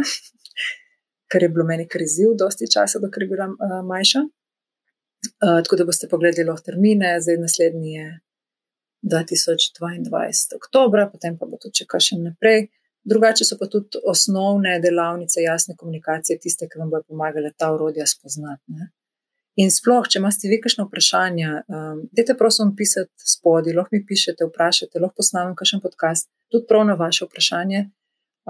kar 1.30 1.42
je 1.42 1.48
bilo 1.48 1.64
meni 1.64 1.88
kriziv, 1.88 2.34
dosti 2.38 2.70
časa, 2.70 2.98
dokler 2.98 3.22
je 3.22 3.28
bila 3.28 3.48
uh, 3.48 3.80
majša. 3.86 4.22
Uh, 5.24 5.62
tako 5.64 5.76
da 5.76 5.84
boste 5.84 6.08
pogledali 6.08 6.48
lahko 6.48 6.62
termine, 6.64 7.20
zdaj 7.20 7.36
naslednji 7.40 7.92
je 7.92 8.20
2022. 9.02 10.56
oktober, 10.56 11.08
potem 11.12 11.38
pa 11.38 11.46
bo 11.46 11.56
to 11.60 11.70
če 11.72 11.86
kaj 11.88 12.00
še 12.00 12.18
naprej. 12.20 12.68
Drugače 13.04 13.44
so 13.44 13.56
pa 13.60 13.66
tudi 13.68 14.00
osnovne 14.08 14.78
delavnice 14.80 15.42
jasne 15.42 15.76
komunikacije, 15.76 16.38
tiste, 16.40 16.68
ki 16.68 16.78
vam 16.80 16.90
bodo 16.90 17.04
pomagale 17.08 17.52
ta 17.56 17.72
urodja 17.74 18.06
spoznati. 18.06 18.62
Ne? 18.76 18.88
In 19.60 19.70
sploh, 19.70 20.06
če 20.10 20.18
imate 20.18 20.48
vi 20.50 20.58
kakšno 20.62 20.88
vprašanje, 20.88 21.50
um, 21.70 22.00
dajte 22.16 22.34
prosim 22.38 22.72
pisati 22.76 23.28
spodaj, 23.34 23.76
lahko 23.76 23.94
mi 23.94 24.00
pišete, 24.08 24.48
vprašajte, 24.48 25.02
lahko 25.02 25.20
posnamem 25.20 25.54
kakšen 25.58 25.82
podcast, 25.84 26.30
tudi 26.50 26.66
prav 26.70 26.86
na 26.88 26.96
vaše 26.98 27.28
vprašanje, 27.28 27.84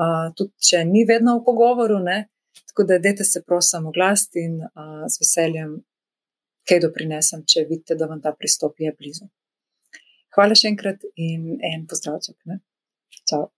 uh, 0.00 0.30
tudi 0.38 0.68
če 0.70 0.84
ni 0.88 1.04
vedno 1.08 1.36
v 1.40 1.44
pogovoru, 1.48 1.98
ne? 2.04 2.24
tako 2.70 2.86
da 2.88 2.98
dajte 3.02 3.24
se 3.26 3.42
prosim 3.42 3.86
oglasiti 3.90 4.46
in 4.46 4.60
uh, 4.62 5.04
z 5.10 5.20
veseljem 5.20 5.74
kaj 6.68 6.80
doprinesem, 6.86 7.42
če 7.50 7.66
vidite, 7.68 7.98
da 7.98 8.08
vam 8.10 8.22
ta 8.22 8.32
pristop 8.38 8.78
je 8.80 8.94
blizu. 8.98 9.28
Hvala 10.34 10.56
še 10.58 10.70
enkrat 10.72 11.04
in 11.20 11.58
en 11.62 11.84
pozdravček. 11.90 12.38
Čau. 13.28 13.48